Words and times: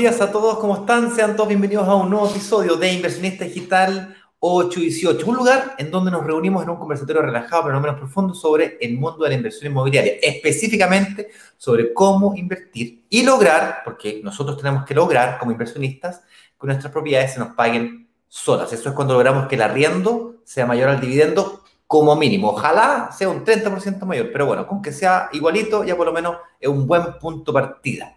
días 0.00 0.20
a 0.22 0.32
todos, 0.32 0.58
¿cómo 0.58 0.76
están? 0.76 1.14
Sean 1.14 1.36
todos 1.36 1.50
bienvenidos 1.50 1.86
a 1.86 1.94
un 1.94 2.08
nuevo 2.08 2.26
episodio 2.26 2.74
de 2.76 2.90
Inversionista 2.90 3.44
Digital 3.44 4.16
818, 4.38 5.26
un 5.26 5.36
lugar 5.36 5.74
en 5.76 5.90
donde 5.90 6.10
nos 6.10 6.24
reunimos 6.24 6.62
en 6.62 6.70
un 6.70 6.76
conversatorio 6.76 7.20
relajado 7.20 7.64
pero 7.64 7.74
no 7.74 7.82
menos 7.82 7.98
profundo 7.98 8.32
sobre 8.32 8.78
el 8.80 8.96
mundo 8.96 9.22
de 9.24 9.28
la 9.28 9.34
inversión 9.34 9.70
inmobiliaria, 9.70 10.14
específicamente 10.22 11.28
sobre 11.58 11.92
cómo 11.92 12.34
invertir 12.34 13.04
y 13.10 13.24
lograr, 13.24 13.82
porque 13.84 14.22
nosotros 14.24 14.56
tenemos 14.56 14.86
que 14.86 14.94
lograr 14.94 15.38
como 15.38 15.52
inversionistas 15.52 16.22
que 16.58 16.66
nuestras 16.66 16.90
propiedades 16.90 17.34
se 17.34 17.38
nos 17.38 17.54
paguen 17.54 18.08
solas. 18.26 18.72
Eso 18.72 18.88
es 18.88 18.94
cuando 18.94 19.12
logramos 19.12 19.48
que 19.48 19.56
el 19.56 19.62
arriendo 19.62 20.36
sea 20.44 20.64
mayor 20.64 20.88
al 20.88 21.00
dividendo 21.02 21.62
como 21.86 22.16
mínimo. 22.16 22.52
Ojalá 22.52 23.10
sea 23.12 23.28
un 23.28 23.44
30% 23.44 24.00
mayor, 24.06 24.30
pero 24.32 24.46
bueno, 24.46 24.66
con 24.66 24.80
que 24.80 24.92
sea 24.92 25.28
igualito 25.34 25.84
ya 25.84 25.94
por 25.94 26.06
lo 26.06 26.12
menos 26.14 26.38
es 26.58 26.70
un 26.70 26.86
buen 26.86 27.18
punto 27.18 27.52
partida. 27.52 28.16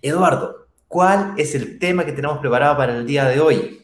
Eduardo, 0.00 0.61
¿cuál 0.92 1.32
es 1.38 1.54
el 1.54 1.78
tema 1.78 2.04
que 2.04 2.12
tenemos 2.12 2.36
preparado 2.36 2.76
para 2.76 2.94
el 2.94 3.06
día 3.06 3.24
de 3.24 3.40
hoy? 3.40 3.80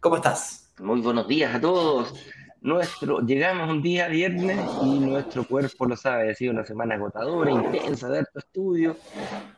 ¿Cómo 0.00 0.16
estás? 0.16 0.72
Muy 0.78 1.02
buenos 1.02 1.28
días 1.28 1.54
a 1.54 1.60
todos. 1.60 2.14
Nuestro, 2.62 3.20
llegamos 3.20 3.68
un 3.68 3.82
día 3.82 4.08
viernes 4.08 4.58
y 4.82 4.98
nuestro 4.98 5.44
cuerpo 5.44 5.84
lo 5.84 5.94
sabe, 5.94 6.30
ha 6.30 6.34
sido 6.34 6.54
una 6.54 6.64
semana 6.64 6.94
agotadora, 6.94 7.50
intensa, 7.50 8.08
de 8.08 8.20
harto 8.20 8.38
estudio 8.38 8.96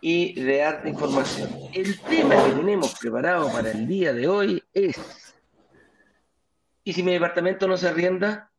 y 0.00 0.42
de 0.42 0.64
harta 0.64 0.88
información. 0.88 1.48
El 1.72 1.96
tema 2.00 2.34
que 2.44 2.50
tenemos 2.54 2.98
preparado 2.98 3.52
para 3.52 3.70
el 3.70 3.86
día 3.86 4.12
de 4.12 4.26
hoy 4.26 4.60
es, 4.74 4.98
¿y 6.82 6.92
si 6.92 7.04
mi 7.04 7.12
departamento 7.12 7.68
no 7.68 7.76
se 7.76 7.86
arrienda? 7.86 8.50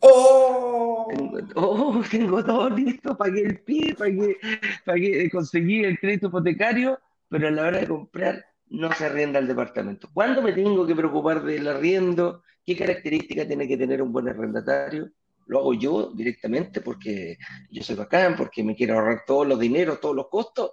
¡Oh! 0.00 1.08
Tengo, 1.14 1.38
oh, 1.56 2.02
tengo 2.10 2.42
todo 2.42 2.70
listo, 2.70 3.14
pagué 3.18 3.42
el 3.42 3.60
pie, 3.60 3.94
pagué, 3.94 4.38
pagué, 4.82 5.30
conseguí 5.30 5.84
el 5.84 5.98
crédito 5.98 6.28
hipotecario, 6.28 6.98
pero 7.28 7.48
a 7.48 7.50
la 7.50 7.62
hora 7.62 7.78
de 7.78 7.88
comprar 7.88 8.44
no 8.68 8.92
se 8.92 9.04
arrienda 9.04 9.38
el 9.38 9.46
departamento. 9.46 10.08
¿Cuándo 10.12 10.42
me 10.42 10.52
tengo 10.52 10.86
que 10.86 10.94
preocupar 10.94 11.42
del 11.42 11.68
arriendo? 11.68 12.42
¿Qué 12.64 12.76
características 12.76 13.46
tiene 13.46 13.68
que 13.68 13.76
tener 13.76 14.02
un 14.02 14.12
buen 14.12 14.28
arrendatario? 14.28 15.10
Lo 15.46 15.60
hago 15.60 15.74
yo 15.74 16.12
directamente 16.12 16.80
porque 16.80 17.36
yo 17.70 17.82
soy 17.82 17.94
bacán, 17.94 18.34
porque 18.36 18.64
me 18.64 18.74
quiero 18.74 18.94
ahorrar 18.94 19.22
todos 19.26 19.46
los 19.46 19.60
dineros, 19.60 20.00
todos 20.00 20.16
los 20.16 20.28
costos, 20.28 20.72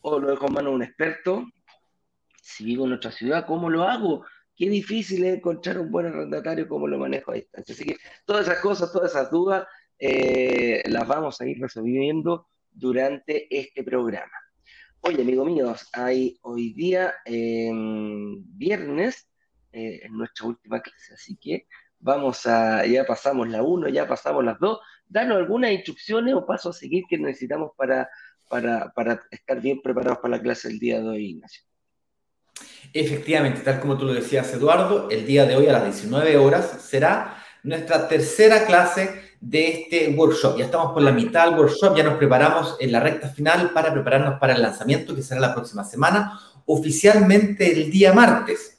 o 0.00 0.18
lo 0.18 0.30
dejo 0.30 0.46
en 0.46 0.52
manos 0.54 0.70
de 0.70 0.76
un 0.76 0.82
experto. 0.82 1.46
Si 2.40 2.64
vivo 2.64 2.86
en 2.86 2.94
otra 2.94 3.10
ciudad, 3.10 3.46
¿cómo 3.46 3.68
lo 3.68 3.84
hago? 3.84 4.24
qué 4.56 4.68
difícil 4.68 5.24
es 5.24 5.36
encontrar 5.36 5.78
un 5.78 5.90
buen 5.90 6.06
arrendatario 6.06 6.68
como 6.68 6.86
lo 6.86 6.98
manejo 6.98 7.32
a 7.32 7.34
distancia. 7.34 7.74
Así 7.74 7.84
que 7.84 7.96
todas 8.24 8.46
esas 8.46 8.60
cosas, 8.60 8.92
todas 8.92 9.10
esas 9.10 9.30
dudas, 9.30 9.66
eh, 9.98 10.82
las 10.86 11.06
vamos 11.06 11.40
a 11.40 11.46
ir 11.46 11.60
resolviendo 11.60 12.48
durante 12.70 13.46
este 13.56 13.82
programa. 13.82 14.32
Oye, 15.06 15.20
amigos 15.20 15.46
míos, 15.46 15.88
hay 15.92 16.38
hoy 16.40 16.72
día 16.72 17.12
em, 17.26 18.42
viernes, 18.56 19.28
eh, 19.70 20.00
en 20.02 20.16
nuestra 20.16 20.46
última 20.46 20.80
clase, 20.80 21.12
así 21.12 21.36
que 21.36 21.66
vamos 21.98 22.46
a, 22.46 22.86
ya 22.86 23.04
pasamos 23.04 23.46
la 23.50 23.62
1, 23.62 23.90
ya 23.90 24.08
pasamos 24.08 24.42
las 24.42 24.58
2, 24.58 24.78
danos 25.06 25.36
algunas 25.36 25.72
instrucciones 25.72 26.32
o 26.32 26.46
pasos 26.46 26.74
a 26.74 26.78
seguir 26.78 27.04
que 27.06 27.18
necesitamos 27.18 27.72
para, 27.76 28.08
para, 28.48 28.94
para 28.94 29.22
estar 29.30 29.60
bien 29.60 29.82
preparados 29.82 30.20
para 30.20 30.38
la 30.38 30.42
clase 30.42 30.68
del 30.68 30.78
día 30.78 30.98
de 31.02 31.06
hoy, 31.06 31.26
Ignacio. 31.32 31.64
Efectivamente, 32.94 33.60
tal 33.60 33.80
como 33.80 33.98
tú 33.98 34.06
lo 34.06 34.14
decías, 34.14 34.54
Eduardo, 34.54 35.10
el 35.10 35.26
día 35.26 35.44
de 35.44 35.54
hoy 35.54 35.66
a 35.66 35.72
las 35.72 35.84
19 35.84 36.38
horas 36.38 36.80
será 36.80 37.44
nuestra 37.62 38.08
tercera 38.08 38.64
clase 38.64 39.33
de 39.44 39.68
este 39.68 40.08
workshop. 40.08 40.56
Ya 40.58 40.64
estamos 40.64 40.92
por 40.92 41.02
la 41.02 41.12
mitad 41.12 41.46
del 41.46 41.58
workshop, 41.58 41.96
ya 41.96 42.02
nos 42.02 42.16
preparamos 42.16 42.76
en 42.80 42.90
la 42.90 43.00
recta 43.00 43.28
final 43.28 43.70
para 43.70 43.92
prepararnos 43.92 44.38
para 44.40 44.54
el 44.54 44.62
lanzamiento 44.62 45.14
que 45.14 45.22
será 45.22 45.40
la 45.40 45.54
próxima 45.54 45.84
semana, 45.84 46.40
oficialmente 46.66 47.70
el 47.70 47.90
día 47.90 48.12
martes. 48.12 48.78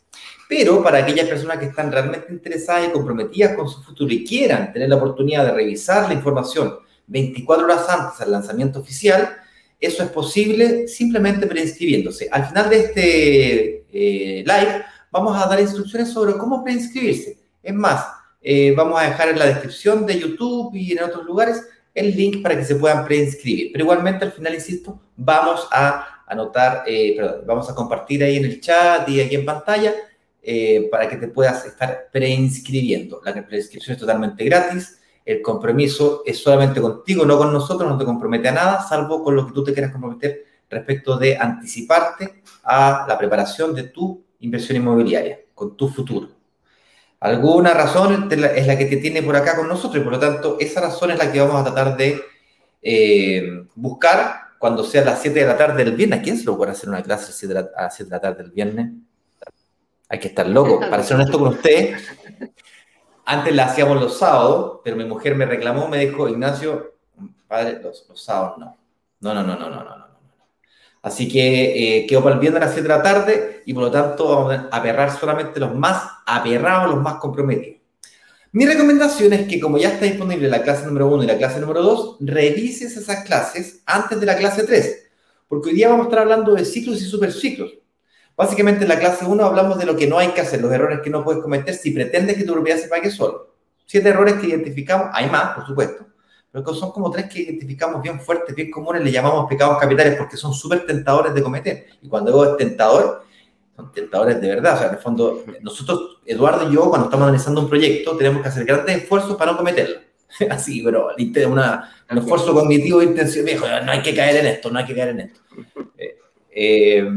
Pero 0.50 0.84
para 0.84 1.00
aquellas 1.00 1.28
personas 1.28 1.60
que 1.60 1.66
están 1.66 1.92
realmente 1.92 2.32
interesadas 2.32 2.88
y 2.88 2.92
comprometidas 2.92 3.56
con 3.56 3.70
su 3.70 3.82
futuro 3.84 4.12
y 4.12 4.26
quieran 4.26 4.74
tener 4.74 4.90
la 4.90 4.96
oportunidad 4.96 5.46
de 5.46 5.52
revisar 5.52 6.08
la 6.08 6.14
información 6.14 6.76
24 7.08 7.66
horas 7.66 7.90
antes 7.90 8.20
del 8.20 8.32
lanzamiento 8.32 8.80
oficial, 8.80 9.38
eso 9.80 10.04
es 10.04 10.10
posible 10.10 10.88
simplemente 10.88 11.46
preinscribiéndose. 11.46 12.28
Al 12.32 12.46
final 12.46 12.70
de 12.70 12.80
este 12.80 13.86
eh, 13.92 14.44
live 14.44 14.84
vamos 15.12 15.38
a 15.38 15.48
dar 15.48 15.60
instrucciones 15.60 16.12
sobre 16.12 16.34
cómo 16.38 16.64
preinscribirse. 16.64 17.38
Es 17.62 17.74
más, 17.74 18.06
eh, 18.46 18.74
vamos 18.78 19.02
a 19.02 19.06
dejar 19.06 19.30
en 19.30 19.40
la 19.40 19.46
descripción 19.46 20.06
de 20.06 20.20
YouTube 20.20 20.74
y 20.76 20.94
en 20.94 21.04
otros 21.04 21.26
lugares 21.26 21.68
el 21.94 22.16
link 22.16 22.42
para 22.44 22.56
que 22.56 22.64
se 22.64 22.76
puedan 22.76 23.06
preinscribir. 23.06 23.72
Pero 23.72 23.86
igualmente 23.86 24.24
al 24.24 24.32
final, 24.32 24.54
insisto, 24.54 25.02
vamos 25.18 25.68
a 25.72 26.24
anotar, 26.28 26.84
eh, 26.86 27.16
perdón, 27.18 27.44
vamos 27.46 27.70
a 27.70 27.76
compartir 27.76 28.24
ahí 28.24 28.38
en 28.38 28.46
el 28.46 28.62
chat 28.62 29.10
y 29.10 29.22
aquí 29.22 29.36
en 29.36 29.46
pantalla 29.46 29.94
para 30.92 31.10
que 31.10 31.16
te 31.16 31.28
puedas 31.28 31.66
estar 31.66 32.10
preinscribiendo. 32.12 33.20
La 33.26 33.34
preinscripción 33.48 33.96
es 33.96 34.00
totalmente 34.00 34.46
gratis 34.46 35.00
el 35.26 35.42
compromiso 35.42 36.22
es 36.24 36.38
solamente 36.38 36.80
contigo, 36.80 37.26
no 37.26 37.38
con 37.38 37.52
nosotros, 37.52 37.90
no 37.90 37.98
te 37.98 38.06
compromete 38.06 38.48
a 38.48 38.52
nada, 38.52 38.88
salvo 38.88 39.24
con 39.24 39.36
lo 39.36 39.48
que 39.48 39.54
tú 39.54 39.64
te 39.64 39.74
quieras 39.74 39.92
comprometer 39.92 40.46
respecto 40.70 41.18
de 41.18 41.36
anticiparte 41.36 42.44
a 42.64 43.06
la 43.08 43.18
preparación 43.18 43.74
de 43.74 43.84
tu 43.84 44.24
inversión 44.40 44.78
inmobiliaria, 44.78 45.40
con 45.56 45.76
tu 45.76 45.90
futuro. 45.90 46.35
Alguna 47.26 47.74
razón 47.74 48.30
es 48.32 48.68
la 48.68 48.78
que 48.78 48.86
te 48.86 48.98
tiene 48.98 49.24
por 49.24 49.36
acá 49.36 49.56
con 49.56 49.68
nosotros 49.68 50.00
y 50.00 50.04
por 50.04 50.14
lo 50.14 50.20
tanto 50.20 50.58
esa 50.60 50.80
razón 50.80 51.10
es 51.10 51.18
la 51.18 51.32
que 51.32 51.40
vamos 51.40 51.60
a 51.60 51.64
tratar 51.64 51.98
de 51.98 52.22
eh, 52.84 53.66
buscar 53.74 54.50
cuando 54.60 54.84
sea 54.84 55.04
las 55.04 55.24
7 55.24 55.40
de 55.40 55.48
la 55.48 55.58
tarde 55.58 55.84
del 55.84 55.96
viernes. 55.96 56.22
¿Quién 56.22 56.38
se 56.38 56.44
lo 56.44 56.56
puede 56.56 56.74
hacer 56.74 56.88
una 56.88 57.02
clase 57.02 57.26
a 57.26 57.82
las 57.82 57.96
7 57.96 58.10
de 58.10 58.16
la 58.16 58.22
tarde 58.22 58.44
del 58.44 58.52
viernes? 58.52 58.92
Hay 60.08 60.20
que 60.20 60.28
estar 60.28 60.48
loco. 60.48 60.80
Para 60.80 61.02
ser 61.02 61.16
honesto 61.16 61.40
con 61.40 61.48
usted, 61.48 61.98
antes 63.26 63.56
la 63.56 63.66
hacíamos 63.66 64.00
los 64.00 64.20
sábados, 64.20 64.82
pero 64.84 64.96
mi 64.96 65.06
mujer 65.06 65.34
me 65.34 65.48
reclamó, 65.48 65.88
me 65.88 65.98
dijo, 65.98 66.30
Ignacio, 66.30 66.94
padre, 67.48 67.82
los, 67.82 68.06
sábados 68.14 68.60
no. 68.60 68.78
No, 69.22 69.34
no, 69.34 69.42
no, 69.42 69.58
no, 69.58 69.68
no, 69.72 69.84
no, 69.84 69.98
no. 69.98 70.05
Así 71.06 71.28
que 71.28 72.00
eh, 72.00 72.08
quedó 72.08 72.24
para 72.24 72.34
el 72.34 72.42
viernes 72.42 72.64
a 72.64 72.66
las 72.66 72.74
7 72.74 72.88
de 72.88 72.96
la 72.96 73.04
tarde 73.04 73.62
y 73.64 73.76
por 73.76 73.84
lo 73.84 73.92
tanto 73.92 74.28
vamos 74.28 74.56
a 74.56 74.76
aperrar 74.76 75.16
solamente 75.16 75.60
los 75.60 75.76
más 75.76 76.02
aperrados, 76.26 76.96
los 76.96 77.04
más 77.04 77.18
comprometidos. 77.18 77.80
Mi 78.52 78.66
recomendación 78.66 79.32
es 79.34 79.48
que 79.48 79.60
como 79.60 79.78
ya 79.78 79.90
está 79.90 80.06
disponible 80.06 80.48
la 80.48 80.64
clase 80.64 80.84
número 80.84 81.06
1 81.10 81.22
y 81.22 81.28
la 81.28 81.38
clase 81.38 81.60
número 81.60 81.84
2, 81.84 82.18
revises 82.22 82.98
esas 82.98 83.24
clases 83.24 83.84
antes 83.86 84.20
de 84.20 84.26
la 84.26 84.36
clase 84.36 84.64
3, 84.64 85.10
porque 85.48 85.70
hoy 85.70 85.76
día 85.76 85.90
vamos 85.90 86.08
a 86.08 86.10
estar 86.10 86.24
hablando 86.24 86.56
de 86.56 86.66
ciclos 86.66 87.00
y 87.00 87.06
superciclos. 87.06 87.76
Básicamente 88.36 88.82
en 88.82 88.90
la 88.90 88.98
clase 88.98 89.26
1 89.26 89.46
hablamos 89.46 89.78
de 89.78 89.86
lo 89.86 89.96
que 89.96 90.08
no 90.08 90.18
hay 90.18 90.30
que 90.30 90.42
hacer, 90.42 90.60
los 90.60 90.74
errores 90.74 91.02
que 91.04 91.12
no 91.12 91.24
puedes 91.24 91.44
cometer 91.44 91.76
si 91.76 91.92
pretendes 91.92 92.36
que 92.36 92.46
tu 92.46 92.54
propiedad 92.54 92.80
se 92.80 92.88
pague 92.88 93.12
solo. 93.12 93.54
Siete 93.86 94.10
errores 94.10 94.34
que 94.42 94.48
identificamos, 94.48 95.10
hay 95.14 95.30
más, 95.30 95.54
por 95.54 95.68
supuesto, 95.68 96.08
pero 96.64 96.74
son 96.74 96.92
como 96.92 97.12
tres 97.12 97.26
que 97.26 97.42
identificamos 97.42 98.02
bien 98.02 98.20
fuertes, 98.20 98.56
bien 98.56 98.72
comunes, 98.72 99.04
le 99.04 99.12
llamamos 99.12 99.48
pecados 99.48 99.78
capitales 99.78 100.16
porque 100.18 100.38
son 100.38 100.54
súper 100.54 100.86
tentadores 100.86 101.34
de 101.34 101.44
cometer. 101.44 101.88
Y 102.02 102.08
cuando 102.08 102.32
digo 102.32 102.56
tentador, 102.56 103.26
son 103.76 103.92
tentadores 103.92 104.40
de 104.40 104.48
verdad. 104.48 104.76
O 104.76 104.78
sea, 104.78 104.88
en 104.88 104.94
el 104.94 105.00
fondo, 105.00 105.44
nosotros, 105.62 106.20
Eduardo 106.26 106.70
y 106.70 106.76
yo, 106.76 106.90
cuando 106.90 107.06
estamos 107.06 107.24
analizando 107.26 107.62
un 107.62 107.70
proyecto, 107.70 108.16
tenemos 108.16 108.42
que 108.42 108.48
hacer 108.48 108.66
grandes 108.66 109.04
esfuerzos 109.04 109.36
para 109.36 109.52
no 109.52 109.58
cometerlo. 109.58 110.00
Así, 110.50 110.82
pero 110.82 111.10
una, 111.48 111.94
un 112.10 112.18
esfuerzo 112.18 112.54
cognitivo 112.54 113.00
de 113.00 113.06
intención, 113.06 113.46
viejo, 113.46 113.66
no 113.84 113.92
hay 113.92 114.02
que 114.02 114.16
caer 114.16 114.38
en 114.38 114.48
esto, 114.48 114.72
no 114.72 114.80
hay 114.80 114.86
que 114.86 114.96
caer 114.96 115.10
en 115.10 115.20
esto. 115.20 115.40
Eh, 115.98 116.18
eh, 116.52 117.10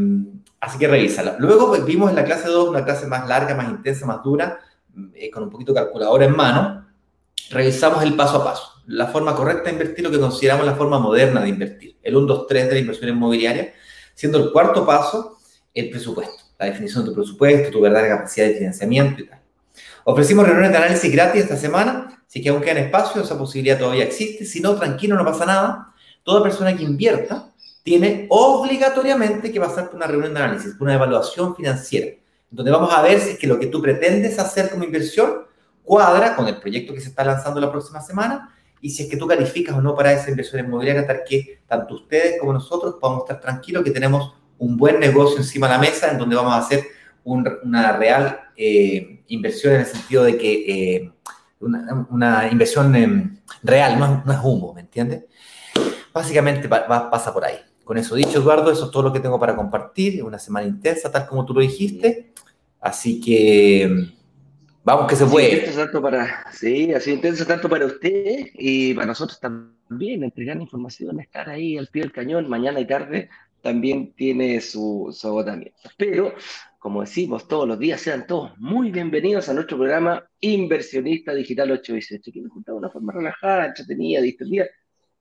Así 0.60 0.78
que 0.78 0.88
revísala. 0.88 1.36
Luego 1.38 1.70
vimos 1.84 2.10
en 2.10 2.16
la 2.16 2.24
clase 2.24 2.48
2 2.48 2.68
una 2.68 2.84
clase 2.84 3.06
más 3.06 3.28
larga, 3.28 3.54
más 3.54 3.68
intensa, 3.68 4.06
más 4.06 4.22
dura, 4.22 4.58
eh, 5.14 5.30
con 5.30 5.44
un 5.44 5.50
poquito 5.50 5.72
de 5.72 5.80
calculadora 5.80 6.24
en 6.24 6.36
mano. 6.36 6.86
Revisamos 7.50 8.02
el 8.02 8.14
paso 8.14 8.38
a 8.38 8.44
paso, 8.44 8.77
la 8.88 9.06
forma 9.08 9.34
correcta 9.34 9.64
de 9.64 9.72
invertir, 9.72 10.02
lo 10.02 10.10
que 10.10 10.18
consideramos 10.18 10.64
la 10.64 10.74
forma 10.74 10.98
moderna 10.98 11.42
de 11.42 11.50
invertir, 11.50 11.96
el 12.02 12.16
1, 12.16 12.26
2, 12.26 12.46
3 12.46 12.68
de 12.68 12.72
la 12.72 12.78
inversión 12.80 13.10
inmobiliaria, 13.10 13.74
siendo 14.14 14.38
el 14.38 14.50
cuarto 14.50 14.86
paso 14.86 15.38
el 15.74 15.90
presupuesto, 15.90 16.44
la 16.58 16.66
definición 16.66 17.04
de 17.04 17.10
tu 17.10 17.16
presupuesto, 17.16 17.70
tu 17.70 17.80
verdadera 17.80 18.16
capacidad 18.16 18.46
de 18.46 18.54
financiamiento 18.54 19.22
y 19.22 19.26
tal. 19.26 19.40
Ofrecimos 20.04 20.46
reuniones 20.46 20.72
de 20.72 20.78
análisis 20.78 21.12
gratis 21.12 21.42
esta 21.42 21.56
semana, 21.56 22.22
así 22.26 22.42
que 22.42 22.48
aún 22.48 22.62
queda 22.62 22.80
espacio, 22.80 23.22
esa 23.22 23.36
posibilidad 23.36 23.78
todavía 23.78 24.04
existe. 24.04 24.46
Si 24.46 24.60
no, 24.60 24.74
tranquilo, 24.74 25.16
no 25.16 25.24
pasa 25.24 25.44
nada. 25.44 25.94
Toda 26.22 26.42
persona 26.42 26.74
que 26.74 26.82
invierta 26.82 27.52
tiene 27.82 28.26
obligatoriamente 28.30 29.52
que 29.52 29.60
pasar 29.60 29.86
por 29.86 29.96
una 29.96 30.06
reunión 30.06 30.32
de 30.32 30.40
análisis, 30.40 30.74
por 30.74 30.86
una 30.86 30.94
evaluación 30.94 31.54
financiera, 31.54 32.16
donde 32.50 32.70
vamos 32.70 32.92
a 32.92 33.02
ver 33.02 33.20
si 33.20 33.30
es 33.30 33.38
que 33.38 33.46
lo 33.46 33.58
que 33.58 33.66
tú 33.66 33.82
pretendes 33.82 34.38
hacer 34.38 34.70
como 34.70 34.84
inversión 34.84 35.44
cuadra 35.84 36.34
con 36.34 36.48
el 36.48 36.58
proyecto 36.58 36.94
que 36.94 37.00
se 37.00 37.10
está 37.10 37.22
lanzando 37.22 37.60
la 37.60 37.70
próxima 37.70 38.00
semana 38.00 38.54
y 38.80 38.90
si 38.90 39.04
es 39.04 39.08
que 39.08 39.16
tú 39.16 39.26
calificas 39.26 39.76
o 39.76 39.80
no 39.80 39.94
para 39.94 40.12
esa 40.12 40.30
inversión 40.30 40.64
inmobiliaria, 40.64 41.06
tal 41.06 41.22
que 41.28 41.60
tanto 41.66 41.94
ustedes 41.94 42.38
como 42.38 42.52
nosotros 42.52 42.96
podamos 43.00 43.22
estar 43.22 43.40
tranquilos 43.40 43.82
que 43.82 43.90
tenemos 43.90 44.34
un 44.58 44.76
buen 44.76 44.98
negocio 45.00 45.38
encima 45.38 45.66
de 45.66 45.74
la 45.74 45.78
mesa 45.78 46.10
en 46.10 46.18
donde 46.18 46.36
vamos 46.36 46.52
a 46.52 46.58
hacer 46.58 46.84
una 47.24 47.92
real 47.96 48.40
eh, 48.56 49.22
inversión 49.28 49.74
en 49.74 49.80
el 49.80 49.86
sentido 49.86 50.24
de 50.24 50.38
que 50.38 50.52
eh, 50.96 51.12
una, 51.60 52.48
inversión 52.50 52.94
em, 52.94 53.38
real, 53.62 53.98
no, 53.98 54.22
no, 54.24 54.32
es 54.32 54.38
humo, 54.42 54.72
¿me 54.72 54.80
entiendes? 54.80 55.24
Básicamente 56.12 56.68
pasa 56.68 57.32
por 57.32 57.44
ahí. 57.44 57.56
con 57.84 57.98
eso 57.98 58.14
dicho, 58.14 58.38
Eduardo, 58.38 58.70
eso 58.70 58.86
es 58.86 58.90
todo 58.90 59.02
lo 59.02 59.12
que 59.12 59.20
tengo 59.20 59.38
para 59.38 59.56
compartir. 59.56 60.22
Una 60.22 60.38
semana 60.38 60.66
intensa, 60.66 61.10
tal 61.10 61.26
como 61.26 61.44
tú 61.44 61.54
lo 61.54 61.60
dijiste. 61.60 62.32
Así 62.80 63.20
que 63.20 64.12
vamos 64.84 65.06
que 65.08 65.16
se 65.16 65.26
puede. 65.26 65.72
tanto 65.72 66.00
para, 66.02 66.50
sí, 66.52 66.92
así 66.92 67.12
intenso 67.12 67.46
tanto 67.46 67.68
para 67.68 67.86
usted 67.86 68.46
y 68.54 68.94
para 68.94 69.06
nosotros 69.06 69.38
también. 69.40 70.24
Entregar 70.24 70.60
información, 70.60 71.20
estar 71.20 71.48
ahí 71.48 71.78
al 71.78 71.88
pie 71.88 72.02
del 72.02 72.12
cañón 72.12 72.48
mañana 72.48 72.80
y 72.80 72.86
tarde 72.86 73.30
también 73.62 74.12
tiene 74.14 74.60
su, 74.60 75.08
su 75.12 75.28
agotamiento. 75.28 75.90
Pero, 75.96 76.34
como 76.78 77.00
decimos 77.00 77.48
todos 77.48 77.66
los 77.66 77.78
días, 77.78 78.00
sean 78.00 78.26
todos 78.26 78.56
muy 78.58 78.90
bienvenidos 78.90 79.48
a 79.48 79.54
nuestro 79.54 79.76
programa 79.76 80.24
Inversionista 80.40 81.34
Digital 81.34 81.70
818, 81.72 82.32
que 82.32 82.40
nos 82.40 82.52
juntamos 82.52 82.80
de 82.80 82.86
una 82.86 82.92
forma 82.92 83.12
relajada, 83.12 83.66
entretenida, 83.66 84.20
distendida, 84.20 84.66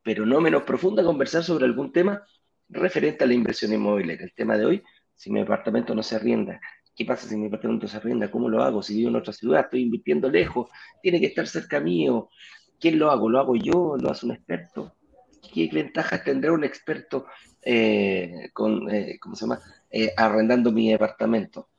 pero 0.04 0.26
no 0.26 0.40
menos 0.40 0.64
profunda, 0.64 1.04
conversar 1.04 1.44
sobre 1.44 1.66
algún 1.66 1.92
tema 1.92 2.24
referente 2.70 3.24
a 3.24 3.28
la 3.28 3.34
inversión 3.34 3.74
inmobiliaria. 3.74 4.26
El 4.26 4.34
tema 4.34 4.58
de 4.58 4.66
hoy, 4.66 4.84
si 5.16 5.32
mi 5.32 5.40
departamento 5.40 5.96
no 5.96 6.04
se 6.04 6.16
arrienda, 6.16 6.60
¿qué 6.98 7.06
pasa 7.06 7.30
si 7.30 7.38
mi 7.38 7.44
departamento 7.44 7.88
se 7.88 7.96
arrienda? 7.96 8.32
¿Cómo 8.32 8.50
lo 8.50 8.64
hago? 8.64 8.82
Si 8.82 8.96
vivo 8.96 9.10
en 9.10 9.18
otra 9.18 9.32
ciudad, 9.32 9.62
estoy 9.62 9.84
invirtiendo 9.84 10.30
lejos, 10.30 10.70
tiene 11.02 11.20
que 11.20 11.28
estar 11.28 11.48
cerca 11.48 11.80
mío. 11.80 12.30
¿Quién 12.80 12.98
lo 12.98 13.12
hago? 13.12 13.30
¿Lo 13.30 13.40
hago 13.40 13.56
yo? 13.56 13.96
¿Lo 14.00 14.10
hace 14.10 14.26
un 14.26 14.32
experto? 14.34 14.96
¿Qué 15.54 15.70
ventajas 15.72 16.24
tendrá 16.24 16.52
un 16.52 16.64
experto 16.64 17.28
eh, 17.62 18.50
con, 18.52 18.90
eh, 18.90 19.18
¿cómo 19.22 19.36
se 19.36 19.46
llama? 19.46 19.62
Eh, 19.92 20.12
arrendando 20.18 20.72
mi 20.72 20.92
departamento? 20.92 21.70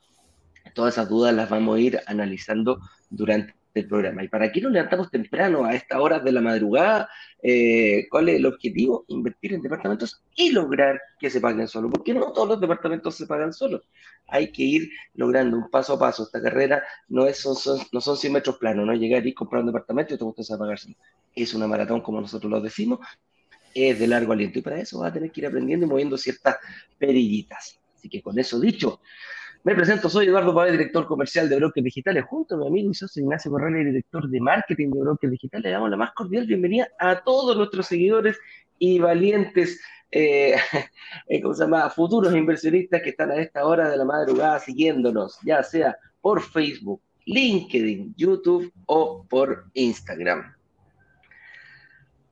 Todas 0.73 0.95
esas 0.95 1.09
dudas 1.09 1.35
las 1.35 1.51
vamos 1.51 1.77
a 1.77 1.81
ir 1.81 2.01
analizando 2.07 2.81
durante 3.11 3.58
el 3.79 3.89
programa. 3.89 4.25
¿Y 4.25 4.29
para 4.29 4.51
qué 4.51 4.61
nos 4.61 4.73
levantamos 4.73 5.11
temprano 5.11 5.65
a 5.65 5.75
esta 5.75 6.01
hora 6.01 6.19
de 6.19 6.33
la 6.33 6.41
madrugada? 6.41 7.09
Eh, 7.43 8.07
¿Cuál 8.11 8.29
es 8.29 8.37
el 8.37 8.47
objetivo? 8.47 9.05
Invertir 9.09 9.55
en 9.55 9.63
departamentos 9.63 10.23
y 10.35 10.51
lograr 10.51 11.01
que 11.19 11.31
se 11.31 11.41
paguen 11.41 11.69
solos, 11.69 11.91
porque 11.93 12.15
no 12.15 12.33
todos 12.33 12.49
los 12.49 12.61
departamentos 12.61 13.17
se 13.17 13.27
pagan 13.27 13.53
solos. 13.53 13.89
Hay 14.27 14.53
que 14.53 14.63
ir 14.63 14.91
logrando 15.15 15.57
un 15.57 15.71
paso 15.71 15.95
a 15.95 15.99
paso. 15.99 16.25
Esta 16.25 16.43
carrera 16.43 16.83
no, 17.09 17.27
es, 17.27 17.39
son, 17.39 17.81
no 17.93 18.01
son 18.01 18.17
100 18.17 18.33
metros 18.33 18.59
planos, 18.59 18.87
no 18.87 18.95
llegar 18.95 19.27
y 19.27 19.35
comprar 19.35 19.61
un 19.61 19.67
departamento 19.69 20.15
y 20.15 20.19
te 20.19 20.25
gusta 20.25 20.59
pagar 20.59 20.79
Es 21.35 21.55
una 21.55 21.67
maratón, 21.67 22.01
como 22.01 22.21
nosotros 22.21 22.51
lo 22.51 22.61
decimos, 22.61 23.01
es 23.75 23.99
de 23.99 24.07
largo 24.07 24.33
aliento 24.33 24.59
y 24.59 24.63
para 24.63 24.81
eso 24.81 25.01
va 25.01 25.09
a 25.09 25.13
tener 25.13 25.31
que 25.31 25.41
ir 25.41 25.47
aprendiendo 25.47 25.87
y 25.87 25.89
moviendo 25.89 26.17
ciertas 26.19 26.57
perillitas. 26.99 27.81
Así 27.97 28.09
que 28.09 28.23
con 28.23 28.39
eso 28.39 28.61
dicho, 28.61 29.01
me 29.69 29.75
presento, 29.75 30.09
soy 30.09 30.29
Eduardo 30.29 30.55
Pabé, 30.55 30.73
director 30.73 31.07
comercial 31.07 31.47
de 31.47 31.57
Brokers 31.57 31.85
Digitales, 31.85 32.25
junto 32.25 32.55
a 32.55 32.59
mi 32.59 32.69
amigo 32.69 32.91
y 32.91 32.95
socio 32.95 33.23
Ignacio 33.23 33.51
Corrales, 33.51 33.85
director 33.85 34.27
de 34.27 34.41
marketing 34.41 34.93
de 34.93 35.01
Brokers 35.01 35.31
Digitales. 35.31 35.65
Le 35.67 35.71
damos 35.73 35.91
la 35.91 35.99
más 35.99 36.13
cordial 36.13 36.47
bienvenida 36.47 36.89
a 36.99 37.23
todos 37.23 37.55
nuestros 37.55 37.87
seguidores 37.87 38.39
y 38.79 38.99
valientes, 38.99 39.79
eh, 40.11 40.55
eh, 41.29 41.43
¿cómo 41.43 41.53
se 41.53 41.65
llama? 41.65 41.91
Futuros 41.91 42.35
inversionistas 42.35 43.03
que 43.03 43.11
están 43.11 43.31
a 43.31 43.37
esta 43.37 43.67
hora 43.67 43.91
de 43.91 43.99
la 43.99 44.07
madrugada 44.07 44.59
siguiéndonos, 44.59 45.39
ya 45.45 45.63
sea 45.63 45.95
por 46.23 46.41
Facebook, 46.41 47.03
LinkedIn, 47.27 48.15
YouTube 48.17 48.73
o 48.87 49.27
por 49.29 49.67
Instagram. 49.75 50.51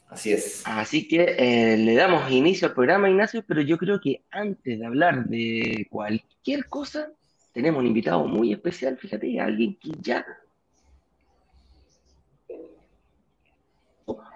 Así 0.09 0.33
es. 0.33 0.63
Así 0.65 1.07
que 1.07 1.37
eh, 1.37 1.77
le 1.77 1.95
damos 1.97 2.31
inicio 2.31 2.69
al 2.69 2.73
programa, 2.73 3.11
Ignacio, 3.11 3.45
pero 3.47 3.61
yo 3.61 3.77
creo 3.77 4.01
que 4.01 4.25
antes 4.31 4.79
de 4.79 4.87
hablar 4.87 5.27
de 5.27 5.87
cualquier 5.91 6.65
cosa, 6.71 7.11
tenemos 7.57 7.81
un 7.81 7.87
invitado 7.87 8.29
muy 8.29 8.53
especial, 8.53 8.99
fíjate, 8.99 9.41
alguien 9.41 9.79
que 9.81 9.91
ya 10.03 10.27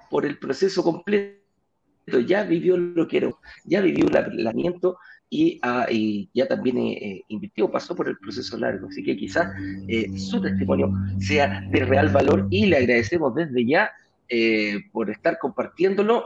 por 0.08 0.24
el 0.24 0.38
proceso 0.38 0.82
completo, 0.82 1.36
ya 2.26 2.44
vivió 2.44 2.78
lo 2.78 3.06
que 3.06 3.18
era, 3.18 3.30
ya 3.64 3.82
vivió 3.82 4.06
el 4.08 4.16
aplanamiento 4.16 4.96
ah, 5.60 5.86
y, 5.90 6.30
ya 6.32 6.48
también 6.48 6.78
eh, 6.78 6.92
eh, 6.92 7.24
invirtió, 7.28 7.70
pasó 7.70 7.94
por 7.94 8.08
el 8.08 8.16
proceso 8.16 8.56
largo. 8.56 8.88
Así 8.88 9.04
que 9.04 9.14
quizás 9.18 9.52
su 10.16 10.40
testimonio 10.40 10.90
sea 11.18 11.60
de 11.70 11.84
real 11.84 12.08
valor 12.08 12.48
y 12.50 12.64
le 12.64 12.78
agradecemos 12.78 13.34
desde 13.34 13.66
ya 13.66 13.92
eh, 14.30 14.80
por 14.92 15.10
estar 15.10 15.38
compartiéndolo 15.38 16.24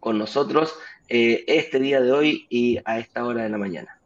con 0.00 0.18
nosotros 0.18 0.74
eh, 1.08 1.44
este 1.46 1.78
día 1.78 2.00
de 2.00 2.10
hoy 2.10 2.46
y 2.50 2.78
a 2.84 2.98
esta 2.98 3.24
hora 3.24 3.44
de 3.44 3.48
la 3.48 3.58
mañana. 3.58 3.99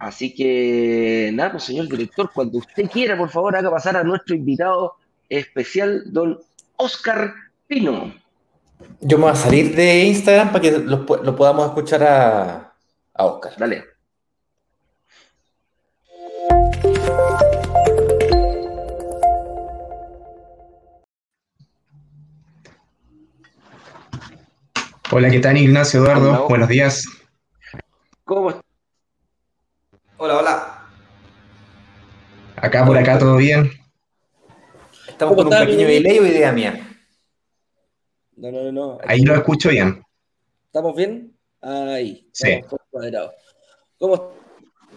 Así 0.00 0.34
que, 0.34 1.30
nada, 1.34 1.52
pues 1.52 1.64
señor 1.64 1.86
director, 1.86 2.30
cuando 2.34 2.56
usted 2.56 2.90
quiera, 2.90 3.18
por 3.18 3.28
favor, 3.28 3.54
haga 3.54 3.70
pasar 3.70 3.98
a 3.98 4.02
nuestro 4.02 4.34
invitado 4.34 4.94
especial, 5.28 6.04
don 6.06 6.40
Oscar 6.76 7.34
Pino. 7.66 8.14
Yo 9.00 9.18
me 9.18 9.24
voy 9.24 9.32
a 9.32 9.36
salir 9.36 9.76
de 9.76 10.04
Instagram 10.04 10.52
para 10.52 10.62
que 10.62 10.70
lo, 10.78 11.04
podamos 11.04 11.66
escuchar 11.66 12.02
a, 12.02 12.72
a 13.12 13.24
Oscar. 13.26 13.52
Dale. 13.58 13.84
Hola, 25.12 25.30
¿qué 25.30 25.40
tal 25.40 25.58
Ignacio 25.58 26.00
Eduardo? 26.00 26.48
Buenos 26.48 26.68
días. 26.70 27.04
¿Cómo 28.24 28.48
estás? 28.48 28.69
Hola, 30.22 30.38
hola. 30.38 30.86
Acá 32.56 32.84
por 32.84 32.98
acá 32.98 33.18
todo 33.18 33.38
bien. 33.38 33.70
Estamos 35.08 35.34
con 35.34 35.46
un 35.46 35.50
pequeño 35.50 35.86
delay 35.86 36.18
o 36.18 36.26
idea 36.26 36.52
mía. 36.52 36.98
No, 38.36 38.52
no, 38.52 38.70
no. 38.70 38.98
Ahí 39.06 39.22
lo 39.22 39.34
escucho 39.34 39.70
bien. 39.70 40.02
¿Estamos 40.66 40.94
bien? 40.94 41.34
Ahí. 41.62 42.28
Sí. 42.34 42.60
¿Cómo 43.96 44.34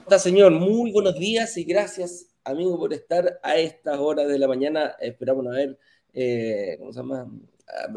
está, 0.01 0.19
señor? 0.19 0.51
Muy 0.51 0.91
buenos 0.91 1.15
días 1.17 1.55
y 1.55 1.63
gracias, 1.63 2.35
amigo, 2.43 2.77
por 2.77 2.91
estar 2.91 3.39
a 3.43 3.55
estas 3.55 3.97
horas 3.99 4.27
de 4.27 4.37
la 4.37 4.49
mañana. 4.49 4.97
Esperamos 4.99 5.47
a 5.47 5.51
ver, 5.51 5.79
eh, 6.11 6.75
¿cómo 6.79 6.91
se 6.91 6.99
llama? 6.99 7.31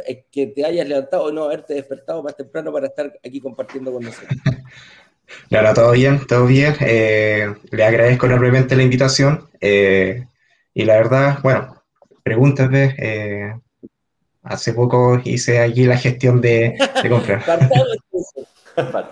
Eh, 0.06 0.26
que 0.30 0.46
te 0.46 0.64
hayas 0.64 0.86
levantado 0.86 1.24
o 1.24 1.32
no 1.32 1.42
haberte 1.42 1.74
despertado 1.74 2.22
más 2.22 2.36
temprano 2.36 2.72
para 2.72 2.86
estar 2.86 3.18
aquí 3.24 3.40
compartiendo 3.40 3.92
con 3.92 4.04
nosotros. 4.04 4.30
Claro, 5.48 5.74
todo 5.74 5.92
bien, 5.92 6.26
todo 6.26 6.46
bien. 6.46 6.74
Eh, 6.80 7.54
le 7.70 7.84
agradezco 7.84 8.26
enormemente 8.26 8.76
la 8.76 8.82
invitación. 8.82 9.48
Eh, 9.60 10.26
y 10.74 10.84
la 10.84 10.96
verdad, 10.96 11.38
bueno, 11.42 11.82
pregúntate. 12.22 12.94
Eh, 12.98 13.54
hace 14.42 14.72
poco 14.72 15.20
hice 15.24 15.58
allí 15.58 15.84
la 15.84 15.98
gestión 15.98 16.40
de, 16.40 16.76
de 17.02 17.08
comprar. 17.08 17.42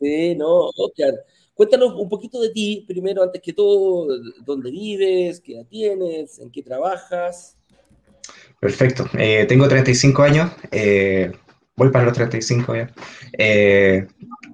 sí, 0.00 0.34
no, 0.36 0.70
Oscar. 0.76 1.14
Cuéntanos 1.54 1.92
un 1.94 2.08
poquito 2.08 2.40
de 2.40 2.50
ti, 2.50 2.84
primero, 2.86 3.20
antes 3.20 3.42
que 3.42 3.52
todo, 3.52 4.06
dónde 4.44 4.70
vives, 4.70 5.40
qué 5.40 5.54
edad 5.54 5.66
tienes, 5.68 6.38
en 6.38 6.52
qué 6.52 6.62
trabajas. 6.62 7.56
Perfecto. 8.60 9.06
Eh, 9.18 9.44
tengo 9.48 9.66
35 9.66 10.22
años. 10.22 10.52
Eh, 10.70 11.32
voy 11.76 11.90
para 11.90 12.04
los 12.04 12.14
35 12.14 12.76
ya. 12.76 12.90
Eh, 13.36 14.06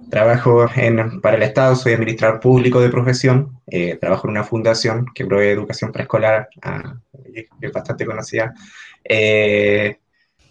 trabajo 0.09 0.65
en, 0.75 1.21
para 1.21 1.37
el 1.37 1.43
Estado, 1.43 1.75
soy 1.75 1.93
administrador 1.93 2.39
público 2.39 2.79
de 2.79 2.89
profesión. 2.89 3.59
trabajo 3.99 4.27
en 4.27 4.31
una 4.31 4.43
fundación 4.43 5.05
que 5.13 5.25
provee 5.25 5.49
educación 5.49 5.91
preescolar, 5.91 6.49
ah, 6.61 6.95
bastante 7.73 8.05
conocida. 8.05 8.53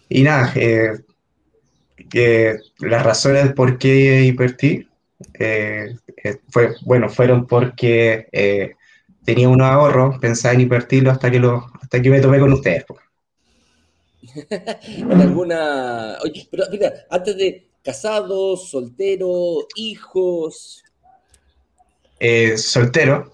y 0.09 0.23
nada, 0.23 0.53
las 2.79 3.03
razones 3.03 3.53
por 3.53 3.77
qué 3.77 4.23
invertí 4.23 4.87
fue, 6.49 6.75
bueno, 6.81 7.09
fueron 7.09 7.45
porque 7.47 8.75
tenía 9.25 9.49
unos 9.49 9.67
ahorros, 9.67 10.19
pensaba 10.19 10.53
en 10.53 10.61
invertirlo 10.61 11.11
hasta 11.11 11.29
que, 11.31 11.39
lo, 11.39 11.65
hasta 11.81 12.01
que 12.01 12.09
me 12.09 12.21
tomé 12.21 12.39
con 12.39 12.53
ustedes. 12.53 12.85
Alguna. 15.11 16.17
Oye, 16.23 16.47
pero 16.51 16.63
mira, 16.71 16.93
antes 17.09 17.37
de 17.37 17.67
casados, 17.85 18.71
soltero, 18.71 19.67
hijos. 19.75 20.83
Eh, 22.19 22.57
soltero. 22.57 23.31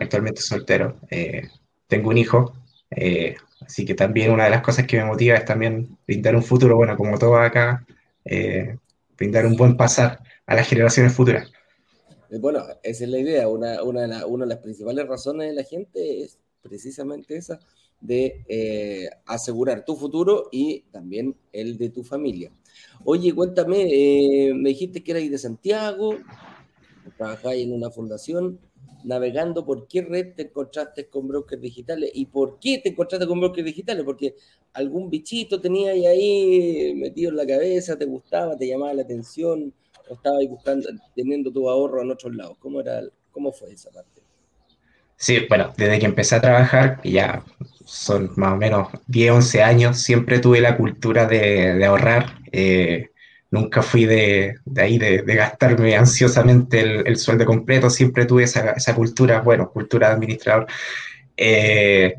Actualmente 0.00 0.40
soltero. 0.40 0.96
Eh, 1.10 1.42
tengo 1.86 2.08
un 2.08 2.16
hijo. 2.16 2.54
Eh, 2.90 3.36
así 3.60 3.84
que 3.84 3.94
también 3.94 4.32
una 4.32 4.44
de 4.44 4.50
las 4.50 4.62
cosas 4.62 4.86
que 4.86 4.96
me 4.96 5.04
motiva 5.04 5.36
es 5.36 5.44
también 5.44 5.98
brindar 6.06 6.34
un 6.34 6.42
futuro, 6.42 6.76
bueno, 6.76 6.96
como 6.96 7.18
todo 7.18 7.36
acá, 7.36 7.86
brindar 9.18 9.44
un 9.44 9.56
buen 9.56 9.76
pasar 9.76 10.20
a 10.46 10.54
las 10.54 10.66
generaciones 10.66 11.12
futuras. 11.12 11.52
Bueno, 12.40 12.64
esa 12.82 13.04
es 13.04 13.10
la 13.10 13.18
idea. 13.18 13.48
Una, 13.48 13.82
una, 13.82 14.26
una 14.26 14.44
de 14.44 14.48
las 14.48 14.58
principales 14.58 15.06
razones 15.06 15.48
de 15.48 15.54
la 15.54 15.64
gente 15.64 16.22
es 16.22 16.38
precisamente 16.62 17.36
esa, 17.36 17.58
de 18.00 19.10
asegurar 19.26 19.84
tu 19.84 19.94
futuro 19.94 20.48
y 20.50 20.84
también 20.90 21.36
el 21.52 21.76
de 21.76 21.90
tu 21.90 22.02
familia. 22.02 22.50
Oye, 23.04 23.34
cuéntame, 23.34 23.82
eh, 23.82 24.52
me 24.54 24.70
dijiste 24.70 25.02
que 25.02 25.12
erais 25.12 25.30
de 25.30 25.38
Santiago, 25.38 26.16
trabajáis 27.16 27.64
en 27.64 27.72
una 27.72 27.90
fundación. 27.90 28.58
navegando 29.04 29.64
por 29.64 29.86
qué 29.86 30.02
red 30.02 30.34
te 30.34 30.42
encontraste 30.42 31.06
con 31.08 31.28
brokers 31.28 31.62
digitales 31.62 32.10
y 32.12 32.26
por 32.26 32.58
qué 32.58 32.78
te 32.82 32.90
encontraste 32.90 33.28
con 33.28 33.38
brokers 33.40 33.64
digitales, 33.64 34.04
porque 34.04 34.34
algún 34.72 35.08
bichito 35.08 35.60
tenía 35.60 35.92
ahí 35.92 36.94
metido 36.96 37.30
en 37.30 37.36
la 37.36 37.46
cabeza, 37.46 37.96
te 37.96 38.06
gustaba, 38.06 38.56
te 38.56 38.66
llamaba 38.66 38.92
la 38.94 39.02
atención, 39.02 39.72
o 40.08 40.14
estabas 40.14 40.44
buscando, 40.48 40.88
teniendo 41.14 41.52
tu 41.52 41.70
ahorro 41.70 42.02
en 42.02 42.10
otros 42.10 42.34
lados. 42.34 42.56
¿Cómo, 42.58 42.80
era, 42.80 43.02
cómo 43.30 43.52
fue 43.52 43.72
esa 43.72 43.90
parte? 43.90 44.20
Sí, 45.20 45.46
bueno, 45.48 45.72
desde 45.76 45.98
que 45.98 46.06
empecé 46.06 46.36
a 46.36 46.40
trabajar, 46.40 47.00
ya 47.02 47.44
son 47.84 48.30
más 48.36 48.52
o 48.52 48.56
menos 48.56 48.88
10, 49.08 49.32
11 49.32 49.62
años, 49.64 49.98
siempre 49.98 50.38
tuve 50.38 50.60
la 50.60 50.76
cultura 50.76 51.26
de, 51.26 51.84
ahorrar. 51.84 52.37
Eh, 52.52 53.10
nunca 53.50 53.82
fui 53.82 54.04
de, 54.04 54.56
ahí 54.76 54.98
de, 54.98 55.22
gastarme 55.22 55.96
ansiosamente 55.96 56.80
el, 56.80 57.16
sueldo 57.16 57.44
completo, 57.44 57.90
siempre 57.90 58.26
tuve 58.26 58.44
esa, 58.44 58.94
cultura, 58.94 59.40
bueno, 59.40 59.70
cultura 59.70 60.08
de 60.08 60.14
administrador. 60.14 60.66
Eh, 61.36 62.14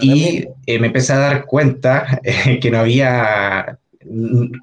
y 0.00 0.46
eh, 0.66 0.78
me 0.78 0.88
empecé 0.88 1.12
a 1.12 1.18
dar 1.18 1.44
cuenta 1.44 2.20
eh, 2.22 2.58
que 2.60 2.70
no 2.70 2.78
había, 2.78 3.78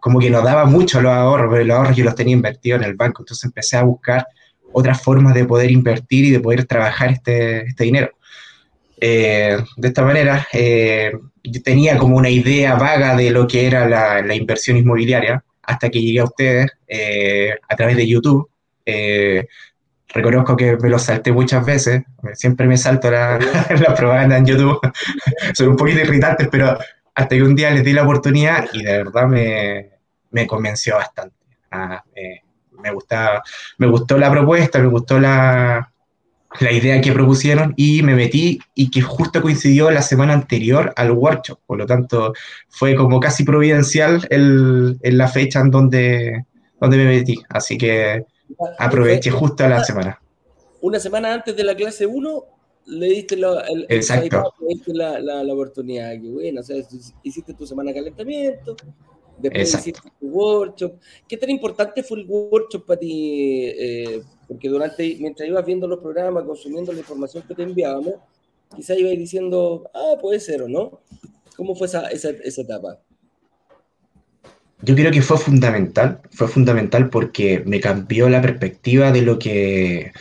como 0.01 0.19
que 0.19 0.29
no 0.29 0.41
daba 0.41 0.65
mucho 0.65 1.01
los 1.01 1.11
ahorros, 1.11 1.51
pero 1.51 1.65
los 1.65 1.77
ahorros 1.77 1.95
yo 1.95 2.05
los 2.05 2.15
tenía 2.15 2.33
invertidos 2.33 2.81
en 2.81 2.87
el 2.87 2.95
banco, 2.95 3.21
entonces 3.21 3.45
empecé 3.45 3.77
a 3.77 3.83
buscar 3.83 4.27
otras 4.71 5.01
formas 5.01 5.33
de 5.33 5.45
poder 5.45 5.71
invertir 5.71 6.25
y 6.25 6.31
de 6.31 6.39
poder 6.39 6.65
trabajar 6.65 7.11
este, 7.11 7.67
este 7.67 7.83
dinero. 7.83 8.11
De 8.99 9.87
esta 9.87 10.03
manera, 10.03 10.47
yo 10.51 11.61
tenía 11.63 11.97
como 11.97 12.17
una 12.17 12.29
idea 12.29 12.75
vaga 12.75 13.15
de 13.15 13.31
lo 13.31 13.47
que 13.47 13.65
era 13.65 13.87
la, 13.87 14.21
la 14.21 14.35
inversión 14.35 14.77
inmobiliaria, 14.77 15.43
hasta 15.69 15.89
que 15.89 16.01
llegué 16.01 16.19
a 16.19 16.23
ustedes 16.23 16.71
eh, 16.87 17.55
a 17.67 17.75
través 17.75 17.95
de 17.95 18.07
YouTube. 18.07 18.49
Eh, 18.85 19.47
reconozco 20.07 20.57
que 20.57 20.75
me 20.77 20.89
lo 20.89 20.97
salté 20.97 21.31
muchas 21.31 21.63
veces, 21.63 22.01
siempre 22.33 22.65
me 22.65 22.75
salto 22.75 23.11
la, 23.11 23.37
la 23.69 23.93
propaganda 23.93 24.37
en 24.37 24.47
YouTube, 24.47 24.79
son 25.53 25.69
un 25.69 25.75
poquito 25.75 25.99
irritantes, 25.99 26.47
pero 26.51 26.75
hasta 27.13 27.35
que 27.35 27.43
un 27.43 27.55
día 27.55 27.69
les 27.69 27.83
di 27.83 27.93
la 27.93 28.03
oportunidad 28.03 28.67
y 28.73 28.83
de 28.83 29.03
verdad 29.03 29.27
me, 29.27 29.89
me 30.31 30.47
convenció 30.47 30.95
bastante. 30.95 31.35
Ah, 31.69 32.03
me, 32.81 32.91
gustaba, 32.91 33.43
me 33.77 33.87
gustó 33.87 34.17
la 34.17 34.31
propuesta, 34.31 34.79
me 34.79 34.87
gustó 34.87 35.19
la, 35.19 35.91
la 36.59 36.71
idea 36.71 36.99
que 36.99 37.11
propusieron 37.11 37.73
y 37.77 38.01
me 38.01 38.15
metí 38.15 38.59
y 38.73 38.89
que 38.89 39.01
justo 39.01 39.41
coincidió 39.41 39.91
la 39.91 40.01
semana 40.01 40.33
anterior 40.33 40.93
al 40.95 41.11
workshop, 41.11 41.59
por 41.65 41.77
lo 41.77 41.85
tanto 41.85 42.33
fue 42.69 42.95
como 42.95 43.19
casi 43.19 43.43
providencial 43.43 44.25
el, 44.29 44.97
en 45.01 45.17
la 45.17 45.27
fecha 45.27 45.59
en 45.59 45.69
donde, 45.69 46.45
donde 46.79 46.97
me 46.97 47.05
metí, 47.05 47.35
así 47.49 47.77
que 47.77 48.25
aproveché 48.79 49.29
justo 49.29 49.67
la 49.67 49.83
semana. 49.83 50.19
Una 50.81 50.99
semana 50.99 51.33
antes 51.33 51.55
de 51.55 51.63
la 51.63 51.75
clase 51.75 52.05
1 52.05 52.43
le 52.87 53.07
diste, 53.07 53.37
la, 53.37 53.61
el, 53.69 53.85
Exacto. 53.89 54.53
la, 54.87 55.19
la, 55.19 55.53
oportunidad, 55.53 56.13
que 56.13 56.27
bueno, 56.27 56.61
o 56.61 56.63
sea, 56.63 56.77
hiciste 57.21 57.53
tu 57.53 57.67
semana 57.67 57.91
de 57.91 57.99
calentamiento, 57.99 58.75
después 59.41 59.73
hiciste 59.73 60.09
tu 60.19 60.27
workshop. 60.27 60.93
¿Qué 61.27 61.37
tan 61.37 61.49
importante 61.49 62.03
fue 62.03 62.19
el 62.19 62.25
workshop 62.27 62.85
para 62.85 62.99
ti? 62.99 63.65
Eh, 63.65 64.21
porque 64.47 64.69
durante, 64.69 65.17
mientras 65.19 65.47
ibas 65.47 65.65
viendo 65.65 65.87
los 65.87 65.99
programas, 65.99 66.43
consumiendo 66.43 66.91
la 66.91 66.99
información 66.99 67.43
que 67.47 67.55
te 67.55 67.63
enviábamos, 67.63 68.15
quizá 68.75 68.95
ibas 68.95 69.11
diciendo, 69.11 69.89
ah, 69.93 70.15
puede 70.19 70.39
ser 70.39 70.63
o 70.63 70.67
no. 70.67 71.01
¿Cómo 71.55 71.75
fue 71.75 71.87
esa, 71.87 72.07
esa, 72.09 72.29
esa 72.29 72.61
etapa? 72.61 72.99
Yo 74.81 74.95
creo 74.95 75.11
que 75.11 75.21
fue 75.21 75.37
fundamental, 75.37 76.21
fue 76.31 76.47
fundamental 76.47 77.09
porque 77.09 77.61
me 77.65 77.81
cambió 77.81 78.29
la 78.29 78.41
perspectiva 78.41 79.11
de 79.11 79.21
lo 79.21 79.37
que, 79.37 80.13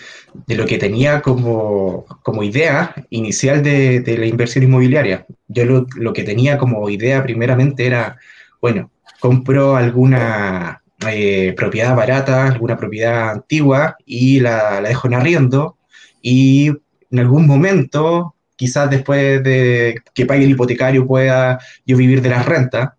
de 0.46 0.54
lo 0.56 0.66
que 0.66 0.78
tenía 0.78 1.22
como, 1.22 2.04
como 2.24 2.42
idea 2.42 2.94
inicial 3.10 3.62
de, 3.62 4.00
de, 4.00 4.18
la 4.18 4.26
inversión 4.26 4.64
inmobiliaria. 4.64 5.26
Yo 5.46 5.64
lo, 5.64 5.86
lo, 5.94 6.12
que 6.12 6.24
tenía 6.24 6.58
como 6.58 6.90
idea 6.90 7.22
primeramente 7.22 7.86
era, 7.86 8.18
bueno, 8.60 8.90
compro 9.20 9.76
alguna, 9.76 10.82
eh, 11.08 11.54
propiedad 11.56 11.94
barata, 11.94 12.46
alguna 12.46 12.76
propiedad 12.76 13.30
antigua 13.30 13.96
y 14.04 14.40
la, 14.40 14.80
dejo 14.80 15.08
en 15.08 15.14
arriendo 15.14 15.76
y 16.22 16.72
en 17.10 17.18
algún 17.18 17.46
momento, 17.46 18.34
quizás 18.56 18.90
después 18.90 19.42
de 19.42 19.96
que 20.14 20.26
pague 20.26 20.44
el 20.44 20.50
hipotecario 20.50 21.06
pueda 21.06 21.58
yo 21.86 21.96
vivir 21.96 22.20
de 22.20 22.30
las 22.30 22.44
rentas, 22.44 22.90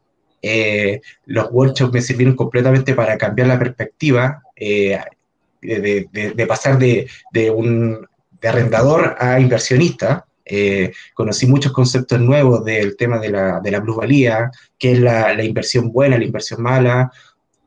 eh, 0.41 1.01
los 1.25 1.49
workshops 1.51 1.93
me 1.93 2.01
sirvieron 2.01 2.35
completamente 2.35 2.93
para 2.95 3.17
cambiar 3.17 3.47
la 3.47 3.59
perspectiva 3.59 4.41
eh, 4.55 4.97
de, 5.61 6.45
pasar 6.47 6.79
de, 6.79 7.07
un 7.51 8.07
arrendador 8.41 9.15
a 9.19 9.39
inversionista. 9.39 10.25
Conocí 11.13 11.45
muchos 11.45 11.71
conceptos 11.71 12.19
nuevos 12.19 12.65
del 12.65 12.95
tema 12.97 13.19
de 13.19 13.29
la, 13.29 13.59
de 13.59 13.71
la 13.71 13.81
plusvalía, 13.81 14.51
qué 14.77 14.93
es 14.93 14.99
la, 14.99 15.33
la, 15.33 15.43
inversión 15.43 15.91
buena, 15.91 16.17
la 16.17 16.25
inversión 16.25 16.61
mala, 16.61 17.11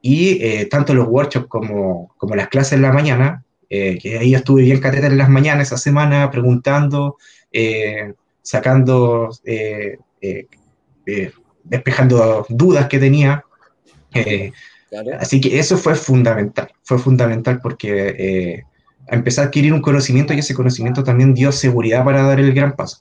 y 0.03 0.45
eh, 0.45 0.67
tanto 0.67 0.93
los 0.93 1.07
workshops 1.07 1.47
como, 1.47 2.13
como, 2.19 2.35
las 2.35 2.49
clases 2.49 2.73
en 2.75 2.83
la 2.83 2.93
mañana, 2.93 3.45
eh, 3.71 3.99
que 3.99 4.19
ahí 4.19 4.35
estuve 4.35 4.63
bien 4.63 4.81
cateta 4.81 5.07
en 5.07 5.17
las 5.17 5.29
mañanas 5.29 5.69
esa 5.69 5.79
semana 5.79 6.29
preguntando, 6.31 7.17
eh, 7.53 8.13
sacando, 8.43 9.31
despejando 11.65 12.47
dudas 12.49 12.89
que 12.89 12.99
tenía. 12.99 13.45
Así 15.21 15.41
que 15.41 15.59
eso 15.59 15.79
fue 15.79 15.95
fundamental, 15.95 16.71
fue 16.83 16.99
fundamental 16.99 17.61
porque 17.63 18.65
empecé 19.09 19.41
a 19.41 19.45
adquirir 19.45 19.73
un 19.73 19.83
conocimiento 19.83 20.33
y 20.33 20.39
ese 20.39 20.55
conocimiento 20.55 21.03
también 21.03 21.35
dio 21.35 21.53
seguridad 21.53 22.05
para 22.05 22.23
dar 22.23 22.41
el 22.41 22.53
gran 22.53 22.75
paso. 22.77 22.99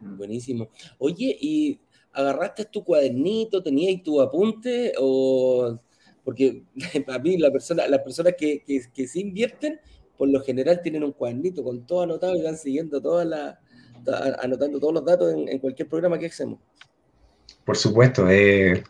Buenísimo. 0.00 0.68
Oye, 0.98 1.36
¿y 1.40 1.80
agarraste 2.12 2.64
tu 2.66 2.84
cuadernito, 2.84 3.62
tenías 3.62 4.02
tu 4.02 4.20
apunte 4.20 4.92
o 4.98 5.78
porque 6.24 6.62
para 7.06 7.18
mí 7.18 7.38
la 7.38 7.50
persona, 7.50 7.88
las 7.88 8.02
personas 8.02 8.34
que, 8.38 8.62
que, 8.62 8.82
que 8.92 9.06
se 9.06 9.20
invierten, 9.20 9.80
por 10.16 10.28
lo 10.28 10.42
general 10.42 10.80
tienen 10.82 11.04
un 11.04 11.12
cuadernito 11.12 11.62
con 11.64 11.86
todo 11.86 12.02
anotado 12.02 12.36
y 12.36 12.42
van 12.42 12.58
siguiendo 12.58 13.00
todas 13.00 13.26
las, 13.26 13.56
anotando 14.40 14.78
todos 14.78 14.94
los 14.94 15.04
datos 15.04 15.34
en, 15.34 15.58
cualquier 15.58 15.88
programa 15.88 16.18
que 16.18 16.26
hacemos. 16.26 16.58
Por 17.64 17.76
supuesto. 17.76 18.28
Eh, 18.28 18.82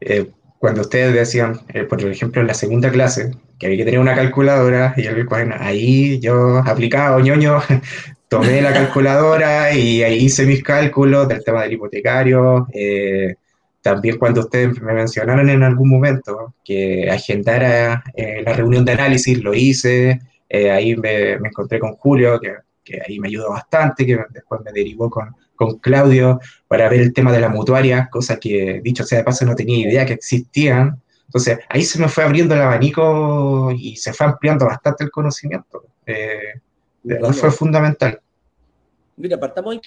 eh, 0.00 0.30
cuando 0.62 0.82
ustedes 0.82 1.12
decían, 1.12 1.60
eh, 1.74 1.82
por 1.82 2.00
ejemplo, 2.00 2.40
en 2.40 2.46
la 2.46 2.54
segunda 2.54 2.92
clase, 2.92 3.32
que 3.58 3.66
había 3.66 3.78
que 3.78 3.84
tener 3.84 3.98
una 3.98 4.14
calculadora, 4.14 4.94
y 4.96 5.04
el 5.06 5.26
cuaderno, 5.26 5.56
ahí 5.58 6.20
yo 6.20 6.58
aplicaba, 6.58 7.20
ñoño, 7.20 7.58
tomé 8.28 8.62
la 8.62 8.72
calculadora 8.72 9.74
y 9.74 10.04
ahí 10.04 10.26
hice 10.26 10.46
mis 10.46 10.62
cálculos 10.62 11.26
del 11.26 11.42
tema 11.42 11.62
del 11.62 11.72
hipotecario, 11.72 12.68
también 13.82 14.18
cuando 14.18 14.42
ustedes 14.42 14.80
me 14.80 14.94
mencionaron 14.94 15.50
en 15.50 15.64
algún 15.64 15.90
momento 15.90 16.54
que 16.64 17.10
agendara 17.10 18.04
eh, 18.14 18.42
la 18.46 18.52
reunión 18.52 18.84
de 18.84 18.92
análisis, 18.92 19.42
lo 19.42 19.52
hice, 19.52 20.20
eh, 20.48 20.70
ahí 20.70 20.96
me, 20.96 21.32
encontré 21.32 21.80
con 21.80 21.94
Julio, 21.96 22.40
que, 22.40 22.54
ahí 23.06 23.18
me 23.18 23.26
ayudó 23.26 23.50
bastante, 23.50 24.06
que 24.06 24.16
después 24.30 24.60
me 24.64 24.70
derivó 24.72 25.10
con, 25.10 25.34
con, 25.56 25.78
Claudio 25.78 26.40
para 26.68 26.88
ver 26.88 27.00
el 27.00 27.12
tema 27.12 27.32
de 27.32 27.40
la 27.40 27.48
mutuaria, 27.48 28.08
cosa 28.10 28.38
que, 28.38 28.80
dicho 28.82 29.04
sea 29.04 29.18
de 29.18 29.24
paso, 29.24 29.44
no 29.44 29.54
tenía 29.54 29.88
idea 29.88 30.06
que 30.06 30.14
existían. 30.14 31.00
Entonces, 31.26 31.58
ahí 31.68 31.82
se 31.82 31.98
me 31.98 32.08
fue 32.08 32.24
abriendo 32.24 32.54
el 32.54 32.60
abanico 32.60 33.72
y 33.76 33.96
se 33.96 34.12
fue 34.12 34.26
ampliando 34.26 34.66
bastante 34.66 35.04
el 35.04 35.10
conocimiento. 35.10 35.84
Eh, 36.06 36.60
fue 37.32 37.50
fundamental. 37.50 38.20
Mira, 39.16 39.38
partamos 39.38 39.74
ahí 39.74 39.80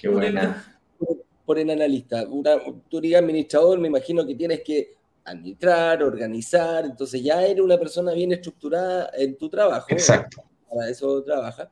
por 1.44 1.58
el 1.58 1.70
analista. 1.70 2.26
Una, 2.28 2.56
tú 2.88 2.98
eres 2.98 3.14
administrador, 3.14 3.78
me 3.78 3.88
imagino 3.88 4.26
que 4.26 4.34
tienes 4.34 4.62
que 4.62 4.96
administrar, 5.24 6.02
organizar, 6.02 6.84
entonces 6.84 7.22
ya 7.22 7.42
eres 7.42 7.62
una 7.62 7.78
persona 7.78 8.12
bien 8.12 8.32
estructurada 8.32 9.10
en 9.16 9.36
tu 9.36 9.48
trabajo. 9.48 9.86
Exacto. 9.88 10.42
Para 10.68 10.90
eso 10.90 11.22
trabaja. 11.22 11.70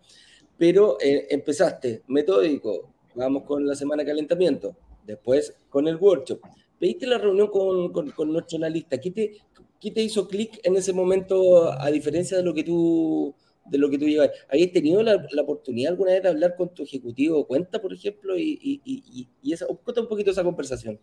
Pero 0.57 0.97
eh, 1.01 1.27
empezaste 1.31 2.03
metódico, 2.07 2.94
vamos 3.15 3.45
con 3.45 3.67
la 3.67 3.75
semana 3.75 4.03
de 4.03 4.11
calentamiento, 4.11 4.77
después 5.05 5.55
con 5.69 5.89
el 5.89 5.97
workshop. 5.97 6.41
Pediste 6.79 7.07
la 7.07 7.19
reunión 7.19 7.49
con, 7.49 7.93
con, 7.93 8.33
nuestro 8.33 8.59
analista. 8.59 8.99
¿Qué 8.99 9.11
te, 9.11 9.39
qué 9.81 9.91
te 9.91 10.03
hizo 10.03 10.27
clic 10.29 10.61
en 10.63 10.77
ese 10.77 10.93
momento, 10.93 11.73
a 11.73 11.91
diferencia 11.91 12.37
de 12.37 12.43
lo 12.43 12.53
que 12.53 12.65
tú 12.65 13.35
de 13.67 13.79
lo 13.79 13.89
que 13.89 13.99
tú 13.99 14.07
llevas. 14.07 14.31
¿Habías 14.51 14.73
tenido 14.73 15.03
la, 15.03 15.27
oportunidad 15.43 15.93
alguna 15.93 16.13
vez 16.13 16.23
de 16.23 16.29
hablar 16.29 16.55
con 16.57 16.75
tu 16.75 16.83
ejecutivo 16.83 17.39
de 17.39 17.45
cuenta, 17.47 17.81
por 17.81 17.93
ejemplo? 17.93 18.37
Y, 18.37 18.59
y, 18.63 19.29
y, 19.43 19.53
esa, 19.53 19.67
un 19.67 19.79
poquito 20.09 20.31
esa 20.31 20.45
conversación 20.45 20.99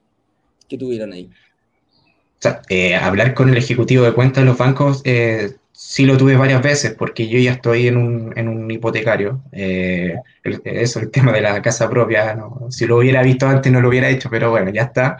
que 0.68 0.77
tuvieran 0.77 1.12
ahí. 1.12 1.25
O 1.25 2.41
sea, 2.41 2.62
eh, 2.70 2.96
hablar 2.96 3.34
con 3.34 3.50
el 3.50 3.58
ejecutivo 3.58 4.03
de 4.03 4.13
cuenta 4.13 4.39
de 4.41 4.46
los 4.46 4.58
bancos 4.58 5.01
eh, 5.06 5.56
sí 5.84 6.06
lo 6.06 6.18
tuve 6.18 6.36
varias 6.36 6.62
veces 6.62 6.96
porque 6.98 7.28
yo 7.28 7.40
ya 7.40 7.54
estoy 7.54 7.88
en 7.88 7.98
un, 7.98 8.34
en 8.36 8.48
un 8.48 8.70
hipotecario. 8.70 9.42
Eh, 9.52 10.16
eso, 10.64 11.00
el 11.00 11.12
tema 11.12 11.32
de 11.32 11.42
la 11.42 11.62
casa 11.62 11.90
propia, 11.90 12.38
si 12.70 12.86
lo 12.86 12.98
hubiera 12.98 13.24
visto 13.24 13.48
antes 13.48 13.72
no 13.72 13.82
lo 13.82 13.90
hubiera 13.90 14.10
hecho, 14.10 14.30
pero 14.30 14.52
bueno, 14.52 14.72
ya 14.72 14.84
está. 14.84 15.18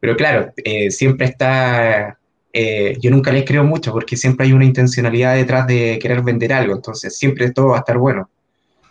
pero 0.00 0.16
claro, 0.16 0.52
siempre 0.90 1.26
está 1.26 2.18
eh, 2.58 2.96
yo 3.02 3.10
nunca 3.10 3.32
les 3.32 3.44
creo 3.44 3.64
mucho 3.64 3.92
porque 3.92 4.16
siempre 4.16 4.46
hay 4.46 4.54
una 4.54 4.64
intencionalidad 4.64 5.34
detrás 5.34 5.66
de 5.66 5.98
querer 6.00 6.22
vender 6.22 6.54
algo, 6.54 6.74
entonces 6.74 7.14
siempre 7.14 7.50
todo 7.50 7.68
va 7.68 7.76
a 7.76 7.78
estar 7.80 7.98
bueno. 7.98 8.30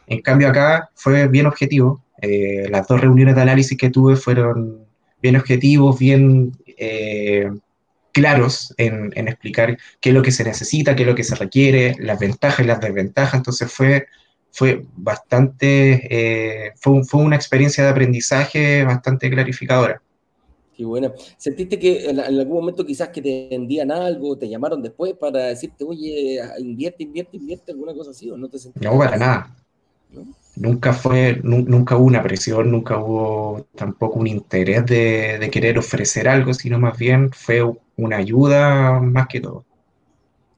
En 0.05 0.21
cambio 0.21 0.49
acá 0.49 0.91
fue 0.93 1.27
bien 1.27 1.47
objetivo, 1.47 2.03
eh, 2.21 2.67
las 2.69 2.87
dos 2.87 3.01
reuniones 3.01 3.33
de 3.33 3.41
análisis 3.41 3.75
que 3.75 3.89
tuve 3.89 4.17
fueron 4.17 4.85
bien 5.19 5.35
objetivos, 5.35 5.97
bien 5.97 6.51
eh, 6.77 7.49
claros 8.15 8.73
en, 8.77 9.11
en, 9.15 9.27
explicar 9.27 9.77
qué 9.99 10.09
es 10.09 10.15
lo 10.15 10.21
que 10.21 10.31
se 10.31 10.45
necesita, 10.45 10.95
qué 10.95 11.03
es 11.03 11.07
lo 11.07 11.15
que 11.15 11.25
se 11.25 11.35
requiere, 11.35 11.97
las 11.99 12.17
ventajas 12.17 12.61
y 12.61 12.67
las 12.67 12.79
desventajas, 12.79 13.33
entonces 13.33 13.69
fue, 13.69 14.07
fue 14.51 14.85
bastante, 14.95 16.73
fue, 16.79 17.03
fue 17.03 17.21
una 17.21 17.35
experiencia 17.35 17.83
de 17.83 17.89
aprendizaje 17.89 18.85
bastante 18.85 19.29
clarificadora. 19.29 20.01
Qué 20.73 20.85
bueno. 20.85 21.13
¿Sentiste 21.37 21.77
que 21.77 22.09
en, 22.09 22.21
algún 22.21 22.55
momento 22.55 22.85
quizás 22.85 23.09
que 23.09 23.21
te 23.21 23.47
vendían 23.49 23.91
algo, 23.91 24.37
te 24.37 24.47
llamaron 24.47 24.81
después 24.81 25.13
para 25.13 25.47
decirte, 25.47 25.83
oye, 25.83 26.39
invierte, 26.59 27.03
invierte, 27.03 27.35
invierte, 27.35 27.71
alguna 27.73 27.93
cosa 27.93 28.11
así, 28.11 28.31
o 28.31 28.37
no 28.37 28.47
te 28.47 28.59
sentiste? 28.59 28.87
No, 28.87 28.97
para 28.97 29.17
nada. 29.17 29.55
Nunca 30.55 30.93
fue, 30.93 31.39
nunca 31.43 31.97
hubo 31.97 32.05
una 32.05 32.23
presión, 32.23 32.71
nunca 32.71 32.97
hubo 32.97 33.67
tampoco 33.75 34.19
un 34.19 34.27
interés 34.27 34.85
de, 34.85 35.37
de 35.39 35.49
querer 35.49 35.77
ofrecer 35.77 36.27
algo, 36.27 36.53
sino 36.53 36.79
más 36.79 36.97
bien 36.97 37.31
fue 37.31 37.61
una 37.97 38.17
ayuda 38.17 38.99
más 39.01 39.27
que 39.27 39.41
todo. 39.41 39.65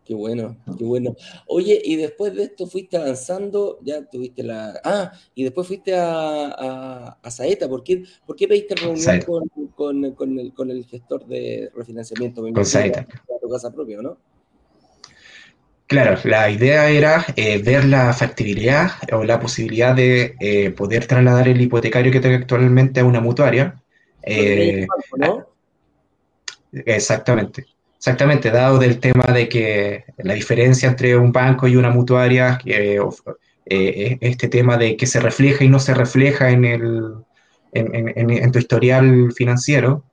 Qué 0.08 0.13
bueno, 0.13 0.56
qué 0.77 0.86
bueno. 0.86 1.18
Oye, 1.48 1.82
y 1.84 1.98
después 1.98 2.34
de 2.34 2.44
esto 2.44 2.66
fuiste 2.66 2.96
avanzando, 2.96 3.77
ya 3.82 4.06
tuviste 4.06 4.42
la... 4.42 4.80
Ah, 4.82 5.12
y 5.36 5.44
después 5.44 5.68
fuiste 5.68 5.94
a, 5.98 7.18
a, 7.22 7.30
Saeta. 7.30 7.68
¿Por 7.68 7.84
qué, 7.84 8.06
¿Por 8.25 8.38
qué 8.38 8.48
pediste 8.48 8.75
reunión 8.75 9.20
con, 9.25 9.50
con, 9.75 10.12
con, 10.13 10.39
el, 10.39 10.54
con, 10.54 10.72
el, 10.72 10.86
gestor 10.86 11.27
de 11.27 11.70
refinanciamiento? 11.75 12.42
con 12.42 12.66
Saeta. 12.66 13.06
tu 13.42 13.50
casa 13.50 13.70
propia, 13.70 14.01
¿no? 14.01 14.18
Claro, 15.88 16.20
la 16.25 16.50
idea 16.50 16.89
era 16.89 17.25
eh, 17.38 17.60
ver 17.60 17.86
la 17.86 18.12
factibilidad 18.12 18.91
o 19.13 19.24
la 19.24 19.39
posibilidad 19.39 19.96
de 19.96 20.36
eh, 20.41 20.70
poder 20.72 21.08
trasladar 21.08 21.48
el 21.48 21.62
hipotecario 21.62 22.12
que 22.12 22.20
tengo 22.20 22.36
actualmente 22.36 23.00
a 23.00 23.06
una 23.06 23.22
mutuaria. 23.22 23.82
Eh, 24.22 24.86
¿no? 25.17 25.48
Exactamente. 26.74 27.65
Exactamente, 27.96 28.51
dado 28.51 28.79
del 28.79 29.00
tema 29.00 29.24
de 29.34 29.48
que 29.48 30.03
la 30.17 30.34
diferencia 30.34 30.89
entre 30.89 31.15
un 31.15 31.32
banco 31.32 31.67
y 31.67 31.77
una 31.77 31.89
mutuaria, 31.89 32.60
este 33.65 34.48
tema 34.50 34.77
de 34.77 34.98
que 34.98 35.08
se 35.08 35.20
refleja 35.20 35.63
y 35.63 35.70
no 35.70 35.79
se 35.79 35.94
refleja 35.94 36.51
en, 36.51 36.65
el, 36.65 37.13
en, 37.72 38.29
en, 38.29 38.51
tu 38.51 38.60
historial 38.60 39.32
financiero, 39.34 40.03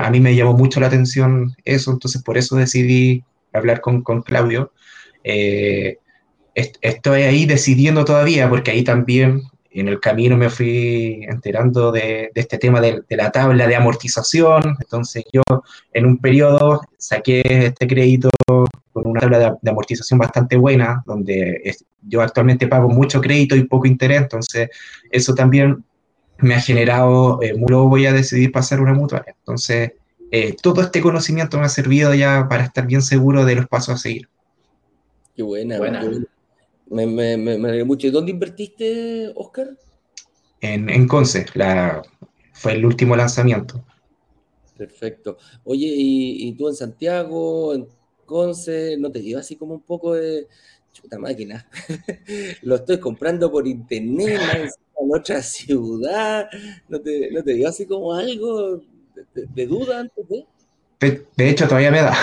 a 0.00 0.10
mí 0.10 0.18
me 0.18 0.34
llamó 0.34 0.54
mucho 0.54 0.80
la 0.80 0.88
atención 0.88 1.54
eso, 1.64 1.92
entonces 1.92 2.20
por 2.22 2.36
eso 2.36 2.56
decidí 2.56 3.22
hablar 3.54 3.80
con, 3.80 4.02
con 4.02 4.22
Claudio. 4.22 4.72
estoy 6.54 7.22
ahí 7.22 7.46
decidiendo 7.46 8.04
todavía, 8.04 8.48
porque 8.48 8.70
ahí 8.70 8.84
también 8.84 9.42
en 9.74 9.88
el 9.88 10.00
camino 10.00 10.36
me 10.36 10.50
fui 10.50 11.24
enterando 11.28 11.90
de, 11.90 12.30
este 12.34 12.58
tema 12.58 12.80
de, 12.80 13.02
la 13.10 13.30
tabla 13.32 13.66
de 13.66 13.76
amortización. 13.76 14.76
Entonces 14.80 15.24
yo 15.32 15.42
en 15.92 16.06
un 16.06 16.18
periodo 16.18 16.80
saqué 16.96 17.42
este 17.44 17.86
crédito 17.86 18.30
con 18.46 19.06
una 19.06 19.20
tabla 19.20 19.58
de, 19.60 19.70
amortización 19.70 20.18
bastante 20.18 20.56
buena, 20.56 21.02
donde 21.06 21.74
yo 22.02 22.22
actualmente 22.22 22.68
pago 22.68 22.88
mucho 22.88 23.20
crédito 23.20 23.56
y 23.56 23.64
poco 23.64 23.86
interés. 23.86 24.22
Entonces 24.22 24.68
eso 25.10 25.34
también 25.34 25.84
me 26.38 26.54
ha 26.54 26.60
generado, 26.60 27.40
eh, 27.42 27.54
luego 27.56 27.88
voy 27.88 28.06
a 28.06 28.12
decidir 28.12 28.52
pasar 28.52 28.80
una 28.80 28.94
mutuaria. 28.94 29.34
Entonces 29.36 29.92
eh, 30.36 30.56
todo 30.60 30.82
este 30.82 31.00
conocimiento 31.00 31.58
me 31.58 31.66
ha 31.66 31.68
servido 31.68 32.12
ya 32.12 32.48
para 32.48 32.64
estar 32.64 32.84
bien 32.88 33.02
seguro 33.02 33.44
de 33.44 33.54
los 33.54 33.68
pasos 33.68 33.94
a 33.94 33.98
seguir. 33.98 34.28
Qué 35.36 35.44
buena, 35.44 35.78
buena. 35.78 36.02
Me, 36.90 37.06
me, 37.06 37.36
me, 37.36 37.84
mucho. 37.84 38.08
¿Y 38.08 38.10
dónde 38.10 38.32
invertiste, 38.32 39.30
Oscar? 39.36 39.78
En, 40.60 40.90
en 40.90 41.06
Conce, 41.06 41.46
la, 41.54 42.02
fue 42.52 42.72
el 42.72 42.84
último 42.84 43.14
lanzamiento. 43.14 43.84
Perfecto. 44.76 45.38
Oye, 45.62 45.86
¿y, 45.88 46.52
tú 46.54 46.68
en 46.68 46.74
Santiago, 46.74 47.72
en 47.72 47.86
Conce, 48.26 48.96
no 48.98 49.12
te 49.12 49.20
dio 49.20 49.38
así 49.38 49.54
como 49.54 49.74
un 49.74 49.82
poco 49.82 50.14
de 50.14 50.48
chuta 50.92 51.16
máquina? 51.16 51.68
Lo 52.62 52.74
estoy 52.74 52.98
comprando 52.98 53.52
por 53.52 53.68
internet 53.68 54.40
en 55.00 55.14
otra 55.16 55.40
ciudad. 55.42 56.48
¿No 56.88 57.00
te, 57.00 57.30
no 57.30 57.44
te 57.44 57.54
dio 57.54 57.68
así 57.68 57.86
como 57.86 58.12
algo 58.12 58.82
de, 59.34 59.66
duda 59.66 60.00
antes 60.00 60.28
de? 60.28 60.44
De, 61.36 61.50
hecho, 61.50 61.66
todavía 61.66 61.90
me 61.90 62.00
da. 62.00 62.14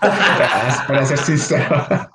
para, 0.88 1.06
ser 1.06 1.18
sincero. 1.18 2.10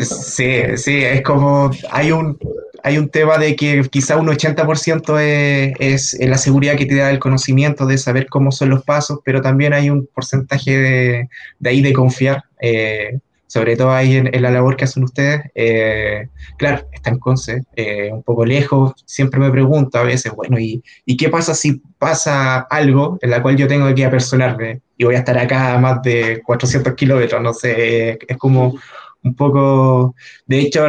Sí, 0.00 0.76
sí, 0.76 1.02
es 1.02 1.22
como 1.22 1.70
hay 1.90 2.12
un, 2.12 2.38
hay 2.82 2.98
un 2.98 3.08
tema 3.08 3.38
de 3.38 3.56
que 3.56 3.82
quizá 3.90 4.16
un 4.16 4.28
80% 4.28 5.74
es, 5.78 6.14
es, 6.14 6.28
la 6.28 6.38
seguridad 6.38 6.76
que 6.76 6.86
te 6.86 6.96
da 6.96 7.10
el 7.10 7.18
conocimiento 7.18 7.86
de 7.86 7.98
saber 7.98 8.28
cómo 8.28 8.52
son 8.52 8.70
los 8.70 8.84
pasos, 8.84 9.20
pero 9.24 9.40
también 9.40 9.72
hay 9.72 9.90
un 9.90 10.06
porcentaje 10.06 10.76
de, 10.78 11.28
de 11.58 11.70
ahí 11.70 11.82
de 11.82 11.92
confiar. 11.92 12.44
Eh, 12.60 13.18
sobre 13.54 13.76
todo 13.76 13.92
ahí 13.92 14.16
en, 14.16 14.42
la 14.42 14.50
labor 14.50 14.76
que 14.76 14.82
hacen 14.82 15.04
ustedes. 15.04 15.42
Eh, 15.54 16.26
claro, 16.58 16.88
está 16.92 17.10
en 17.10 17.20
Conce, 17.20 17.62
eh, 17.76 18.10
un 18.12 18.24
poco 18.24 18.44
lejos, 18.44 18.94
siempre 19.06 19.38
me 19.38 19.48
pregunto 19.52 19.96
a 19.96 20.02
veces, 20.02 20.32
bueno, 20.32 20.58
¿y, 20.58 20.82
¿y, 21.06 21.16
qué 21.16 21.28
pasa 21.28 21.54
si 21.54 21.80
pasa 21.96 22.62
algo 22.62 23.16
en 23.22 23.30
la 23.30 23.40
cual 23.40 23.56
yo 23.56 23.68
tengo 23.68 23.94
que 23.94 24.04
apersonarme 24.04 24.80
y 24.96 25.04
voy 25.04 25.14
a 25.14 25.18
estar 25.18 25.38
acá 25.38 25.74
a 25.74 25.78
más 25.78 26.02
de 26.02 26.42
400 26.44 26.94
kilómetros? 26.94 27.40
No 27.40 27.54
sé, 27.54 28.18
es 28.26 28.36
como 28.38 28.74
un 29.22 29.34
poco, 29.36 30.16
de 30.46 30.58
hecho, 30.58 30.88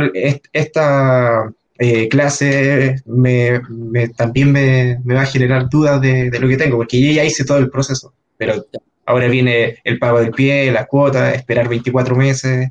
esta... 0.51 1.51
Eh, 1.78 2.08
clase 2.08 2.95
me, 3.06 3.60
también 4.15 4.49
me, 4.49 4.97
me, 5.04 5.13
va 5.13 5.23
a 5.23 5.25
generar 5.25 5.67
dudas 5.69 5.99
de, 5.99 6.30
de, 6.30 6.39
lo 6.39 6.47
que 6.47 6.56
tengo, 6.56 6.78
porque 6.78 7.01
yo 7.01 7.12
ya 7.12 7.25
hice 7.25 7.43
todo 7.43 7.58
el 7.58 7.69
proceso, 7.69 8.13
pero 8.38 8.65
Ahora 9.05 9.27
viene 9.27 9.77
el 9.83 9.99
pago 9.99 10.19
del 10.19 10.31
pie, 10.31 10.71
la 10.71 10.85
cuota, 10.85 11.33
esperar 11.33 11.69
24 11.69 12.15
meses, 12.15 12.69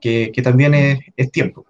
que, 0.00 0.32
que 0.32 0.42
también 0.42 0.74
es, 0.74 0.98
es, 1.16 1.30
tiempo. 1.30 1.66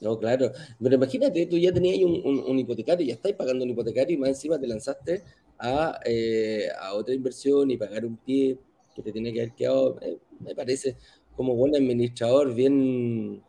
No, 0.00 0.18
claro. 0.18 0.50
Pero 0.82 0.94
imagínate, 0.96 1.46
tú 1.46 1.56
ya 1.56 1.72
tenías 1.72 1.98
un, 2.04 2.20
un, 2.24 2.44
un, 2.46 2.58
hipotecario, 2.58 3.06
ya 3.06 3.14
estás 3.14 3.32
pagando 3.32 3.64
un 3.64 3.70
hipotecario 3.70 4.14
y 4.14 4.18
más 4.18 4.30
encima 4.30 4.58
te 4.58 4.66
lanzaste 4.66 5.22
a, 5.58 5.98
eh, 6.04 6.68
a 6.80 6.94
otra 6.94 7.14
inversión 7.14 7.70
y 7.70 7.76
pagar 7.76 8.04
un 8.04 8.16
pie 8.16 8.58
que 8.94 9.02
te 9.02 9.12
tiene 9.12 9.32
que 9.32 9.42
haber 9.42 9.54
quedado, 9.54 9.98
eh, 10.02 10.18
me 10.40 10.54
parece, 10.54 10.96
como 11.36 11.54
buen 11.54 11.74
administrador, 11.74 12.54
bien, 12.54 13.42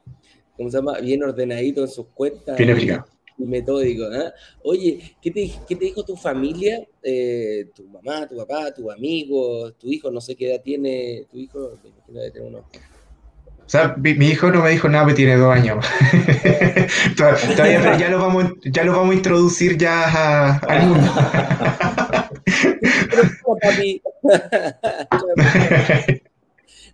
¿cómo 0.55 0.69
se 0.69 0.77
llama? 0.77 0.99
Bien 0.99 1.23
ordenadito 1.23 1.81
en 1.81 1.89
sus 1.89 2.07
cuentas. 2.07 2.57
Bien 2.57 3.03
explicado 3.33 3.49
metódico. 3.49 4.11
¿eh? 4.11 4.31
Oye, 4.63 5.15
¿qué 5.21 5.31
te, 5.31 5.51
¿qué 5.67 5.75
te, 5.75 5.85
dijo 5.85 6.03
tu 6.03 6.15
familia? 6.15 6.85
Eh, 7.01 7.65
tu 7.75 7.87
mamá, 7.87 8.27
tu 8.27 8.37
papá, 8.37 8.71
tus 8.73 8.93
amigos, 8.93 9.75
tu 9.77 9.89
hijo, 9.89 10.11
no 10.11 10.21
sé 10.21 10.35
qué 10.35 10.51
edad 10.51 10.61
tiene 10.63 11.25
tu 11.29 11.37
hijo, 11.37 11.79
me 11.83 11.89
imagino 11.89 12.21
que 12.21 12.31
tiene 12.31 12.47
uno. 12.47 12.59
O 12.59 13.69
sea, 13.73 13.95
mi, 13.97 14.13
mi, 14.13 14.27
hijo 14.27 14.51
no 14.51 14.61
me 14.61 14.71
dijo 14.71 14.89
nada, 14.89 15.05
me 15.05 15.13
tiene 15.13 15.37
dos 15.37 15.53
años. 15.53 15.85
Todavía, 17.17 17.97
ya 17.99 18.09
lo 18.09 18.19
vamos, 18.19 18.51
ya 18.65 18.83
lo 18.83 18.91
vamos 18.91 19.11
a 19.11 19.15
introducir 19.15 19.77
ya 19.77 20.03
a, 20.03 20.57
al 20.57 20.87
mundo. 20.87 21.11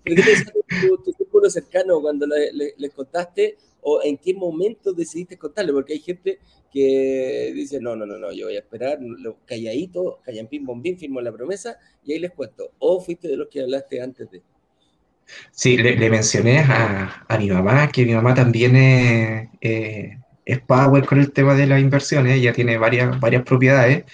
¿Pero 0.10 0.15
qué 0.15 0.24
te 0.24 0.30
dijo 0.32 0.98
tu, 0.98 1.04
tu 1.04 1.12
círculo 1.13 1.50
cercano 1.50 2.02
cuando 2.02 2.28
le, 2.28 2.52
le, 2.54 2.74
les 2.78 2.93
contaste? 2.93 3.58
o 3.82 4.02
en 4.04 4.17
qué 4.17 4.34
momento 4.34 4.93
decidiste 4.93 5.38
contarle, 5.38 5.74
porque 5.74 5.93
hay 5.93 6.00
gente 6.00 6.39
que 6.72 7.52
dice, 7.56 7.80
no, 7.80 7.95
no, 7.95 8.06
no, 8.06 8.17
no, 8.17 8.32
yo 8.32 8.45
voy 8.45 8.56
a 8.56 8.60
esperar, 8.60 9.00
calladito, 9.45 10.19
callan 10.24 10.48
bombín, 10.62 10.98
firmo 10.98 11.22
la 11.22 11.32
promesa 11.32 11.78
y 12.04 12.13
ahí 12.13 12.19
les 12.19 12.32
cuento. 12.32 12.72
O 12.80 13.00
fuiste 13.02 13.28
de 13.28 13.38
los 13.38 13.48
que 13.48 13.62
hablaste 13.62 14.02
antes 14.02 14.30
de... 14.30 14.41
Sí, 15.52 15.78
le, 15.78 15.95
le 15.95 16.10
mencioné 16.10 16.60
a, 16.60 17.26
a, 17.28 17.38
mi 17.38 17.50
mamá, 17.50 17.89
que 17.91 18.06
mi 18.06 18.13
mamá 18.13 18.34
también 18.34 18.76
es, 18.76 19.50
eh, 19.62 20.17
es 20.43 20.60
power 20.62 21.06
con 21.06 21.19
el 21.19 21.32
tema 21.32 21.54
de 21.54 21.67
las 21.67 21.80
inversiones, 21.80 22.36
ella 22.36 22.52
tiene 22.52 22.78
varias, 22.78 23.19
varias 23.19 23.43
propiedades, 23.43 24.06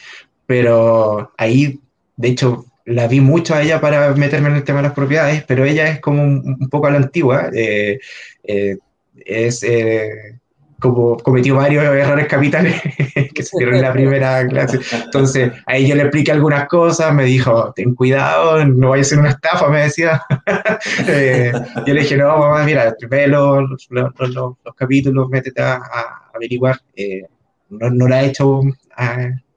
pero 0.46 1.32
ahí, 1.38 1.80
de 2.18 2.28
hecho, 2.28 2.66
la 2.86 3.08
vi 3.08 3.20
mucho 3.20 3.56
a 3.56 3.62
ella 3.62 3.82
para 3.82 4.14
meterme 4.14 4.50
en 4.50 4.56
el 4.56 4.64
tema 4.64 4.80
de 4.80 4.84
las 4.84 4.94
propiedades, 4.94 5.44
pero 5.44 5.66
ella 5.66 5.90
es 5.90 6.00
como 6.00 6.24
un, 6.24 6.58
un 6.60 6.70
poco 6.70 6.88
a 6.88 6.92
la 6.92 6.98
antigua. 6.98 7.50
Eh, 7.54 8.00
eh, 8.44 8.78
es 9.26 9.64
eh, 9.64 10.40
como 10.80 11.18
cometió 11.18 11.56
varios 11.56 11.84
errores 11.84 12.28
capitales 12.28 12.82
que 13.34 13.44
se 13.44 13.58
dieron 13.58 13.76
en 13.76 13.82
la 13.82 13.94
primera 13.94 14.48
clase. 14.48 14.80
Entonces, 15.04 15.52
ahí 15.66 15.88
yo 15.88 15.96
le 15.96 16.04
expliqué 16.04 16.32
algunas 16.32 16.68
cosas, 16.68 17.14
me 17.14 17.24
dijo, 17.24 17.74
ten 17.76 17.96
cuidado, 17.96 18.64
no 18.66 18.90
vaya 18.90 19.02
a 19.02 19.06
ser 19.06 19.20
una 19.20 19.30
estafa, 19.30 19.70
me 19.70 19.84
decía. 19.84 20.22
eh, 21.08 21.52
yo 21.88 21.94
le 21.94 22.02
dije, 22.02 22.18
no, 22.18 22.38
mamá, 22.38 22.64
mira, 22.64 22.94
ve 23.10 23.28
los, 23.28 23.88
los, 23.90 24.12
los, 24.20 24.58
los 24.64 24.76
capítulos, 24.76 25.30
métete 25.30 25.62
a, 25.62 25.76
a 25.76 26.32
averiguar. 26.34 26.80
Eh, 26.96 27.24
no, 27.70 27.90
no, 27.90 28.08
lo 28.08 28.16
ha 28.16 28.24
hecho 28.24 28.60
uh, 28.60 28.72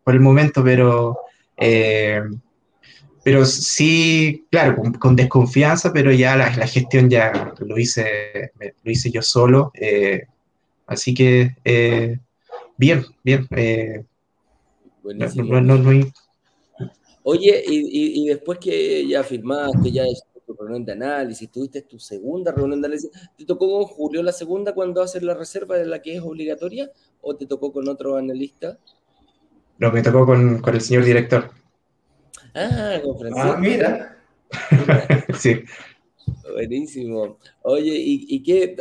por 0.04 0.14
el 0.14 0.20
momento, 0.20 0.62
pero... 0.64 1.18
Pero 3.24 3.44
sí, 3.44 4.46
claro, 4.50 4.82
con, 4.98 5.16
desconfianza, 5.16 5.92
pero 5.92 6.12
ya 6.12 6.36
la, 6.36 6.54
la, 6.56 6.66
gestión 6.66 7.10
ya 7.10 7.54
lo 7.58 7.78
hice, 7.78 8.52
lo 8.82 8.90
hice 8.90 9.10
yo 9.10 9.22
solo. 9.22 9.70
Eh, 9.74 10.26
así 10.86 11.14
que, 11.14 11.56
eh, 11.64 12.18
bien, 12.76 13.04
bien. 13.22 13.46
Eh, 13.50 14.04
no, 15.02 15.60
no, 15.60 15.78
no, 15.78 16.06
Oye, 17.22 17.62
y, 17.66 18.22
y, 18.22 18.28
después 18.28 18.58
que 18.58 19.06
ya 19.06 19.22
firmaste, 19.22 19.90
ya 19.90 20.06
hiciste 20.06 20.40
tu 20.46 20.54
reunión 20.54 20.84
de 20.84 20.92
análisis, 20.92 21.50
tuviste 21.50 21.82
tu 21.82 21.98
segunda 21.98 22.52
reunión 22.52 22.80
de 22.80 22.86
análisis, 22.86 23.10
¿te 23.36 23.44
tocó 23.44 23.68
con 23.68 23.84
Julio 23.84 24.22
la 24.22 24.32
segunda 24.32 24.72
cuando 24.72 25.02
haces 25.02 25.22
la 25.22 25.34
reserva 25.34 25.76
de 25.76 25.84
la 25.84 26.00
que 26.00 26.16
es 26.16 26.22
obligatoria 26.22 26.90
o 27.20 27.36
te 27.36 27.44
tocó 27.44 27.70
con 27.70 27.86
otro 27.86 28.16
analista? 28.16 28.78
No, 29.78 29.92
me 29.92 30.02
tocó 30.02 30.24
con, 30.24 30.60
con 30.62 30.74
el 30.74 30.80
señor 30.80 31.04
director. 31.04 31.50
Ah, 32.58 33.00
con 33.02 33.38
Ah, 33.38 33.56
mira. 33.58 34.16
sí. 35.38 35.62
Buenísimo. 36.52 37.38
Oye, 37.62 37.92
¿y, 37.94 38.42
qué? 38.42 38.76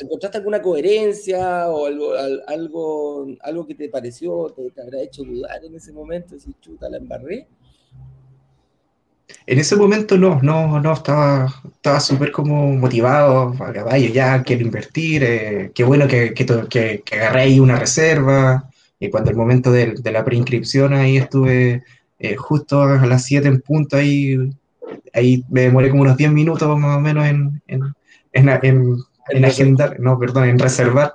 ¿Encontraste 0.00 0.38
alguna 0.38 0.62
coherencia 0.62 1.68
o 1.68 1.86
algo, 1.86 2.12
algo, 2.46 3.26
algo 3.42 3.66
que 3.66 3.74
te 3.74 3.88
pareció, 3.88 4.52
te, 4.56 4.70
te 4.70 4.80
habrá 4.80 5.02
hecho 5.02 5.24
dudar 5.24 5.62
en 5.64 5.74
ese 5.74 5.92
momento? 5.92 6.38
Si 6.38 6.54
chuta, 6.60 6.88
la 6.88 6.96
embarré. 6.96 7.46
En 9.46 9.58
ese 9.58 9.76
momento 9.76 10.16
no, 10.16 10.40
no, 10.42 10.80
no, 10.80 10.92
estaba 10.94 11.48
estaba 11.74 12.00
súper 12.00 12.32
como 12.32 12.72
motivado, 12.72 13.54
a 13.62 13.72
caballo, 13.72 14.08
ya 14.08 14.42
quiero 14.42 14.62
invertir, 14.62 15.22
eh, 15.22 15.70
qué 15.74 15.84
bueno 15.84 16.08
que, 16.08 16.32
que, 16.32 16.46
que, 16.68 17.02
que, 17.04 17.14
agarré 17.16 17.42
ahí 17.42 17.60
una 17.60 17.78
reserva, 17.78 18.70
y 18.98 19.10
cuando 19.10 19.30
el 19.30 19.36
momento 19.36 19.70
de, 19.70 19.92
de 19.92 20.12
la 20.12 20.24
preinscripción 20.24 20.94
ahí 20.94 21.18
estuve 21.18 21.84
eh, 22.18 22.36
justo 22.36 22.82
a 22.82 23.06
las 23.06 23.24
7 23.24 23.48
en 23.48 23.60
punto, 23.60 23.96
ahí, 23.96 24.36
ahí 25.14 25.44
me 25.48 25.62
demoré 25.62 25.90
como 25.90 26.02
unos 26.02 26.16
10 26.16 26.32
minutos 26.32 26.78
más 26.78 26.96
o 26.96 27.00
menos 27.00 27.26
en, 27.26 27.62
en, 27.68 27.94
en, 28.32 28.96
en 29.30 29.44
agendar, 29.44 29.98
no, 30.00 30.18
perdón, 30.18 30.48
en 30.48 30.58
reservar. 30.58 31.14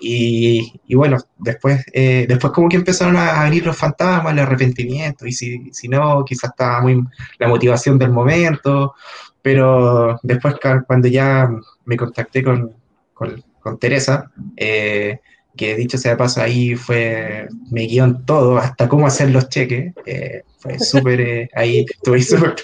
Y, 0.00 0.80
y 0.86 0.94
bueno, 0.96 1.18
después, 1.38 1.84
eh, 1.92 2.26
después 2.28 2.52
como 2.52 2.68
que 2.68 2.76
empezaron 2.76 3.16
a 3.16 3.44
venir 3.44 3.64
los 3.64 3.76
fantasmas, 3.76 4.32
el 4.32 4.40
arrepentimiento, 4.40 5.26
y 5.26 5.32
si, 5.32 5.70
si 5.72 5.88
no, 5.88 6.24
quizás 6.24 6.50
estaba 6.50 6.82
muy 6.82 7.02
la 7.38 7.48
motivación 7.48 7.98
del 7.98 8.10
momento, 8.10 8.94
pero 9.40 10.18
después 10.22 10.56
cuando 10.86 11.08
ya 11.08 11.48
me 11.84 11.96
contacté 11.96 12.42
con, 12.42 12.72
con, 13.14 13.42
con 13.60 13.78
Teresa, 13.78 14.30
eh, 14.56 15.20
que 15.56 15.76
dicho 15.76 15.98
sea 15.98 16.12
de 16.12 16.16
paso, 16.16 16.40
ahí 16.40 16.74
fue, 16.74 17.48
me 17.70 17.86
guió 17.86 18.04
en 18.04 18.24
todo, 18.24 18.58
hasta 18.58 18.88
cómo 18.88 19.06
hacer 19.06 19.30
los 19.30 19.48
cheques, 19.48 19.92
eh, 20.06 20.42
fue 20.58 20.78
súper, 20.80 21.20
eh, 21.20 21.48
ahí 21.54 21.86
estuve 21.88 22.22
súper, 22.22 22.54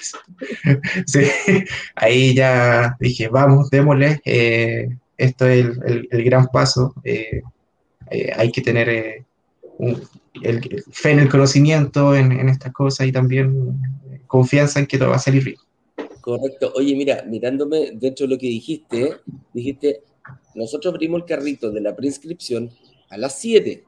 sí, 1.07 1.21
ahí 1.95 2.35
ya 2.35 2.97
dije, 2.99 3.29
vamos, 3.29 3.71
démosle, 3.71 4.21
eh, 4.25 4.89
esto 5.17 5.47
es 5.47 5.67
el, 5.67 6.09
el, 6.11 6.25
gran 6.25 6.47
paso, 6.47 6.95
hay 7.05 8.51
que 8.51 8.63
tener 8.63 9.25
un, 9.79 10.03
el, 10.43 10.83
fe 10.91 11.11
en 11.13 11.21
el 11.21 11.29
conocimiento, 11.29 12.17
en, 12.17 12.33
en 12.33 12.49
estas 12.49 12.73
cosas 12.73 13.07
y 13.07 13.13
también 13.13 13.79
confianza 14.27 14.81
en 14.81 14.87
que 14.87 14.97
todo 14.97 15.11
va 15.11 15.17
a 15.17 15.21
salir 15.21 15.45
bien. 15.45 15.57
Correcto. 16.21 16.73
Oye, 16.77 16.95
mira, 16.95 17.25
mirándome 17.27 17.93
dentro 17.95 18.27
de 18.27 18.35
lo 18.35 18.39
que 18.39 18.47
dijiste, 18.47 19.17
dijiste, 19.53 20.03
nosotros 20.55 20.93
abrimos 20.93 21.21
el 21.21 21.27
carrito 21.27 21.71
de 21.71 21.81
la 21.81 21.95
prescripción 21.95 22.71
a 23.09 23.17
las 23.17 23.39
7. 23.39 23.85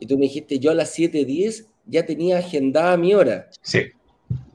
Y 0.00 0.06
tú 0.06 0.16
me 0.16 0.22
dijiste, 0.22 0.58
yo 0.58 0.70
a 0.70 0.74
las 0.74 0.98
7.10 0.98 1.66
ya 1.86 2.06
tenía 2.06 2.38
agendada 2.38 2.96
mi 2.96 3.14
hora. 3.14 3.48
Sí. 3.62 3.80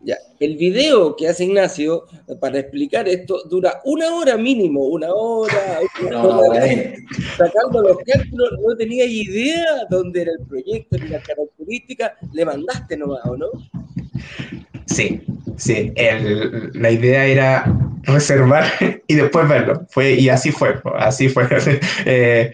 Ya. 0.04 0.18
El 0.40 0.56
video 0.56 1.16
que 1.16 1.28
hace 1.28 1.46
Ignacio 1.46 2.06
para 2.40 2.60
explicar 2.60 3.08
esto 3.08 3.42
dura 3.50 3.82
una 3.86 4.16
hora 4.16 4.38
mínimo, 4.38 4.86
una 4.86 5.12
hora, 5.12 5.80
una 6.06 6.24
hora 6.24 6.64
sacando 7.36 7.82
los 7.82 7.98
cálculos, 8.06 8.52
no 8.62 8.76
tenía 8.76 9.06
idea 9.06 9.66
dónde 9.90 10.22
era 10.22 10.32
el 10.40 10.46
proyecto 10.46 10.98
ni 10.98 11.08
las 11.08 11.24
características, 11.24 12.12
le 12.34 12.46
mandaste 12.46 12.98
nomás, 12.98 13.26
¿o 13.26 13.36
no? 13.36 13.48
Sí, 14.86 15.24
sí, 15.58 15.92
el, 15.96 16.72
la 16.74 16.92
idea 16.92 17.26
era 17.26 17.95
reservar 18.06 18.66
y 19.08 19.16
después 19.16 19.48
verlo, 19.48 19.86
fue, 19.90 20.14
y 20.14 20.30
así 20.30 20.52
fue, 20.52 20.82
así 20.98 21.30
fue. 21.30 21.48
Eh, 22.06 22.54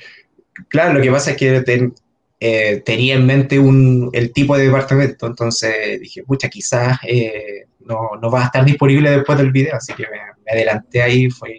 claro, 0.67 0.93
lo 0.93 1.01
que 1.01 1.11
pasa 1.11 1.31
es 1.31 1.37
que 1.37 1.91
eh, 2.39 2.81
tenía 2.85 3.15
en 3.15 3.25
mente 3.25 3.59
un, 3.59 4.09
el 4.13 4.31
tipo 4.33 4.57
de 4.57 4.65
departamento, 4.65 5.27
entonces 5.27 5.99
dije, 5.99 6.23
pucha, 6.23 6.49
quizás 6.49 6.97
eh, 7.07 7.65
no, 7.79 8.11
no, 8.21 8.31
va 8.31 8.43
a 8.43 8.45
estar 8.45 8.65
disponible 8.65 9.11
después 9.11 9.37
del 9.37 9.51
video, 9.51 9.75
así 9.75 9.93
que 9.93 10.03
me, 10.03 10.51
adelanté 10.51 11.01
ahí, 11.01 11.29
fue, 11.29 11.55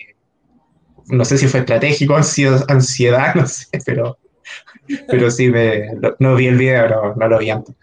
no 1.07 1.25
sé 1.25 1.39
si 1.39 1.47
fue 1.47 1.61
estratégico, 1.61 2.17
ansiedad, 2.17 3.35
no 3.35 3.47
sé, 3.47 3.67
pero, 3.85 4.19
pero 5.09 5.31
sí, 5.31 5.49
me, 5.49 5.91
no, 6.19 6.35
vi 6.35 6.47
el 6.47 6.57
video, 6.57 6.89
no, 6.89 7.15
no 7.15 7.29
lo 7.29 7.39
vi 7.39 7.51
antes. 7.51 7.75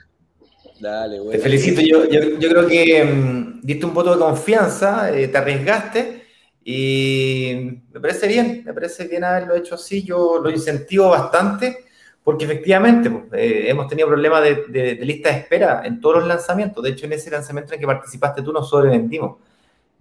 Dale, 0.80 1.20
bueno. 1.20 1.32
Te 1.32 1.40
felicito, 1.40 1.82
yo, 1.82 2.10
yo, 2.10 2.40
yo 2.40 2.50
creo 2.50 2.68
que 2.68 3.04
um, 3.04 3.62
diste 3.62 3.86
un 3.86 3.94
voto 3.94 4.14
de 4.14 4.20
confianza, 4.20 5.12
eh, 5.12 5.28
te 5.28 5.38
arriesgaste 5.38 6.24
y 6.64 7.82
me 7.92 8.00
parece 8.00 8.28
bien, 8.28 8.64
me 8.66 8.74
parece 8.74 9.08
bien 9.08 9.24
haberlo 9.24 9.56
hecho 9.56 9.76
así, 9.76 10.04
yo 10.04 10.40
lo 10.42 10.50
incentivo 10.50 11.10
bastante 11.10 11.86
porque 12.24 12.46
efectivamente 12.46 13.10
pues, 13.10 13.24
eh, 13.34 13.70
hemos 13.70 13.88
tenido 13.88 14.08
problemas 14.08 14.44
de, 14.44 14.66
de, 14.68 14.96
de, 14.96 15.06
lista 15.06 15.30
de 15.30 15.40
espera 15.40 15.82
en 15.84 16.00
todos 16.00 16.18
los 16.18 16.28
lanzamientos, 16.28 16.84
de 16.84 16.92
hecho 16.92 17.06
en 17.06 17.14
ese 17.14 17.32
lanzamiento 17.32 17.74
en 17.74 17.80
que 17.80 17.88
participaste 17.88 18.42
tú 18.42 18.54
nos 18.54 18.70
sobrevendimos. 18.70 19.38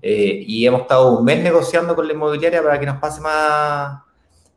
Eh, 0.01 0.45
y 0.47 0.64
hemos 0.64 0.83
estado 0.83 1.19
un 1.19 1.25
mes 1.25 1.43
negociando 1.43 1.97
con 1.97 2.07
la 2.07 2.12
inmobiliaria 2.12 2.62
para 2.62 2.79
que 2.79 2.87
nos 2.87 2.99
pase 2.99 3.21
más, 3.21 4.01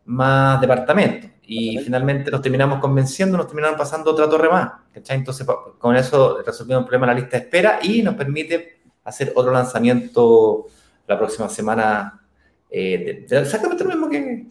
más 0.05 0.61
departamentos 0.61 1.31
y 1.43 1.79
finalmente 1.79 2.29
nos 2.29 2.41
terminamos 2.41 2.79
convenciendo, 2.79 3.37
nos 3.37 3.47
terminaron 3.47 3.77
pasando 3.77 4.11
otra 4.11 4.29
torre 4.29 4.49
más. 4.49 4.71
¿Cachai? 4.93 5.17
Entonces, 5.17 5.47
con 5.77 5.95
eso 5.95 6.41
resolvimos 6.45 6.81
el 6.81 6.87
problema 6.87 7.07
de 7.07 7.13
la 7.13 7.19
lista 7.19 7.37
de 7.37 7.43
espera 7.43 7.79
y 7.81 8.01
nos 8.01 8.15
permite 8.15 8.81
hacer 9.03 9.33
otro 9.35 9.51
lanzamiento 9.51 10.67
la 11.07 11.17
próxima 11.17 11.49
semana 11.49 12.21
eh, 12.69 13.25
de, 13.27 13.35
de 13.35 13.41
exactamente 13.41 13.83
lo 13.83 13.89
mismo 13.89 14.09
que 14.09 14.47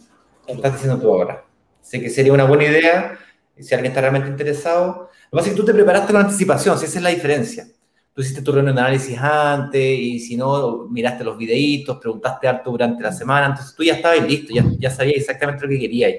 estás 0.47 0.73
diciendo 0.73 1.01
tú 1.01 1.13
ahora. 1.13 1.45
Sé 1.81 2.01
que 2.01 2.11
sería 2.11 2.33
una 2.33 2.45
buena 2.45 2.65
idea 2.65 3.19
si 3.63 3.75
alguien 3.75 3.91
está 3.91 4.01
realmente 4.01 4.29
interesado. 4.29 5.11
Lo 5.31 5.37
que 5.37 5.37
pasa 5.37 5.49
es 5.49 5.55
que 5.55 5.61
tú 5.61 5.67
te 5.67 5.75
preparaste 5.75 6.13
la 6.13 6.21
anticipación, 6.21 6.79
si 6.79 6.87
esa 6.87 6.99
es 6.99 7.05
la 7.05 7.11
diferencia. 7.11 7.67
Tú 8.13 8.23
hiciste 8.23 8.43
tu 8.43 8.53
reunión 8.53 8.75
de 8.75 8.81
análisis 8.81 9.17
antes 9.19 9.99
y 9.99 10.19
si 10.19 10.37
no, 10.37 10.87
miraste 10.91 11.23
los 11.23 11.39
videitos, 11.39 11.99
preguntaste 11.99 12.49
harto 12.49 12.71
durante 12.71 13.03
la 13.03 13.13
semana, 13.13 13.47
entonces 13.47 13.75
tú 13.75 13.85
ya 13.85 13.95
estabas 13.95 14.27
listo, 14.27 14.53
ya, 14.53 14.65
ya 14.79 14.91
sabías 14.91 15.19
exactamente 15.19 15.63
lo 15.65 15.71
que 15.71 15.79
querías 15.79 16.13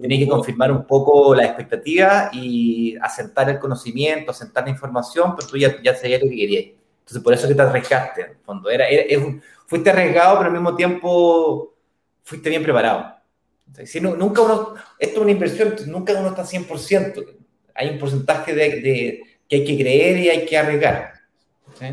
tenía 0.00 0.18
que 0.18 0.28
confirmar 0.28 0.70
un 0.72 0.86
poco 0.86 1.34
la 1.34 1.44
expectativa 1.44 2.30
y 2.32 2.96
asentar 3.00 3.50
el 3.50 3.58
conocimiento, 3.58 4.30
asentar 4.30 4.64
la 4.64 4.70
información, 4.70 5.34
pero 5.36 5.48
tú 5.48 5.56
ya, 5.56 5.80
ya 5.82 5.94
sabías 5.94 6.22
lo 6.22 6.28
que 6.28 6.36
querías. 6.36 6.64
Entonces, 7.00 7.22
por 7.22 7.32
eso 7.32 7.48
que 7.48 7.54
te 7.54 7.62
arriesgaste, 7.62 8.36
en. 8.44 8.70
Era, 8.70 8.88
era, 8.88 9.18
un, 9.18 9.42
fuiste 9.66 9.90
arriesgado, 9.90 10.38
pero 10.38 10.46
al 10.48 10.52
mismo 10.52 10.74
tiempo 10.76 11.74
fuiste 12.22 12.48
bien 12.48 12.62
preparado. 12.62 13.16
si 13.84 14.00
no, 14.00 14.14
nunca 14.14 14.42
uno, 14.42 14.74
esto 14.98 15.14
es 15.16 15.22
una 15.22 15.30
inversión, 15.30 15.74
nunca 15.86 16.12
uno 16.12 16.28
está 16.28 16.44
100%. 16.44 17.24
Hay 17.74 17.88
un 17.88 17.98
porcentaje 17.98 18.54
de, 18.54 18.80
de 18.80 19.22
que 19.48 19.56
hay 19.56 19.64
que 19.64 19.76
creer 19.76 20.18
y 20.18 20.28
hay 20.28 20.46
que 20.46 20.58
arriesgar. 20.58 21.12
¿sí? 21.78 21.86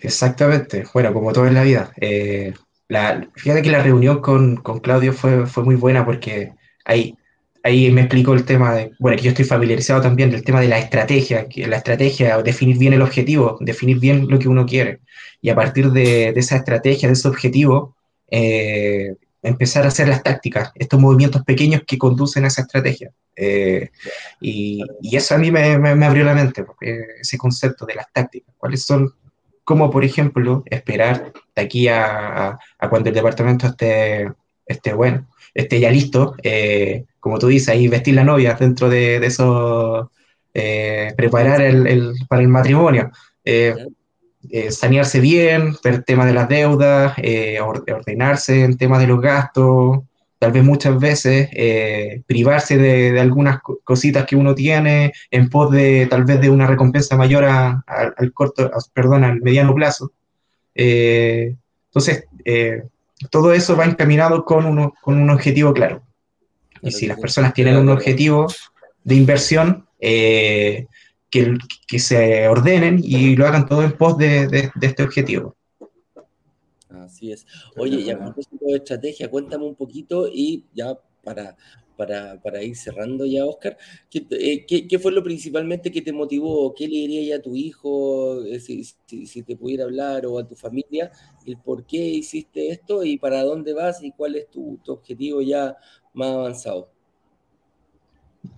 Exactamente. 0.00 0.84
Bueno, 0.92 1.12
como 1.12 1.32
todo 1.32 1.46
en 1.46 1.54
la 1.54 1.62
vida. 1.62 1.92
Eh, 2.00 2.54
la, 2.88 3.26
fíjate 3.34 3.62
que 3.62 3.70
la 3.70 3.82
reunión 3.82 4.20
con, 4.20 4.56
con 4.56 4.80
Claudio 4.80 5.12
fue, 5.12 5.46
fue, 5.46 5.64
muy 5.64 5.74
buena 5.74 6.04
porque 6.04 6.52
ahí, 6.84 7.16
ahí 7.62 7.90
me 7.90 8.02
explicó 8.02 8.34
el 8.34 8.44
tema 8.44 8.74
de, 8.74 8.92
bueno, 8.98 9.16
que 9.16 9.24
yo 9.24 9.30
estoy 9.30 9.44
familiarizado 9.44 10.02
también 10.02 10.30
del 10.30 10.44
tema 10.44 10.60
de 10.60 10.68
la 10.68 10.78
estrategia, 10.78 11.48
que 11.48 11.66
la 11.66 11.76
estrategia, 11.78 12.42
definir 12.42 12.78
bien 12.78 12.92
el 12.92 13.02
objetivo, 13.02 13.58
definir 13.60 13.98
bien 13.98 14.26
lo 14.28 14.38
que 14.38 14.48
uno 14.48 14.66
quiere. 14.66 15.00
Y 15.40 15.50
a 15.50 15.54
partir 15.54 15.90
de, 15.90 16.32
de 16.32 16.40
esa 16.40 16.56
estrategia, 16.56 17.08
de 17.08 17.14
ese 17.14 17.28
objetivo, 17.28 17.96
eh, 18.30 19.14
empezar 19.42 19.84
a 19.84 19.88
hacer 19.88 20.08
las 20.08 20.22
tácticas, 20.22 20.72
estos 20.74 21.00
movimientos 21.00 21.42
pequeños 21.42 21.82
que 21.86 21.98
conducen 21.98 22.44
a 22.44 22.48
esa 22.48 22.62
estrategia. 22.62 23.12
Eh, 23.36 23.90
y, 24.40 24.82
y, 25.02 25.16
eso 25.16 25.34
a 25.34 25.38
mí 25.38 25.50
me, 25.50 25.78
me, 25.78 25.94
me 25.94 26.06
abrió 26.06 26.24
la 26.24 26.34
mente, 26.34 26.64
ese 27.20 27.36
concepto 27.36 27.84
de 27.84 27.94
las 27.94 28.06
tácticas, 28.12 28.54
cuáles 28.56 28.84
son 28.84 29.12
como 29.64 29.90
por 29.90 30.04
ejemplo 30.04 30.62
esperar 30.66 31.32
de 31.54 31.62
aquí 31.62 31.88
a, 31.88 32.58
a, 32.78 32.88
cuando 32.90 33.08
el 33.08 33.14
departamento 33.14 33.66
esté, 33.66 34.30
esté 34.66 34.92
bueno, 34.92 35.26
esté 35.54 35.80
ya 35.80 35.90
listo, 35.90 36.34
eh, 36.42 37.04
como 37.20 37.38
tú 37.38 37.48
dices, 37.48 37.70
ahí 37.70 37.88
vestir 37.88 38.14
la 38.14 38.24
novia 38.24 38.54
dentro 38.54 38.88
de, 38.88 39.20
de 39.20 39.26
eso, 39.26 40.10
eh, 40.52 41.12
preparar 41.16 41.62
el, 41.62 41.86
el, 41.86 42.14
para 42.28 42.42
el 42.42 42.48
matrimonio, 42.48 43.10
eh 43.44 43.74
sanearse 44.68 45.20
bien, 45.20 45.74
ver 45.82 45.94
el 45.94 46.04
tema 46.04 46.26
de 46.26 46.34
las 46.34 46.50
deudas, 46.50 47.16
ordenarse 47.62 48.62
en 48.62 48.76
temas 48.76 49.00
de 49.00 49.06
los 49.06 49.18
gastos, 49.22 50.00
tal 50.44 50.52
vez 50.52 50.62
muchas 50.62 51.00
veces 51.00 51.48
eh, 51.52 52.20
privarse 52.26 52.76
de, 52.76 53.18
algunas 53.18 53.60
cositas 53.82 54.26
que 54.26 54.36
uno 54.36 54.54
tiene 54.54 55.14
en 55.30 55.48
pos 55.48 55.70
de 55.70 56.06
tal 56.10 56.24
vez 56.24 56.38
de 56.38 56.50
una 56.50 56.66
recompensa 56.66 57.16
mayor 57.16 57.44
al 57.44 58.32
corto, 58.34 58.70
perdón, 58.92 59.24
al 59.24 59.40
mediano 59.40 59.74
plazo. 59.74 60.12
Eh, 60.74 61.56
entonces, 61.86 62.26
todo 63.30 63.54
eso 63.54 63.74
va 63.74 63.86
encaminado 63.86 64.44
con, 64.44 64.66
uno, 64.66 64.92
con 65.00 65.18
un 65.18 65.30
objetivo 65.30 65.72
claro. 65.72 66.02
Y 66.82 66.92
si 66.92 67.06
las 67.06 67.18
personas 67.18 67.54
tienen 67.54 67.78
un 67.78 67.88
objetivo 67.88 68.46
de 69.02 69.14
inversión, 69.14 69.86
que, 69.98 70.86
que, 71.30 71.98
se 71.98 72.48
ordenen 72.48 73.00
y 73.02 73.34
lo 73.34 73.46
hagan 73.46 73.66
todo 73.66 73.82
en 73.82 73.92
pos 73.92 74.18
de, 74.18 74.46
de 74.46 74.70
este 74.82 75.04
objetivo. 75.04 75.56
Así 77.24 77.32
es. 77.32 77.46
Oye, 77.76 78.00
y 78.00 78.10
a 78.10 78.18
propósito 78.18 78.66
de 78.66 78.76
estrategia, 78.76 79.30
cuéntame 79.30 79.64
un 79.64 79.74
poquito 79.74 80.28
y 80.28 80.64
ya 80.74 80.98
para, 81.22 81.56
para, 81.96 82.62
ir 82.62 82.76
cerrando 82.76 83.24
ya, 83.24 83.46
Oscar, 83.46 83.78
eh, 84.12 84.66
¿qué, 84.66 84.98
fue 84.98 85.12
lo 85.12 85.22
principalmente 85.22 85.90
que 85.90 86.02
te 86.02 86.12
motivó? 86.12 86.74
¿Qué 86.74 86.86
le 86.86 86.96
diría 86.96 87.36
a 87.36 87.42
tu 87.42 87.56
hijo 87.56 88.44
eh, 88.44 88.60
si, 88.60 89.42
te 89.42 89.56
pudiera 89.56 89.84
hablar 89.84 90.26
o 90.26 90.38
a 90.38 90.46
tu 90.46 90.54
familia? 90.54 91.10
El 91.46 91.56
por 91.56 91.86
qué 91.86 91.96
hiciste 91.96 92.68
esto 92.68 93.04
y 93.04 93.16
para 93.16 93.42
dónde 93.42 93.72
vas 93.72 94.02
y 94.02 94.10
cuál 94.12 94.36
es 94.36 94.50
tu, 94.50 94.78
objetivo 94.86 95.40
ya 95.40 95.76
más 96.12 96.28
avanzado. 96.30 96.90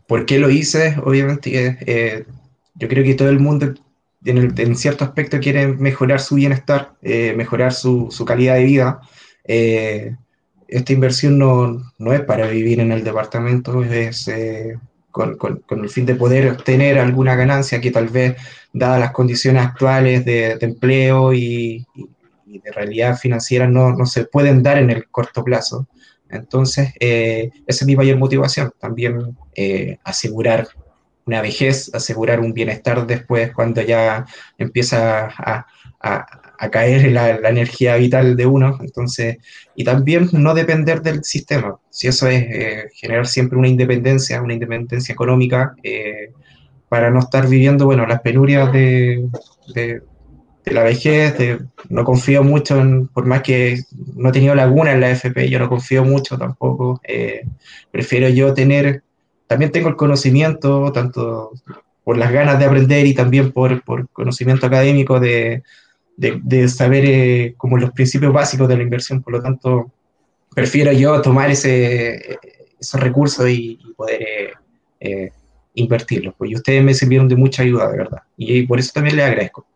¿Por 0.09 0.27
qué 0.27 0.41
lo 0.41 0.51
hice? 0.51 0.97
Obviamente, 1.05 1.79
eh, 1.87 2.27
yo 2.75 2.89
creo 2.89 3.05
que 3.05 3.15
todo 3.15 3.29
el 3.29 3.39
mundo 3.39 3.75
en, 4.27 4.77
cierto 4.77 5.05
aspecto 5.05 5.39
quiere 5.41 5.69
mejorar 5.69 6.21
su 6.21 6.35
bienestar, 6.35 6.95
eh, 7.03 7.35
mejorar 7.37 7.73
su, 7.73 8.09
calidad 8.27 8.57
de 8.57 8.65
vida. 8.65 9.01
Eh, 9.45 10.17
esta 10.69 10.93
inversión 10.93 11.39
no, 11.39 11.93
no, 11.99 12.13
es 12.13 12.23
para 12.23 12.49
vivir 12.49 12.81
en 12.81 12.93
el 12.93 13.05
departamento, 13.05 13.83
es 13.85 14.27
eh, 14.29 14.77
con, 15.11 15.37
con, 15.37 15.63
el 15.71 15.89
fin 15.89 16.07
de 16.07 16.17
poder 16.17 16.51
obtener 16.51 16.99
alguna 16.99 17.37
ganancia 17.37 17.81
que 17.81 17.91
tal 17.91 18.09
vez, 18.09 18.37
dadas 18.73 19.01
las 19.01 19.13
condiciones 19.13 19.65
actuales 19.65 20.25
de, 20.25 20.59
empleo 20.61 21.33
y, 21.33 21.87
de 22.47 22.73
realidad 22.73 23.17
financiera, 23.17 23.69
no, 23.69 23.95
no, 23.95 24.07
se 24.07 24.25
pueden 24.25 24.63
dar 24.63 24.79
en 24.79 24.91
el 24.91 25.09
corto 25.09 25.45
plazo. 25.45 25.87
Entonces, 26.29 26.93
esa 26.99 27.51
es 27.67 27.87
mi 27.87 27.95
mayor 27.95 28.19
motivación, 28.19 28.73
también 28.81 29.37
asegurar 30.03 30.67
una 31.27 31.43
vejez, 31.43 31.91
asegurar 31.93 32.41
un 32.41 32.53
bienestar 32.53 33.07
después 33.07 33.53
cuando 33.53 33.83
ya 33.83 34.25
empieza 34.59 35.29
a, 35.39 35.67
caer 36.71 37.13
la, 37.13 37.37
energía 37.49 37.97
vital 37.97 38.37
de 38.37 38.47
uno. 38.47 38.79
Entonces, 38.81 39.39
y 39.75 39.85
también 39.85 40.29
no 40.33 40.55
depender 40.55 41.03
del 41.03 41.25
sistema. 41.25 41.79
Si 41.91 42.07
eso 42.07 42.29
es 42.29 42.43
eh, 42.49 42.85
generar 42.95 43.27
siempre 43.27 43.59
una 43.59 43.69
independencia, 43.69 44.41
una 44.41 44.55
independencia 44.55 45.13
económica, 45.13 45.75
eh, 45.83 46.33
para 46.89 47.11
no 47.11 47.19
estar 47.19 47.49
viviendo, 47.49 47.87
bueno, 47.87 48.07
las 48.07 48.21
penurias 48.21 48.73
de, 48.73 49.29
la 50.65 50.83
vejez, 50.83 51.35
no 51.89 52.05
confío 52.05 52.43
mucho 52.43 52.81
en, 52.81 53.09
por 53.09 53.27
más 53.27 53.43
que 53.43 53.83
no 54.15 54.29
he 54.31 54.33
tenido 54.33 54.55
laguna 54.55 54.93
en 54.93 55.01
la 55.01 55.11
FP, 55.11 55.49
yo 55.49 55.59
no 55.59 55.69
confío 55.69 56.05
mucho 56.05 56.39
tampoco. 56.39 57.01
Eh, 57.05 57.45
prefiero 57.91 58.29
yo 58.29 58.55
tener 58.55 59.03
también 59.47 59.73
tengo 59.73 59.89
el 59.89 59.97
conocimiento, 59.97 60.91
tanto 60.93 61.53
por 62.05 62.17
las 62.17 62.33
ganas 62.33 62.59
de 62.59 62.65
aprender 62.65 63.07
y 63.07 63.15
también 63.15 63.53
por, 63.53 63.83
por 63.83 64.09
conocimiento 64.11 64.67
académico 64.67 65.19
de, 65.19 65.63
de, 66.17 66.69
saber 66.69 67.05
eh, 67.05 67.55
como 67.57 67.79
los 67.79 67.91
principios 67.91 68.33
básicos 68.33 68.69
de 68.69 68.77
la 68.77 68.83
inversión. 68.83 69.23
Por 69.23 69.35
lo 69.35 69.43
tanto, 69.43 69.93
prefiero 70.55 70.93
yo 70.93 71.21
tomar 71.21 71.51
ese, 71.51 72.39
esos 72.79 73.01
recursos 73.01 73.49
y, 73.49 73.79
poder 73.97 74.23
eh, 74.23 74.53
eh, 75.01 75.33
invertirlos. 75.75 76.35
Pues, 76.37 76.51
y 76.51 76.55
ustedes 76.55 76.83
me 76.83 76.95
sirvieron 76.95 77.29
de 77.29 77.37
mucha 77.37 77.63
ayuda, 77.63 77.91
de 77.91 77.99
verdad. 77.99 78.23
Y 78.37 78.67
por 78.67 78.79
eso 78.79 78.93
también 78.95 79.17
les 79.17 79.27
agradezco. 79.27 79.67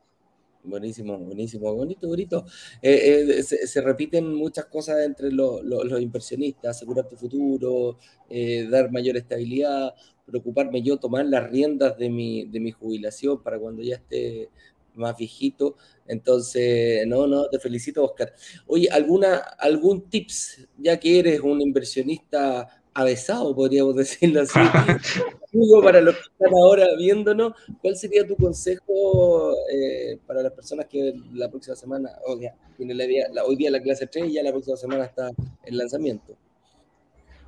Buenísimo, 0.62 1.16
buenísimo, 1.18 1.74
bonito, 1.74 2.06
bonito. 2.06 2.44
Eh, 2.82 3.38
eh, 3.38 3.42
se, 3.42 3.80
repiten 3.80 4.34
muchas 4.34 4.66
cosas 4.66 5.06
entre 5.06 5.32
los 5.32 5.62
inversionistas, 6.00 6.76
asegurar 6.76 7.08
tu 7.08 7.16
futuro, 7.16 7.98
eh, 8.28 8.68
dar 8.70 8.92
mayor 8.92 9.16
estabilidad, 9.16 9.94
preocuparme 10.26 10.82
yo, 10.82 10.98
tomar 10.98 11.24
las 11.26 11.50
riendas 11.50 11.96
de 11.96 12.10
mi, 12.10 12.44
de 12.44 12.60
mi 12.60 12.72
jubilación 12.72 13.42
para 13.42 13.58
cuando 13.58 13.82
ya 13.82 13.96
esté 13.96 14.50
más 14.94 15.16
viejito. 15.16 15.76
Entonces, 16.06 17.06
no, 17.06 17.26
no, 17.26 17.48
te 17.48 17.58
felicito, 17.58 18.04
Oscar. 18.04 18.34
Oye, 18.66 18.88
¿alguna, 18.90 19.36
¿algún 19.36 20.10
tips, 20.10 20.68
ya 20.76 21.00
que 21.00 21.20
eres 21.20 21.40
un 21.40 21.62
inversionista 21.62 22.79
avesado, 22.94 23.54
podríamos 23.54 23.96
decirlo 23.96 24.42
así. 24.42 24.58
para 25.82 26.00
los 26.00 26.14
que 26.14 26.22
están 26.22 26.54
ahora 26.54 26.86
viéndonos, 26.96 27.52
¿cuál 27.82 27.96
sería 27.96 28.26
tu 28.26 28.36
consejo 28.36 29.52
eh, 29.72 30.18
para 30.26 30.42
las 30.42 30.52
personas 30.52 30.86
que 30.86 31.14
la 31.32 31.48
próxima 31.48 31.74
semana, 31.74 32.10
o 32.26 32.38
sea, 32.38 32.54
tiene 32.76 32.94
la, 32.94 33.04
la, 33.32 33.44
hoy 33.44 33.56
día 33.56 33.70
la 33.70 33.80
clase 33.80 34.06
3 34.06 34.26
y 34.26 34.32
ya 34.34 34.42
la 34.42 34.52
próxima 34.52 34.76
semana 34.76 35.04
está 35.04 35.30
el 35.64 35.76
lanzamiento? 35.76 36.36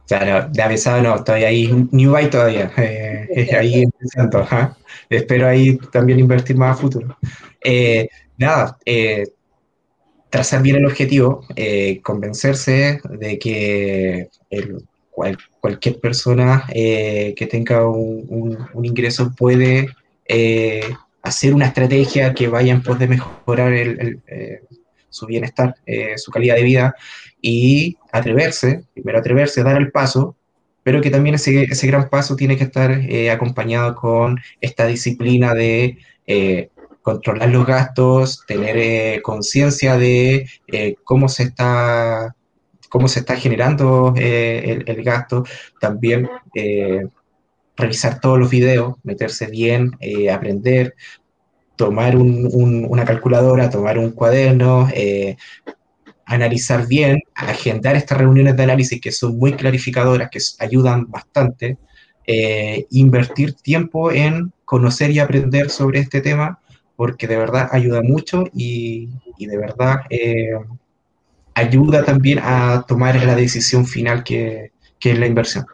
Claro, 0.08 0.48
de 0.52 0.62
avesado 0.62 1.00
no, 1.00 1.14
estoy 1.16 1.44
ahí, 1.44 1.70
New 1.92 2.10
Buy 2.10 2.28
todavía, 2.28 2.72
eh, 2.76 3.48
ahí 3.56 3.82
empezando, 3.84 4.46
espero 5.08 5.46
ahí 5.46 5.78
también 5.92 6.18
invertir 6.18 6.56
más 6.56 6.76
a 6.76 6.80
futuro. 6.80 7.16
Eh, 7.62 8.08
nada, 8.36 8.76
trazar 10.28 10.60
bien 10.60 10.76
el 10.76 10.86
objetivo, 10.86 11.46
convencerse 12.02 13.00
de 13.10 13.38
que 13.38 14.28
el, 14.50 14.84
cualquier 15.12 16.00
persona 16.00 16.64
eh, 16.74 17.34
que 17.36 17.46
tenga 17.46 17.86
un, 17.86 18.58
ingreso 18.82 19.32
puede 19.36 19.88
eh, 20.26 20.82
hacer 21.22 21.54
una 21.54 21.66
estrategia 21.66 22.34
que 22.34 22.48
vaya 22.48 22.72
en 22.72 22.82
pos 22.82 22.98
de 22.98 23.08
mejorar 23.08 23.72
eh, 23.74 24.62
su 25.10 25.26
bienestar, 25.26 25.74
su 26.16 26.30
calidad 26.30 26.56
de 26.56 26.62
vida 26.62 26.94
y 27.42 27.98
atreverse, 28.12 28.84
primero 28.94 29.18
atreverse 29.18 29.60
a 29.60 29.64
dar 29.64 29.76
el 29.76 29.92
paso, 29.92 30.36
pero 30.82 31.02
que 31.02 31.10
también 31.10 31.34
ese, 31.34 31.64
ese 31.64 31.86
gran 31.86 32.08
paso 32.08 32.34
tiene 32.34 32.56
que 32.56 32.64
estar 32.64 32.98
acompañado 33.30 33.94
con 33.94 34.40
esta 34.62 34.86
disciplina 34.86 35.52
de 35.52 35.98
controlar 37.02 37.50
los 37.50 37.66
gastos, 37.66 38.42
tener 38.46 39.20
conciencia 39.20 39.98
de 39.98 40.46
cómo 41.04 41.28
se 41.28 41.42
está 41.42 42.34
cómo 42.92 43.08
se 43.08 43.20
está 43.20 43.36
generando 43.36 44.12
eh, 44.18 44.84
el, 44.86 45.02
gasto, 45.02 45.44
también 45.80 46.28
eh, 46.54 47.06
revisar 47.74 48.20
todos 48.20 48.38
los 48.38 48.50
videos, 48.50 48.96
meterse 49.02 49.46
bien, 49.46 49.92
eh, 49.98 50.30
aprender, 50.30 50.94
tomar 51.74 52.18
una 52.18 53.04
calculadora, 53.06 53.70
tomar 53.70 53.96
un 53.98 54.10
cuaderno, 54.10 54.90
analizar 56.26 56.86
bien, 56.86 57.22
agendar 57.34 57.96
estas 57.96 58.18
reuniones 58.18 58.58
de 58.58 58.62
análisis 58.62 59.00
que 59.00 59.10
son 59.10 59.38
muy 59.38 59.54
clarificadoras, 59.54 60.28
que 60.28 60.40
ayudan 60.58 61.10
bastante, 61.10 61.78
invertir 62.90 63.54
tiempo 63.54 64.12
en 64.12 64.52
conocer 64.66 65.10
y 65.12 65.18
aprender 65.18 65.70
sobre 65.70 66.00
este 66.00 66.20
tema, 66.20 66.60
porque 66.94 67.26
de 67.26 67.38
verdad 67.38 67.70
ayuda 67.72 68.02
mucho 68.02 68.44
y, 68.52 69.08
y 69.38 69.46
de 69.46 69.56
verdad 69.56 70.00
ayuda 71.54 72.04
también 72.04 72.38
a 72.42 72.84
tomar 72.86 73.22
la 73.24 73.34
decisión 73.34 73.86
final 73.86 74.24
que, 74.24 74.72
que 74.98 75.12
es 75.12 75.18
la 75.18 75.26
inversión. 75.26 75.66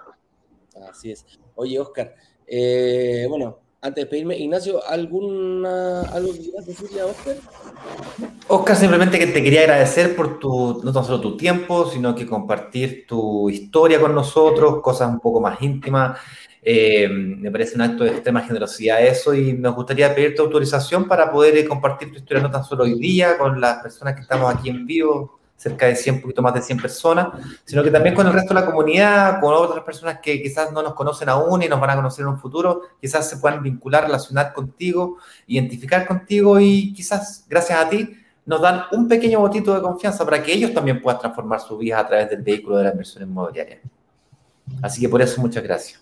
Así 0.91 1.13
es. 1.13 1.25
Oye, 1.55 1.79
Oscar, 1.79 2.15
eh, 2.47 3.27
bueno, 3.29 3.59
antes 3.81 4.05
de 4.05 4.11
pedirme, 4.11 4.37
Ignacio, 4.37 4.85
¿alguna, 4.89 6.03
¿algo 6.03 6.33
que 6.33 6.41
quieras 6.41 6.67
decirle 6.67 7.01
a 7.01 7.07
Oscar? 7.07 7.37
Oscar, 8.49 8.77
simplemente 8.77 9.19
que 9.19 9.29
te 9.29 9.43
quería 9.43 9.61
agradecer 9.61 10.17
por 10.17 10.41
tu, 10.41 10.81
no 10.83 10.93
tan 10.93 11.05
solo 11.05 11.21
tu 11.21 11.37
tiempo, 11.37 11.89
sino 11.89 12.15
que 12.15 12.27
compartir 12.27 13.07
tu 13.07 13.49
historia 13.51 14.01
con 14.01 14.15
nosotros, 14.15 14.81
cosas 14.83 15.11
un 15.11 15.21
poco 15.21 15.41
más 15.41 15.61
íntimas. 15.63 16.19
Eh, 16.61 17.09
me 17.09 17.53
parece 17.53 17.77
un 17.77 17.83
acto 17.83 18.03
de 18.03 18.11
extrema 18.11 18.43
generosidad 18.43 19.01
eso 19.01 19.33
y 19.33 19.53
nos 19.53 19.77
gustaría 19.77 20.13
pedirte 20.13 20.43
autorización 20.43 21.07
para 21.07 21.31
poder 21.31 21.67
compartir 21.69 22.11
tu 22.11 22.19
historia 22.19 22.43
no 22.43 22.51
tan 22.51 22.65
solo 22.65 22.83
hoy 22.83 22.99
día 22.99 23.39
con 23.39 23.61
las 23.61 23.81
personas 23.81 24.17
que 24.17 24.23
estamos 24.23 24.53
aquí 24.53 24.69
en 24.71 24.85
vivo, 24.85 25.38
cerca 25.59 25.87
de 25.87 25.97
100, 25.97 26.15
un 26.15 26.23
poquito 26.23 26.41
más 26.41 26.55
de 26.55 26.63
100 26.63 26.81
personas, 26.81 27.29
sino 27.65 27.83
que 27.83 27.91
también 27.91 28.15
con 28.15 28.27
el 28.27 28.33
resto 28.33 28.55
de 28.55 28.61
la 28.61 28.67
comunidad, 28.67 29.41
con 29.41 29.53
otras 29.53 29.83
personas 29.85 30.21
que 30.23 30.41
quizás 30.41 30.73
no 30.73 30.83
nos 30.83 30.95
conocen 30.95 31.29
aún 31.29 31.63
y 31.63 31.69
nos 31.69 31.81
van 31.81 31.91
a 31.91 31.97
conocer 31.97 32.23
en 32.23 32.29
un 32.29 32.39
futuro, 32.39 32.83
quizás 33.01 33.29
se 33.29 33.39
puedan 33.39 33.61
vincular, 33.61 34.05
relacionar 34.05 34.53
contigo, 34.53 35.19
identificar 35.49 36.07
contigo 36.07 36.61
y 36.61 36.93
quizás 36.93 37.45
gracias 37.49 37.79
a 37.79 37.89
ti 37.89 38.17
nos 38.47 38.63
dan 38.63 38.85
un 38.93 39.09
pequeño 39.09 39.41
botito 39.41 39.75
de 39.75 39.83
confianza 39.83 40.25
para 40.25 40.43
que 40.43 40.53
ellos 40.53 40.73
también 40.73 41.03
puedan 41.03 41.21
transformar 41.21 41.61
su 41.61 41.77
vida 41.77 41.99
a 41.99 42.07
través 42.07 42.31
del 42.31 42.43
vehículo 42.43 42.77
de 42.79 42.85
la 42.85 42.91
inversión 42.93 43.25
inmobiliaria. 43.25 43.81
Así 44.81 45.01
que 45.01 45.09
por 45.09 45.21
eso 45.21 45.41
muchas 45.41 45.63
gracias. 45.65 46.01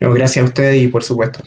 gracias 0.00 0.44
a 0.44 0.48
ustedes 0.48 0.82
y 0.82 0.88
por 0.88 1.04
supuesto. 1.04 1.38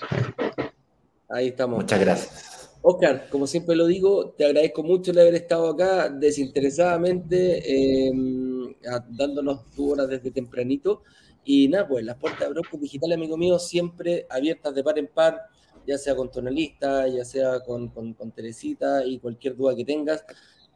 Ahí 1.29 1.49
estamos. 1.49 1.77
Muchas 1.77 1.99
gracias. 1.99 2.48
Oscar, 2.81 3.27
como 3.29 3.45
siempre 3.45 3.75
lo 3.75 3.85
digo, 3.87 4.29
te 4.37 4.45
agradezco 4.45 4.83
mucho 4.83 5.11
el 5.11 5.19
haber 5.19 5.35
estado 5.35 5.69
acá 5.69 6.09
desinteresadamente. 6.09 8.07
Em, 8.07 8.49
dándonos 9.09 9.65
tu 9.75 9.91
hora 9.91 10.05
desde 10.05 10.31
tempranito. 10.31 11.03
Y 11.43 11.67
nada, 11.67 11.87
pues 11.87 12.05
las 12.05 12.17
puertas 12.17 12.41
de 12.41 12.49
Brocos 12.49 12.79
Digital, 12.79 13.11
amigo 13.11 13.37
mío, 13.37 13.57
siempre 13.59 14.27
abiertas 14.29 14.73
de 14.75 14.83
par 14.83 14.99
en 14.99 15.07
par, 15.07 15.41
ya 15.87 15.97
sea 15.97 16.15
con 16.15 16.29
tonalista, 16.29 17.07
ya 17.07 17.25
sea 17.25 17.61
con, 17.61 17.89
con, 17.89 18.13
con 18.13 18.31
Teresita 18.31 19.05
y 19.05 19.19
cualquier 19.19 19.55
duda 19.55 19.75
que 19.75 19.85
tengas, 19.85 20.23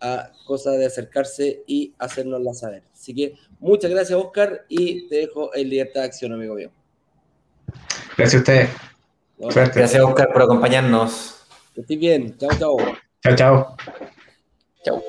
a 0.01 0.31
cosa 0.45 0.71
de 0.71 0.85
acercarse 0.85 1.63
y 1.67 1.93
hacernosla 1.99 2.53
saber. 2.53 2.83
Así 2.93 3.13
que 3.13 3.35
muchas 3.59 3.91
gracias, 3.91 4.17
Oscar, 4.17 4.65
y 4.67 5.07
te 5.07 5.17
dejo 5.17 5.53
en 5.55 5.69
libertad 5.69 6.01
de 6.01 6.07
acción, 6.07 6.33
amigo 6.33 6.55
mío. 6.55 6.71
Gracias 8.17 8.35
a 8.35 8.37
ustedes. 8.37 8.69
Gracias, 9.37 10.01
Oscar, 10.01 10.31
por 10.31 10.41
acompañarnos. 10.41 11.42
Que 11.73 11.81
estés 11.81 11.97
bien. 11.97 12.37
Chao, 12.37 12.51
chao. 12.59 12.77
Chao, 13.23 13.35
chao. 13.35 13.75
Chao. 14.83 15.01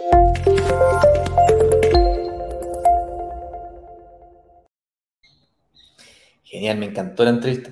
Genial, 6.44 6.78
me 6.78 6.86
encantó 6.86 7.24
la 7.24 7.30
entrevista. 7.30 7.70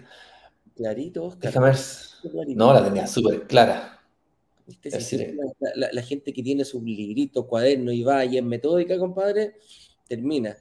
Clarito, 0.76 1.24
Oscar. 1.24 1.52
Déjame 1.52 1.66
ver. 1.68 2.56
No, 2.56 2.74
la 2.74 2.84
tenía 2.84 3.06
súper 3.06 3.46
clara. 3.46 4.02
la, 5.74 5.88
la, 5.92 6.02
gente 6.02 6.32
que 6.32 6.42
tiene 6.42 6.64
sus 6.64 6.82
libritos, 6.82 7.46
cuadernos 7.46 7.94
y 7.94 8.02
va 8.02 8.24
y 8.26 8.36
en 8.36 8.46
metódica, 8.46 8.98
compadre, 8.98 9.56
termina. 10.06 10.56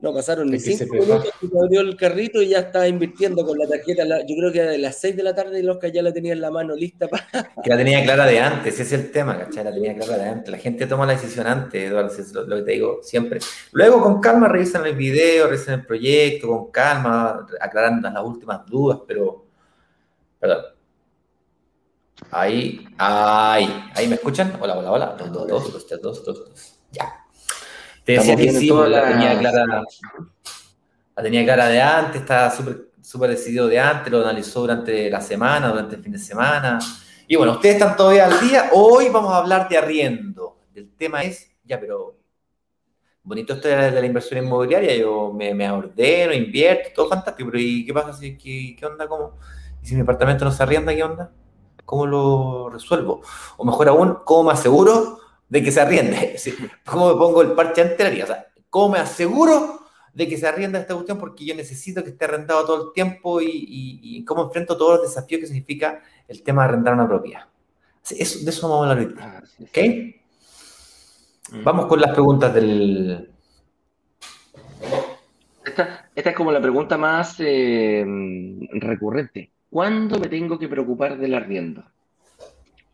No 0.00 0.14
pasaron 0.14 0.48
ni 0.48 0.60
cinco 0.60 0.94
minutos 0.94 1.26
y 1.42 1.48
se 1.48 1.58
abrió 1.58 1.80
el 1.80 1.96
carrito 1.96 2.40
y 2.40 2.50
ya 2.50 2.60
estaba 2.60 2.86
invirtiendo 2.86 3.44
con 3.44 3.58
la 3.58 3.66
tarjeta. 3.66 4.04
Yo 4.24 4.36
creo 4.36 4.52
que 4.52 4.60
era 4.60 4.70
de 4.70 4.78
las 4.78 4.96
6 5.00 5.16
de 5.16 5.24
la 5.24 5.34
tarde 5.34 5.58
y 5.58 5.62
los 5.64 5.78
que 5.78 5.90
ya 5.90 6.02
la 6.02 6.12
tenía 6.12 6.34
en 6.34 6.40
la 6.40 6.52
mano 6.52 6.76
lista 6.76 7.08
para. 7.08 7.26
Que 7.64 7.70
la 7.70 7.76
tenía 7.76 8.04
clara 8.04 8.24
de 8.26 8.38
antes, 8.38 8.74
ese 8.74 8.82
es 8.82 8.92
el 8.92 9.10
tema, 9.10 9.36
¿cachai? 9.36 9.64
La 9.64 9.72
tenía 9.72 9.96
clara 9.96 10.22
de 10.22 10.28
antes. 10.28 10.50
La 10.52 10.58
gente 10.58 10.86
toma 10.86 11.04
la 11.04 11.14
decisión 11.14 11.48
antes, 11.48 11.82
Eduardo, 11.82 12.16
es 12.16 12.32
lo, 12.32 12.46
que 12.46 12.62
te 12.62 12.70
digo 12.70 13.00
siempre. 13.02 13.40
Luego, 13.72 14.00
con 14.00 14.20
calma, 14.20 14.46
revisan 14.46 14.86
el 14.86 14.94
video, 14.94 15.48
revisan 15.48 15.80
el 15.80 15.86
proyecto, 15.86 16.46
con 16.46 16.70
calma, 16.70 17.44
aclarando 17.60 18.08
las 18.08 18.22
últimas 18.22 18.64
dudas, 18.66 19.00
pero. 19.04 19.46
Perdón. 20.38 20.64
Ahí, 22.30 22.86
ahí, 22.98 23.84
ahí 23.96 24.06
me 24.06 24.14
escuchan. 24.14 24.52
Hola, 24.60 24.78
hola, 24.78 24.92
hola. 24.92 25.16
Dos, 25.18 25.32
dos, 25.32 25.48
dos, 25.48 25.72
dos, 25.72 26.02
dos, 26.02 26.24
dos, 26.24 26.24
dos. 26.24 26.78
Ya. 26.92 27.27
Te 28.08 28.14
decía 28.14 28.36
que 28.36 28.50
sí, 28.52 28.70
la, 28.70 28.88
la, 28.88 29.08
tenía 29.10 29.38
clara, 29.38 29.82
la 31.14 31.22
tenía 31.22 31.44
clara 31.44 31.68
de 31.68 31.82
antes, 31.82 32.22
estaba 32.22 32.50
súper 32.50 32.88
súper 33.02 33.28
decidido 33.28 33.68
de 33.68 33.78
antes, 33.78 34.10
lo 34.10 34.22
analizó 34.22 34.60
durante 34.60 35.10
la 35.10 35.20
semana, 35.20 35.68
durante 35.68 35.96
el 35.96 36.02
fin 36.02 36.12
de 36.12 36.18
semana. 36.18 36.78
Y 37.26 37.36
bueno, 37.36 37.52
ustedes 37.52 37.74
están 37.74 37.98
todavía 37.98 38.24
al 38.24 38.40
día. 38.40 38.70
Hoy 38.72 39.10
vamos 39.10 39.30
a 39.30 39.36
hablar 39.36 39.68
de 39.68 39.76
arriendo. 39.76 40.56
El 40.74 40.90
tema 40.96 41.22
es, 41.22 41.54
ya, 41.64 41.78
pero 41.78 42.16
bonito 43.22 43.52
esto 43.52 43.68
de 43.68 43.90
la, 43.90 44.06
inversión 44.06 44.42
inmobiliaria, 44.42 44.96
yo 44.96 45.30
me, 45.30 45.52
me, 45.52 45.70
ordeno, 45.70 46.32
invierto, 46.32 46.88
todo 46.94 47.10
fantástico, 47.10 47.50
pero 47.50 47.62
¿y 47.62 47.84
qué 47.84 47.92
pasa 47.92 48.14
si, 48.14 48.38
qué, 48.38 48.74
qué 48.74 48.86
onda? 48.86 49.06
¿Cómo? 49.06 49.34
¿Y 49.82 49.86
si 49.86 49.94
mi 49.94 50.00
apartamento 50.00 50.46
no 50.46 50.50
se 50.50 50.62
arrienda, 50.62 50.94
qué 50.94 51.02
onda? 51.02 51.30
¿Cómo 51.84 52.06
lo 52.06 52.70
resuelvo? 52.70 53.20
O 53.58 53.66
mejor 53.66 53.88
aún, 53.88 54.16
¿cómo 54.24 54.44
me 54.44 54.52
aseguro 54.54 55.27
de 55.48 55.62
que 55.62 55.72
se 55.72 55.80
arriende. 55.80 56.36
¿Cómo 56.84 57.08
me 57.08 57.14
pongo 57.14 57.42
el 57.42 57.52
parche 57.52 57.82
anterior? 57.82 58.24
O 58.24 58.26
sea, 58.32 58.46
¿cómo 58.70 58.90
me 58.90 58.98
aseguro 58.98 59.80
de 60.12 60.28
que 60.28 60.36
se 60.36 60.46
arrienda 60.46 60.78
esta 60.78 60.94
cuestión? 60.94 61.18
Porque 61.18 61.44
yo 61.44 61.54
necesito 61.54 62.02
que 62.02 62.10
esté 62.10 62.24
arrendado 62.24 62.64
todo 62.66 62.88
el 62.88 62.92
tiempo 62.92 63.40
y, 63.40 64.24
cómo 64.24 64.44
enfrento 64.44 64.76
todos 64.76 64.98
los 64.98 65.08
desafíos 65.08 65.40
que 65.40 65.46
significa 65.46 66.02
el 66.26 66.42
tema 66.42 66.62
de 66.62 66.68
arrendar 66.68 66.94
una 66.94 67.08
propiedad. 67.08 67.46
Eso, 68.10 68.44
de 68.44 68.50
eso 68.50 68.68
vamos 68.68 68.86
a 68.86 68.90
hablar 68.90 69.04
ahorita. 69.04 69.22
Ah, 69.22 69.42
¿Ok? 69.62 69.78
Mm. 71.50 71.64
Vamos 71.64 71.86
con 71.86 72.00
las 72.00 72.12
preguntas 72.12 72.54
del... 72.54 73.30
Esta, 75.64 76.10
esta 76.14 76.30
es 76.30 76.36
como 76.36 76.50
la 76.50 76.60
pregunta 76.60 76.96
más 76.96 77.36
eh, 77.38 78.04
recurrente. 78.72 79.50
¿Cuándo 79.70 80.18
me 80.18 80.28
tengo 80.28 80.58
que 80.58 80.68
preocupar 80.68 81.18
del 81.18 81.34
arriendo? 81.34 81.84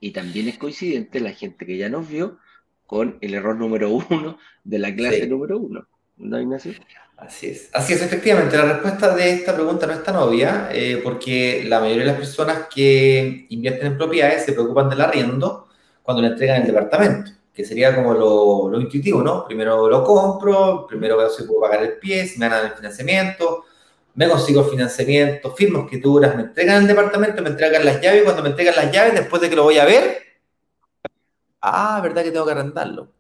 Y 0.01 0.11
también 0.11 0.49
es 0.49 0.59
coincidente 0.59 1.21
la 1.21 1.33
gente 1.33 1.65
que 1.65 1.77
ya 1.77 1.89
nos 1.89 2.09
vio 2.09 2.39
con 2.87 3.19
el 3.21 3.35
error 3.35 3.57
número 3.57 3.91
uno 3.91 4.39
de 4.63 4.79
la 4.79 4.95
clase 4.95 5.27
número 5.27 5.59
uno. 5.59 5.87
¿No, 6.17 6.41
Ignacio? 6.41 6.73
Así 7.17 7.49
es. 7.49 7.71
Así 7.73 7.93
es, 7.93 8.03
efectivamente. 8.03 8.57
La 8.57 8.65
respuesta 8.65 9.15
de 9.15 9.31
esta 9.31 9.55
pregunta 9.55 9.87
no 9.87 9.93
es 9.93 10.03
tan 10.03 10.17
obvia, 10.17 10.69
eh, 10.73 11.01
porque 11.03 11.65
la 11.67 11.81
mayoría 11.81 12.03
de 12.03 12.11
las 12.11 12.19
personas 12.19 12.67
que 12.73 13.47
invierten 13.49 13.89
en 13.89 13.99
propiedades 13.99 14.45
se 14.45 14.53
preocupan 14.53 14.89
del 14.89 15.01
arriendo 15.01 15.69
cuando 16.03 16.23
le 16.23 16.29
entregan 16.29 16.61
el 16.61 16.67
departamento, 16.67 17.31
que 17.53 17.65
sería 17.65 17.95
como 17.95 18.13
lo, 18.13 18.69
lo 18.69 18.81
intuitivo, 18.81 19.23
¿no? 19.23 19.47
Primero 19.47 19.89
lo 19.89 20.05
compro, 20.05 20.87
primero 20.87 21.17
veo 21.17 21.31
si 21.31 21.45
puedo 21.45 21.63
pagar 21.63 21.83
el 21.83 21.99
pie, 21.99 22.27
si 22.27 22.39
me 22.39 22.49
dan 22.49 22.67
el 22.67 22.73
financiamiento, 22.73 23.65
me 24.15 24.29
consigo 24.29 24.65
financiamiento, 24.65 25.55
firmo 25.55 25.81
escrituras, 25.81 26.37
me 26.37 26.43
entregan 26.43 26.83
el 26.83 26.89
departamento, 26.89 27.43
me 27.43 27.49
entregan 27.49 27.85
las 27.85 28.01
llaves, 28.01 28.23
cuando 28.23 28.43
me 28.43 28.51
entregan 28.51 28.77
las 28.77 28.93
llaves, 28.93 29.15
después 29.15 29.41
de 29.41 29.51
que 29.51 29.57
lo 29.57 29.65
voy 29.65 29.79
a 29.79 29.85
ver, 29.85 30.24
ah, 31.65 32.01
verdad 32.03 32.23
que 32.23 32.31
tengo 32.31 32.47
que 32.47 32.53
arrendarlo. 32.53 33.13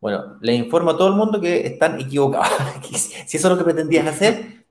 Bueno, 0.00 0.38
le 0.40 0.54
informo 0.54 0.90
a 0.90 0.96
todo 0.96 1.08
el 1.08 1.14
mundo 1.14 1.40
que 1.40 1.66
están 1.66 1.98
equivocados. 2.00 2.48
si 2.92 3.36
eso 3.36 3.48
es 3.48 3.52
lo 3.52 3.58
que 3.58 3.64
pretendías 3.64 4.06
hacer, 4.06 4.66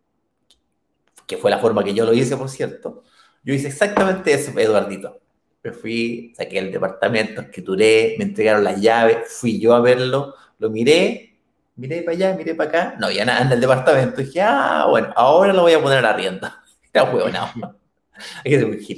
que 1.26 1.38
fue 1.38 1.52
la 1.52 1.60
forma 1.60 1.84
que 1.84 1.94
yo 1.94 2.06
lo 2.06 2.14
hice, 2.14 2.38
por 2.38 2.50
cierto, 2.50 3.04
yo 3.44 3.54
hice 3.54 3.68
exactamente 3.68 4.34
eso, 4.34 4.58
Eduardito. 4.58 5.20
Me 5.64 5.72
fui, 5.72 6.34
saqué 6.38 6.60
el 6.60 6.72
departamento, 6.72 7.42
escrituré, 7.42 8.16
me 8.20 8.26
entregaron 8.26 8.64
las 8.64 8.80
llaves, 8.80 9.18
fui 9.28 9.60
yo 9.60 9.74
a 9.74 9.82
verlo, 9.82 10.36
lo 10.60 10.70
miré, 10.70 11.40
miré 11.76 12.04
para 12.04 12.16
allá, 12.16 12.36
miré 12.38 12.54
para 12.54 12.70
acá, 12.70 12.96
no 13.00 13.08
había 13.08 13.26
nada 13.26 13.42
en 13.42 13.52
el 13.52 13.60
departamento. 13.60 14.22
dije, 14.22 14.42
ah, 14.42 14.86
bueno, 14.90 15.12
ahora 15.16 15.54
lo 15.54 15.64
voy 15.64 15.74
a 15.74 15.82
poner 15.82 16.00
a 16.00 16.02
la 16.02 16.14
rienda. 16.14 16.64
Huevonado. 16.94 17.80
Hay 18.46 18.52
que 18.52 18.60
ser. 18.60 18.98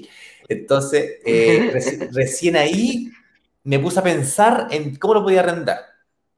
Entonces, 0.50 1.20
eh, 1.26 1.72
recién 2.12 2.56
ahí 2.56 3.12
me 3.68 3.80
puse 3.80 4.00
a 4.00 4.04
pensar 4.04 4.68
en 4.72 4.96
cómo 4.96 5.16
lo 5.16 5.24
podía 5.24 5.42
arrendar. 5.42 5.80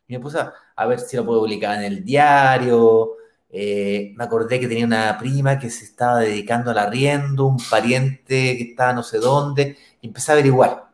Me 0.07 0.19
puse 0.19 0.39
a, 0.39 0.85
ver 0.87 0.99
si 0.99 1.15
lo 1.15 1.23
puedo 1.23 1.41
publicar 1.41 1.77
en 1.77 1.83
el 1.83 2.03
diario. 2.03 3.17
Eh, 3.51 4.13
me 4.15 4.23
acordé 4.23 4.59
que 4.59 4.67
tenía 4.67 4.83
una 4.83 5.15
prima 5.19 5.59
que 5.59 5.69
se 5.69 5.85
estaba 5.85 6.21
dedicando 6.21 6.71
al 6.71 6.79
arriendo, 6.79 7.45
un 7.45 7.57
pariente 7.69 8.57
que 8.57 8.63
estaba 8.71 8.93
no 8.93 9.03
sé 9.03 9.19
dónde, 9.19 9.77
y 10.01 10.07
empecé 10.07 10.31
a 10.31 10.33
averiguar. 10.33 10.89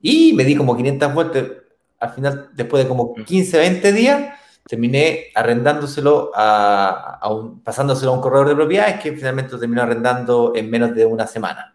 Y 0.00 0.34
me 0.34 0.44
di 0.44 0.54
como 0.54 0.76
500 0.76 1.12
vueltas 1.14 1.44
al 1.98 2.10
final, 2.12 2.50
después 2.52 2.84
de 2.84 2.88
como 2.88 3.12
15, 3.14 3.58
20 3.58 3.92
días, 3.92 4.38
terminé 4.68 5.32
arrendándoselo 5.34 6.30
a, 6.32 7.28
un, 7.28 7.60
pasándoselo 7.60 8.12
a 8.12 8.14
un 8.14 8.20
corredor 8.20 8.50
de 8.50 8.54
propiedades 8.54 9.00
que 9.00 9.12
finalmente 9.12 9.52
lo 9.52 9.58
terminó 9.58 9.82
arrendando 9.82 10.52
en 10.54 10.70
menos 10.70 10.94
de 10.94 11.04
una 11.06 11.26
semana. 11.26 11.74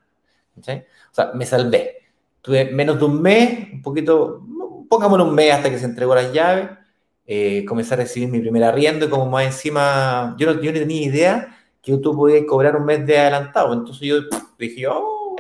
O 0.58 0.64
sea, 1.12 1.32
me 1.34 1.46
salvé. 1.46 1.99
Tuve 2.42 2.66
menos 2.72 3.00
de 3.00 3.06
un 3.06 3.22
mes, 3.22 3.74
un 3.74 3.82
poquito, 3.82 4.46
pongámoslo 4.90 5.26
un 5.26 5.36
mes 5.36 5.54
hasta 5.54 5.70
que 5.70 5.80
se 5.80 5.86
entregó 5.86 6.16
las 6.16 6.32
llaves. 6.32 6.70
Eh, 7.26 7.64
comencé 7.66 7.94
a 7.94 7.98
recibir 7.98 8.30
mi 8.30 8.40
primer 8.40 8.64
arriendo 8.64 9.06
y 9.06 9.10
como 9.10 9.28
más 9.28 9.46
encima, 9.46 10.36
yo 10.40 10.54
no, 10.54 10.62
yo 10.62 10.72
no 10.72 10.80
tenía 10.80 11.04
idea 11.04 11.58
que 11.82 11.98
tú 11.98 12.16
podías 12.16 12.44
cobrar 12.46 12.76
un 12.76 12.86
mes 12.86 13.06
de 13.06 13.18
adelantado. 13.18 13.74
Entonces 13.74 14.08
yo 14.08 14.16
dije, 14.58 14.88
oh, 14.88 15.36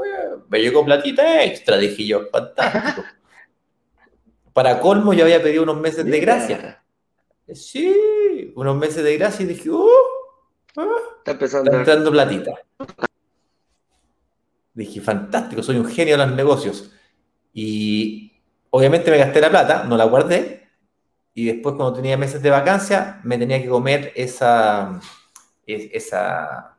me 0.49 0.59
llegó 0.59 0.83
platita 0.83 1.43
extra, 1.43 1.77
dije 1.77 2.05
yo, 2.05 2.27
fantástico. 2.31 3.03
Para 4.53 4.79
colmo, 4.79 5.13
yo 5.13 5.23
había 5.23 5.41
pedido 5.41 5.63
unos 5.63 5.79
meses 5.79 6.05
de 6.05 6.19
gracia. 6.19 6.83
Sí, 7.53 8.51
unos 8.55 8.75
meses 8.75 9.03
de 9.03 9.17
gracia 9.17 9.43
y 9.43 9.47
dije, 9.47 9.69
¡uh! 9.69 9.87
está, 11.19 11.31
empezando 11.31 11.71
está 11.71 11.79
entrando 11.79 12.11
platita. 12.11 12.51
Dije, 14.79 15.01
fantástico, 15.01 15.61
soy 15.61 15.75
un 15.75 15.85
genio 15.85 16.17
de 16.17 16.25
los 16.25 16.35
negocios. 16.37 16.89
Y 17.53 18.31
obviamente 18.69 19.11
me 19.11 19.17
gasté 19.17 19.41
la 19.41 19.49
plata, 19.49 19.83
no 19.83 19.97
la 19.97 20.05
guardé. 20.05 20.69
Y 21.33 21.47
después, 21.47 21.75
cuando 21.75 21.93
tenía 21.93 22.15
meses 22.15 22.41
de 22.41 22.49
vacancia, 22.49 23.19
me 23.25 23.37
tenía 23.37 23.61
que 23.61 23.67
comer 23.67 24.13
esa, 24.15 25.01
esa, 25.67 26.77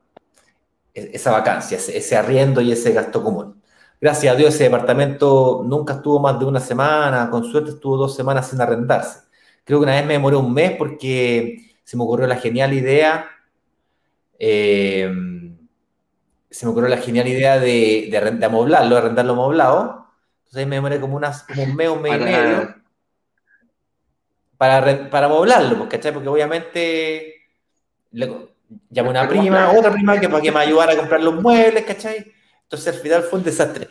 esa 0.95 1.31
vacancia, 1.31 1.77
ese 1.77 2.16
arriendo 2.16 2.62
y 2.62 2.72
ese 2.72 2.93
gasto 2.93 3.22
común. 3.22 3.62
Gracias 4.01 4.33
a 4.33 4.37
Dios 4.37 4.55
ese 4.55 4.64
departamento 4.64 5.62
nunca 5.66 5.95
estuvo 5.95 6.20
más 6.20 6.39
de 6.39 6.47
una 6.47 6.61
semana, 6.61 7.29
con 7.31 7.45
suerte 7.45 7.72
estuvo 7.72 7.99
dos 7.99 8.16
semanas 8.16 8.49
sin 8.49 8.62
arrendarse. 8.62 9.29
Creo 9.62 9.79
que 9.79 9.85
una 9.85 9.97
vez 9.97 10.07
me 10.07 10.14
demoré 10.14 10.37
un 10.37 10.55
mes 10.55 10.72
porque 10.79 11.59
se 11.85 11.99
me 11.99 12.05
ocurrió 12.05 12.27
la 12.27 12.37
genial 12.37 12.72
idea, 12.72 13.27
eh, 14.39 15.12
se 16.51 16.67
me 16.67 16.73
ocurrió 16.73 16.89
la 16.89 16.99
genial 16.99 17.29
idea 17.29 17.59
de, 17.59 18.09
de, 18.11 18.45
amoblarlo, 18.47 18.97
de 18.97 19.01
arrendarlo 19.01 19.33
amoblado. 19.33 20.07
Entonces 20.47 20.67
me 20.67 20.77
demoré 20.77 21.01
como, 21.01 21.17
unas, 21.17 21.47
un 21.57 21.77
mes, 21.77 21.89
un 21.89 22.03
mes 22.03 22.17
y 22.17 22.25
medio 22.25 22.81
para, 24.61 25.09
para 25.09 25.25
amoblarlo, 25.25 25.79
pues, 25.79 25.89
¿cachai? 25.89 26.13
Porque 26.13 26.29
obviamente 26.29 27.35
le, 28.11 28.51
llamé 28.91 29.09
a 29.09 29.13
una 29.13 29.29
prima, 29.29 29.71
otra 29.71 29.91
prima 29.91 30.21
que 30.21 30.29
para 30.29 30.43
que 30.43 30.53
me 30.53 30.61
ayudara 30.61 30.93
a 30.93 30.97
comprar 30.99 31.23
los 31.23 31.41
muebles, 31.41 31.83
¿cachai? 31.85 32.31
Entonces 32.65 32.95
al 32.95 33.01
final 33.01 33.23
fue 33.23 33.39
un 33.39 33.45
desastre. 33.47 33.89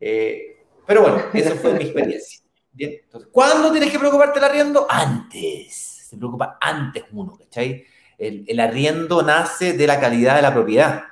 Eh, 0.00 0.64
pero 0.84 1.02
bueno, 1.02 1.22
esa 1.32 1.54
fue 1.54 1.74
mi 1.74 1.84
experiencia. 1.84 2.40
Bien, 2.72 2.98
entonces, 3.04 3.28
¿cuándo 3.30 3.70
tienes 3.70 3.92
que 3.92 3.98
preocuparte 4.00 4.40
del 4.40 4.50
arriendo? 4.50 4.88
Antes. 4.90 6.08
Se 6.08 6.16
preocupa 6.16 6.58
antes 6.60 7.04
uno, 7.12 7.38
¿cachai? 7.38 7.84
El, 8.18 8.44
el 8.48 8.58
arriendo 8.58 9.22
nace 9.22 9.74
de 9.74 9.86
la 9.86 10.00
calidad 10.00 10.34
de 10.34 10.42
la 10.42 10.52
propiedad. 10.52 11.04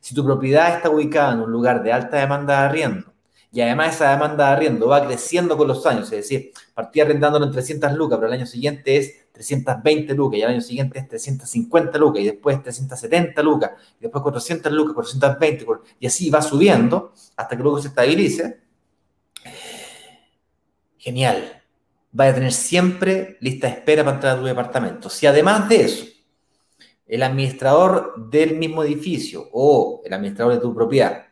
Si 0.00 0.14
tu 0.14 0.24
propiedad 0.24 0.76
está 0.76 0.90
ubicada 0.90 1.32
en 1.32 1.40
un 1.40 1.50
lugar 1.50 1.82
de 1.82 1.92
alta 1.92 2.18
demanda 2.18 2.60
de 2.60 2.66
arriendo 2.66 3.12
y 3.52 3.60
además 3.60 3.96
esa 3.96 4.10
demanda 4.10 4.46
de 4.46 4.52
arriendo 4.52 4.88
va 4.88 5.06
creciendo 5.06 5.58
con 5.58 5.68
los 5.68 5.84
años, 5.84 6.04
es 6.04 6.10
decir, 6.10 6.52
partí 6.72 7.00
arrendándolo 7.00 7.44
en 7.44 7.52
300 7.52 7.92
lucas, 7.92 8.18
pero 8.18 8.28
el 8.28 8.38
año 8.38 8.46
siguiente 8.46 8.96
es 8.96 9.30
320 9.32 10.14
lucas, 10.14 10.38
y 10.38 10.42
el 10.42 10.48
año 10.48 10.60
siguiente 10.62 10.98
es 10.98 11.06
350 11.06 11.98
lucas, 11.98 12.22
y 12.22 12.26
después 12.26 12.62
370 12.62 13.42
lucas, 13.42 13.72
y 14.00 14.02
después 14.04 14.22
400 14.22 14.72
lucas, 14.72 14.94
420, 14.94 15.66
y 16.00 16.06
así 16.06 16.30
va 16.30 16.40
subiendo 16.40 17.12
hasta 17.36 17.54
que 17.54 17.62
luego 17.62 17.78
se 17.78 17.88
estabilice. 17.88 18.60
Genial. 20.96 21.62
Va 22.18 22.28
a 22.28 22.34
tener 22.34 22.52
siempre 22.52 23.36
lista 23.40 23.66
de 23.66 23.74
espera 23.74 24.02
para 24.02 24.16
entrar 24.16 24.36
a 24.36 24.40
tu 24.40 24.46
departamento. 24.46 25.10
Si 25.10 25.26
además 25.26 25.68
de 25.68 25.82
eso, 25.82 26.06
el 27.06 27.22
administrador 27.22 28.14
del 28.30 28.56
mismo 28.56 28.84
edificio 28.84 29.48
o 29.52 30.02
el 30.04 30.12
administrador 30.12 30.54
de 30.54 30.60
tu 30.60 30.74
propiedad 30.74 31.26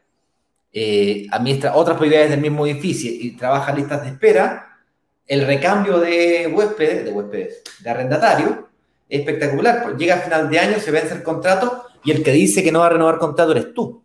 eh, 0.73 1.27
administra 1.33 1.75
otras 1.75 1.97
propiedades 1.97 2.31
del 2.31 2.41
mismo 2.41 2.65
edificio 2.67 3.11
y 3.11 3.37
trabaja 3.37 3.73
listas 3.73 4.03
de 4.03 4.11
espera, 4.11 4.79
el 5.27 5.47
recambio 5.47 5.99
de 5.99 6.53
huéspedes, 6.53 7.05
de 7.05 7.11
huéspedes, 7.11 7.63
de 7.81 7.91
arrendatario, 7.91 8.69
es 9.09 9.21
espectacular. 9.21 9.97
Llega 9.97 10.17
a 10.17 10.21
final 10.21 10.49
de 10.49 10.59
año, 10.59 10.79
se 10.79 10.91
vence 10.91 11.15
el 11.15 11.23
contrato 11.23 11.87
y 12.05 12.13
el 12.13 12.23
que 12.23 12.33
dice 12.33 12.63
que 12.63 12.71
no 12.71 12.81
va 12.81 12.87
a 12.87 12.91
renovar 12.91 13.19
contrato 13.19 13.53
eres 13.53 13.75
tú, 13.75 14.03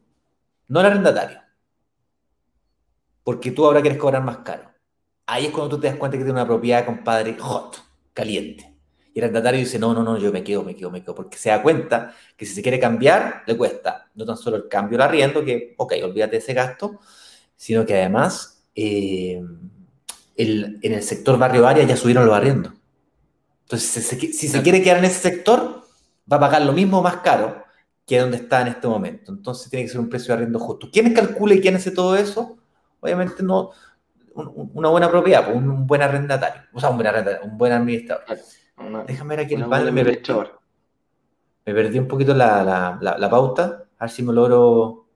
no 0.68 0.80
el 0.80 0.86
arrendatario. 0.88 1.40
Porque 3.24 3.52
tú 3.52 3.66
ahora 3.66 3.82
quieres 3.82 4.00
cobrar 4.00 4.24
más 4.24 4.38
caro. 4.40 4.72
Ahí 5.28 5.48
es 5.48 5.52
cuando 5.52 5.76
tú 5.76 5.82
te 5.82 5.88
das 5.88 5.98
cuenta 5.98 6.18
que 6.18 6.24
tiene 6.24 6.40
una 6.40 6.48
propiedad, 6.48 6.86
compadre, 6.86 7.36
hot, 7.40 7.84
caliente. 8.14 8.75
Y 9.16 9.20
el 9.20 9.24
arrendatario 9.24 9.62
dice, 9.62 9.80
no, 9.80 9.94
no, 9.94 10.04
no, 10.04 10.18
yo 10.18 10.30
me 10.34 10.44
quedo, 10.44 10.62
me 10.62 10.76
quedo, 10.76 10.92
me 10.92 11.02
quedo, 11.02 11.16
porque 11.16 11.38
se 11.38 11.48
da 11.48 11.64
cuenta 11.64 12.14
que 12.36 12.46
si 12.46 12.54
se 12.54 12.62
quiere 12.62 12.82
cambiar, 12.82 13.44
le 13.48 13.56
cuesta 13.56 14.10
no 14.14 14.26
tan 14.26 14.36
solo 14.36 14.58
el 14.58 14.68
cambio 14.68 14.98
del 14.98 15.08
arriendo, 15.08 15.46
que, 15.46 15.74
ok, 15.78 15.94
olvídate 16.04 16.32
de 16.32 16.38
ese 16.40 16.54
gasto, 16.54 17.00
sino 17.56 17.86
que 17.86 17.96
además 17.96 18.62
eh, 18.76 19.42
el, 20.36 20.80
en 20.82 20.94
el 20.94 21.02
sector 21.02 21.40
barrio 21.40 21.66
área 21.66 21.86
ya 21.86 21.96
subieron 21.96 22.26
los 22.26 22.36
arriendos. 22.36 22.74
Entonces, 23.62 24.06
si 24.38 24.50
se, 24.50 24.62
quiere 24.62 24.84
quedar 24.84 24.98
en 24.98 25.06
ese 25.06 25.22
sector, 25.22 25.86
va 26.30 26.36
a 26.36 26.42
pagar 26.42 26.64
lo 26.64 26.74
mismo 26.74 27.02
más 27.02 27.16
caro 27.18 27.64
que 28.06 28.20
donde 28.20 28.36
está 28.36 28.64
en 28.64 28.68
este 28.68 28.86
momento. 28.90 29.32
Entonces, 29.32 29.70
tiene 29.70 29.86
que 29.86 29.92
ser 29.92 30.02
un 30.02 30.10
precio 30.10 30.28
de 30.28 30.34
arriendo 30.34 30.60
justo. 30.60 30.90
¿Quién 30.92 31.14
calcula 31.14 31.56
y 31.56 31.62
quién 31.62 31.78
hace 31.78 31.92
todo 31.92 32.18
eso? 32.18 32.58
Obviamente 33.00 33.44
no 33.44 33.72
una 34.36 34.90
buena 34.90 35.10
propiedad, 35.10 35.54
un, 35.54 35.88
buen 35.88 36.02
arrendatario, 36.02 36.64
o 36.74 36.80
sea, 36.82 36.90
un 36.90 36.98
buen, 36.98 37.08
arrendatario, 37.08 37.50
un 37.50 37.58
buen 37.58 37.72
administrador. 37.72 38.26
Déjame 39.08 39.36
ver 39.36 39.46
aquí 39.46 39.56
el 39.56 39.66
panel. 39.66 39.94
Me 39.94 40.04
perdí, 40.04 40.20
me 41.66 41.74
perdí 41.74 42.00
un 42.00 42.08
poquito 42.08 42.34
la, 42.34 42.98
la, 43.02 43.30
pauta. 43.30 43.86
A 43.98 44.06
ver 44.06 44.12
si 44.12 44.24
me 44.24 44.34
logro. 44.34 45.08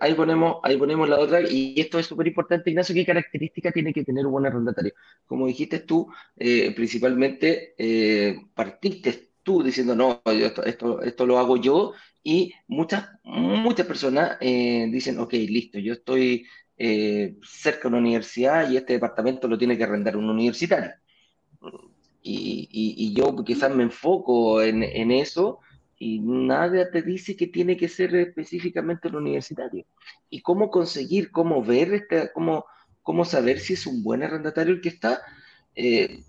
ahí, 0.00 0.14
ponemos, 0.14 0.56
ahí 0.62 0.76
ponemos 0.76 1.08
la 1.08 1.18
otra. 1.18 1.40
Y 1.40 1.80
esto 1.80 1.98
es 1.98 2.06
súper 2.06 2.26
importante, 2.26 2.70
Ignacio. 2.70 2.94
¿Qué 2.94 3.06
característica 3.06 3.72
tiene 3.72 3.92
que 3.92 4.04
tener 4.04 4.26
un 4.26 4.32
buen 4.32 4.46
arrendatario? 4.46 4.92
Como 5.26 5.46
dijiste 5.46 5.80
tú, 5.80 6.08
eh, 6.36 6.72
principalmente 6.74 7.74
eh, 7.78 8.36
partiste 8.54 9.30
tú 9.42 9.62
diciendo, 9.62 9.94
no, 9.94 10.22
esto, 10.26 10.62
esto, 11.02 11.26
lo 11.26 11.38
hago 11.38 11.56
yo. 11.56 11.92
Y 12.22 12.52
muchas, 12.68 13.08
muchas 13.24 13.86
personas 13.86 14.36
eh, 14.40 14.88
dicen, 14.90 15.18
ok, 15.18 15.32
listo, 15.32 15.78
yo 15.78 15.94
estoy 15.94 16.46
cerca 16.76 17.82
de 17.82 17.88
una 17.88 17.98
universidad 17.98 18.68
y 18.68 18.76
este 18.76 18.94
departamento 18.94 19.46
lo 19.46 19.56
tiene 19.56 19.78
que 19.78 19.84
arrendar 19.84 20.16
un 20.16 20.28
universitario 20.28 20.90
y, 22.26 23.14
yo 23.14 23.44
quizás 23.44 23.74
me 23.74 23.82
enfoco 23.82 24.62
en, 24.62 24.82
eso 25.10 25.60
y 25.98 26.20
nada 26.20 26.90
te 26.90 27.02
dice 27.02 27.36
que 27.36 27.46
tiene 27.46 27.76
que 27.76 27.88
ser 27.88 28.14
específicamente 28.16 29.08
el 29.08 29.16
universitario. 29.16 29.84
¿Y 30.30 30.40
cómo 30.40 30.70
conseguir, 30.70 31.30
cómo 31.30 31.62
ver, 31.62 31.92
este, 31.94 32.32
cómo, 32.32 32.64
cómo 33.02 33.24
saber 33.24 33.60
si 33.60 33.74
es 33.74 33.86
un 33.86 34.02
buen 34.02 34.22
arrendatario 34.22 34.72
el 34.74 34.80
que 34.80 34.88
está? 34.88 35.20
Eh, 35.74 36.24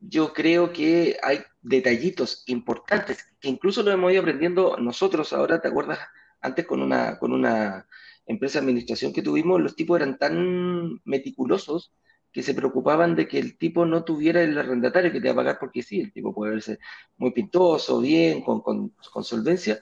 yo 0.00 0.32
creo 0.32 0.72
que 0.72 1.16
hay 1.22 1.40
detallitos 1.62 2.42
importantes 2.46 3.24
que 3.40 3.48
incluso 3.48 3.82
lo 3.82 3.92
hemos 3.92 4.12
ido 4.12 4.22
aprendiendo 4.22 4.76
nosotros 4.78 5.32
ahora, 5.32 5.60
¿te 5.60 5.68
acuerdas? 5.68 6.00
Antes 6.40 6.66
con 6.66 6.82
una, 6.82 7.18
con 7.18 7.32
una 7.32 7.86
empresa 8.26 8.58
de 8.58 8.64
administración 8.64 9.12
que 9.12 9.22
tuvimos, 9.22 9.60
los 9.60 9.76
tipos 9.76 9.96
eran 10.00 10.18
tan 10.18 11.00
meticulosos 11.04 11.92
que 12.36 12.42
se 12.42 12.52
preocupaban 12.52 13.16
de 13.16 13.26
que 13.26 13.38
el 13.38 13.56
tipo 13.56 13.86
no 13.86 14.04
tuviera 14.04 14.42
el 14.42 14.58
arrendatario 14.58 15.10
que 15.10 15.22
te 15.22 15.28
va 15.28 15.32
a 15.32 15.36
pagar 15.36 15.58
porque 15.58 15.82
sí, 15.82 16.02
el 16.02 16.12
tipo 16.12 16.34
puede 16.34 16.52
verse 16.52 16.78
muy 17.16 17.30
pintoso, 17.30 17.98
bien, 17.98 18.42
con, 18.42 18.60
con, 18.60 19.24
solvencia, 19.24 19.80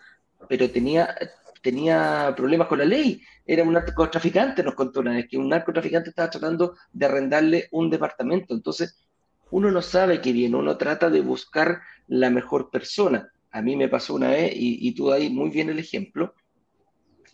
pero 0.48 0.70
tenía, 0.70 1.16
tenía 1.60 2.32
problemas 2.36 2.68
con 2.68 2.78
la 2.78 2.84
ley. 2.84 3.20
Era 3.44 3.64
un 3.64 3.72
narcotraficante, 3.72 4.62
nos 4.62 4.76
contó 4.76 5.00
una 5.00 5.20
que 5.24 5.36
un 5.36 5.48
narcotraficante 5.48 6.10
estaba 6.10 6.30
tratando 6.30 6.76
de 6.92 7.06
arrendarle 7.06 7.68
un 7.72 7.90
departamento. 7.90 8.54
Entonces, 8.54 9.04
uno 9.50 9.72
no 9.72 9.82
sabe 9.82 10.20
qué 10.20 10.32
viene, 10.32 10.54
uno 10.54 10.76
trata 10.76 11.10
de 11.10 11.22
buscar 11.22 11.80
la 12.06 12.30
mejor 12.30 12.70
persona. 12.70 13.32
A 13.50 13.62
mí 13.62 13.74
me 13.74 13.88
pasó 13.88 14.14
una 14.14 14.28
vez, 14.28 14.52
y, 14.54 14.86
y 14.86 14.94
tú 14.94 15.10
ahí 15.10 15.28
muy 15.28 15.50
bien 15.50 15.70
el 15.70 15.80
ejemplo, 15.80 16.36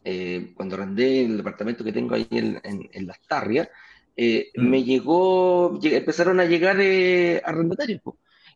eh, 0.03 0.55
cuando 0.55 0.77
arrendé 0.77 1.27
el 1.27 1.37
departamento 1.37 1.85
que 1.85 1.93
tengo 1.93 2.14
ahí 2.14 2.27
en, 2.31 2.59
en, 2.64 2.89
en 2.91 3.07
Las 3.07 3.21
Tarrias, 3.29 3.68
eh, 4.23 4.51
mm. 4.55 4.68
me 4.68 4.85
llegó, 4.85 5.79
empezaron 5.83 6.41
a 6.41 6.45
llegar 6.45 6.79
eh, 6.79 7.41
arrendatarios. 7.43 8.03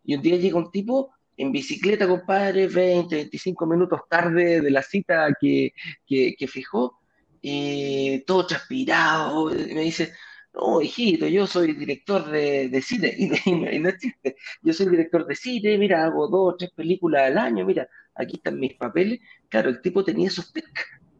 Y 0.04 0.14
un 0.14 0.20
día 0.20 0.36
llega 0.36 0.58
un 0.58 0.70
tipo 0.70 1.14
en 1.38 1.52
bicicleta, 1.52 2.06
compadre, 2.06 2.68
20, 2.68 3.16
25 3.16 3.66
minutos 3.66 4.02
tarde 4.10 4.60
de 4.60 4.70
la 4.70 4.82
cita 4.82 5.28
que, 5.40 5.72
que, 6.06 6.48
fijó, 6.48 7.00
y 7.40 8.20
todo 8.26 8.46
transpirado, 8.46 9.54
y 9.54 9.74
me 9.74 9.80
dice, 9.80 10.12
no, 10.52 10.82
hijito, 10.82 11.26
yo 11.28 11.46
soy 11.46 11.72
director 11.72 12.30
de, 12.30 12.68
de 12.68 12.82
cine, 12.82 13.14
y, 13.46 13.78
no 13.78 13.88
existe, 13.88 14.36
yo 14.62 14.72
soy 14.74 14.90
director 14.90 15.26
de 15.26 15.34
cine, 15.34 15.78
mira, 15.78 16.04
hago 16.04 16.28
dos, 16.28 16.56
tres 16.58 16.72
películas 16.72 17.22
al 17.22 17.38
año, 17.38 17.64
mira, 17.64 17.88
aquí 18.14 18.36
están 18.36 18.60
mis 18.60 18.74
papeles. 18.74 19.20
Claro, 19.48 19.70
el 19.70 19.80
tipo 19.80 20.04
tenía 20.04 20.28
esos 20.28 20.52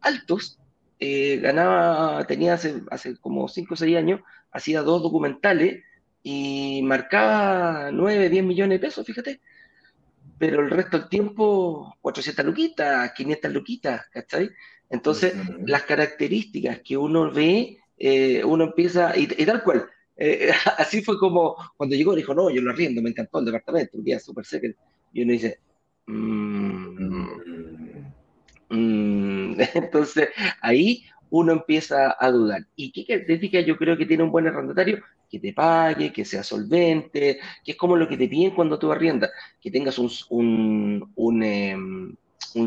altos 0.03 0.59
eh, 1.05 1.39
ganaba, 1.39 2.27
tenía 2.27 2.55
hace, 2.55 2.83
hace 2.91 3.19
como 3.19 3.47
5 3.47 3.75
o 3.75 3.77
6 3.77 3.95
años, 3.95 4.21
hacía 4.51 4.81
dos 4.81 5.03
documentales 5.03 5.85
y 6.23 6.81
marcaba 6.83 7.91
9, 7.93 8.31
10 8.31 8.45
millones 8.45 8.81
de 8.81 8.87
pesos, 8.87 9.07
fíjate. 9.07 9.41
Pero 10.39 10.63
el 10.63 10.71
resto 10.71 10.99
del 10.99 11.11
tiempo, 11.11 11.95
400 12.01 12.47
luquitas, 12.47 13.13
500 13.13 13.53
luquitas, 13.53 14.07
¿cachai? 14.11 14.49
Entonces, 14.89 15.35
las 15.67 15.83
características 15.83 16.81
que 16.81 16.97
uno 16.97 17.31
ve, 17.31 17.79
eh, 17.99 18.43
uno 18.43 18.65
empieza, 18.65 19.15
y, 19.15 19.27
tal 19.27 19.63
cual, 19.63 19.87
eh, 20.17 20.53
así 20.79 21.03
fue 21.03 21.19
como 21.19 21.55
cuando 21.77 21.97
llegó, 21.97 22.15
dijo, 22.15 22.35
no, 22.35 22.49
yo 22.49 22.63
lo 22.63 22.71
arriendo, 22.71 23.03
me 23.03 23.11
encantó 23.11 23.41
el 23.41 23.45
departamento, 23.45 23.99
un 23.99 24.05
día 24.05 24.19
súper 24.19 24.47
seco, 24.47 24.69
y 25.13 25.23
uno 25.23 25.33
dice, 25.33 25.59
mmm, 26.07 27.75
Mm, 28.75 29.24
entonces, 29.75 30.29
ahí 30.61 31.05
uno 31.31 31.53
empieza 31.53 32.17
a 32.19 32.31
dudar. 32.31 32.67
¿Y 32.77 32.93
qué 32.93 33.05
característica 33.05 33.61
yo 33.61 33.77
creo 33.77 33.97
que 33.97 34.07
tiene 34.07 34.23
un 34.23 34.31
buen 34.31 34.47
arrendatario? 34.47 35.03
Que 35.31 35.41
te 35.41 35.53
pague, 35.53 36.13
que 36.13 36.25
sea 36.25 36.43
solvente, 36.43 37.41
que 37.65 37.73
es 37.73 37.77
como 37.77 37.97
lo 37.97 38.09
que 38.09 38.17
te 38.17 38.29
piden 38.29 38.55
cuando 38.55 38.79
tú 38.79 38.93
arriendas, 38.93 39.31
que 39.61 39.71
tengas 39.71 39.99
un, 39.99 40.11
un, 40.31 41.13
un, 41.17 41.43
em, 41.43 42.17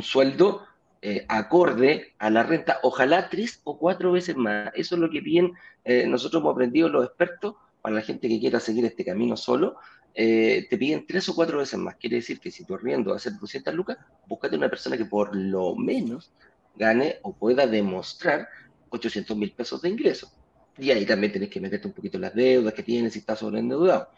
sueldo 0.02 0.64
eh, 1.02 1.26
acorde 1.30 2.14
a 2.20 2.30
la 2.30 2.44
renta, 2.44 2.80
ojalá 2.84 3.30
tres 3.30 3.62
o 3.64 3.78
cuatro 3.78 4.12
veces 4.12 4.36
más. 4.36 4.72
Eso 4.76 4.96
es 4.96 5.02
lo 5.02 5.10
que 5.10 5.22
piden, 5.22 5.54
eh, 5.86 6.06
nosotros 6.08 6.42
hemos 6.42 6.54
aprendido 6.54 6.90
los 6.90 7.06
expertos, 7.06 7.56
para 7.82 7.96
la 7.96 8.02
gente 8.02 8.28
que 8.28 8.40
quiera 8.40 8.60
seguir 8.60 8.84
este 8.84 9.06
camino 9.06 9.38
solo, 9.38 9.78
eh, 10.14 10.66
te 10.70 10.78
piden 10.78 11.06
tres 11.08 11.30
o 11.30 11.36
cuatro 11.36 11.60
veces 11.60 11.80
más. 11.80 11.96
Quiere 11.96 12.18
decir 12.18 12.40
que 12.40 12.52
si 12.52 12.66
tu 12.66 12.76
arriendo 12.76 13.12
va 13.12 13.18
a 13.18 13.20
ser 13.20 13.38
200 13.40 13.74
lucas, 13.74 13.98
búscate 14.28 14.58
una 14.58 14.68
persona 14.68 14.98
que 14.98 15.06
por 15.06 15.34
lo 15.34 15.76
menos 15.76 16.32
gane 16.78 17.18
o 17.24 17.34
pueda 17.34 17.68
demostrar 17.68 18.48
800 18.90 19.36
mil 19.36 19.52
pesos 19.52 19.82
de 19.82 19.90
ingreso. 19.90 20.32
Y 20.78 20.92
ahí 20.92 21.06
también 21.06 21.34
tenés 21.34 21.50
que 21.50 21.60
meterte 21.60 21.88
un 21.88 21.94
poquito 21.94 22.20
las 22.20 22.34
deudas 22.34 22.74
que 22.74 22.84
tienes 22.84 23.14
si 23.14 23.20
estás 23.20 23.40
sobreendeudado. 23.40 24.10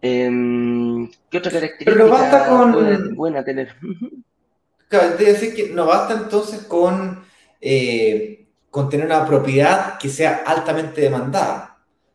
Eh, 0.00 1.08
¿Qué 1.30 1.38
otra 1.38 1.52
característica 1.52 1.92
Pero 1.92 2.08
basta 2.10 2.48
con... 2.48 3.14
buena 3.14 3.44
tener? 3.44 3.74
Claro, 4.88 5.16
te 5.16 5.24
decir 5.24 5.54
que 5.54 5.70
no 5.70 5.86
basta 5.86 6.12
entonces 6.12 6.64
con, 6.64 7.24
eh, 7.62 8.46
con 8.68 8.90
tener 8.90 9.06
una 9.06 9.24
propiedad 9.24 9.98
que 9.98 10.10
sea 10.10 10.42
altamente 10.44 11.00
demandada 11.00 11.72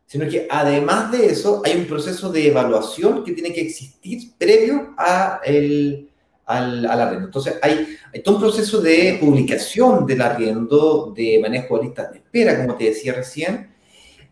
sino 0.08 0.26
que 0.26 0.48
además 0.50 1.12
de 1.12 1.26
eso 1.26 1.60
hay 1.64 1.76
un 1.76 1.86
proceso 1.86 2.32
de 2.32 2.48
evaluación 2.48 3.22
que 3.22 3.32
tiene 3.32 3.52
que 3.52 3.60
existir 3.60 4.32
previo 4.38 4.94
a 4.96 5.40
el, 5.44 6.07
al, 6.48 6.86
arriendo. 6.86 7.26
Entonces 7.26 7.58
hay, 7.62 7.96
hay, 8.12 8.22
todo 8.22 8.36
un 8.36 8.40
proceso 8.40 8.80
de 8.80 9.18
publicación 9.20 10.06
del 10.06 10.22
arriendo, 10.22 11.12
de 11.14 11.38
manejo 11.40 11.76
de 11.76 11.84
listas 11.84 12.10
de 12.10 12.18
espera, 12.18 12.56
como 12.56 12.76
te 12.76 12.84
decía 12.84 13.12
recién, 13.12 13.70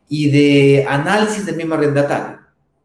y 0.09 0.31
de 0.31 0.87
análisis 0.89 1.45
del 1.45 1.57
mismo 1.57 1.75
arrendatario. 1.75 2.41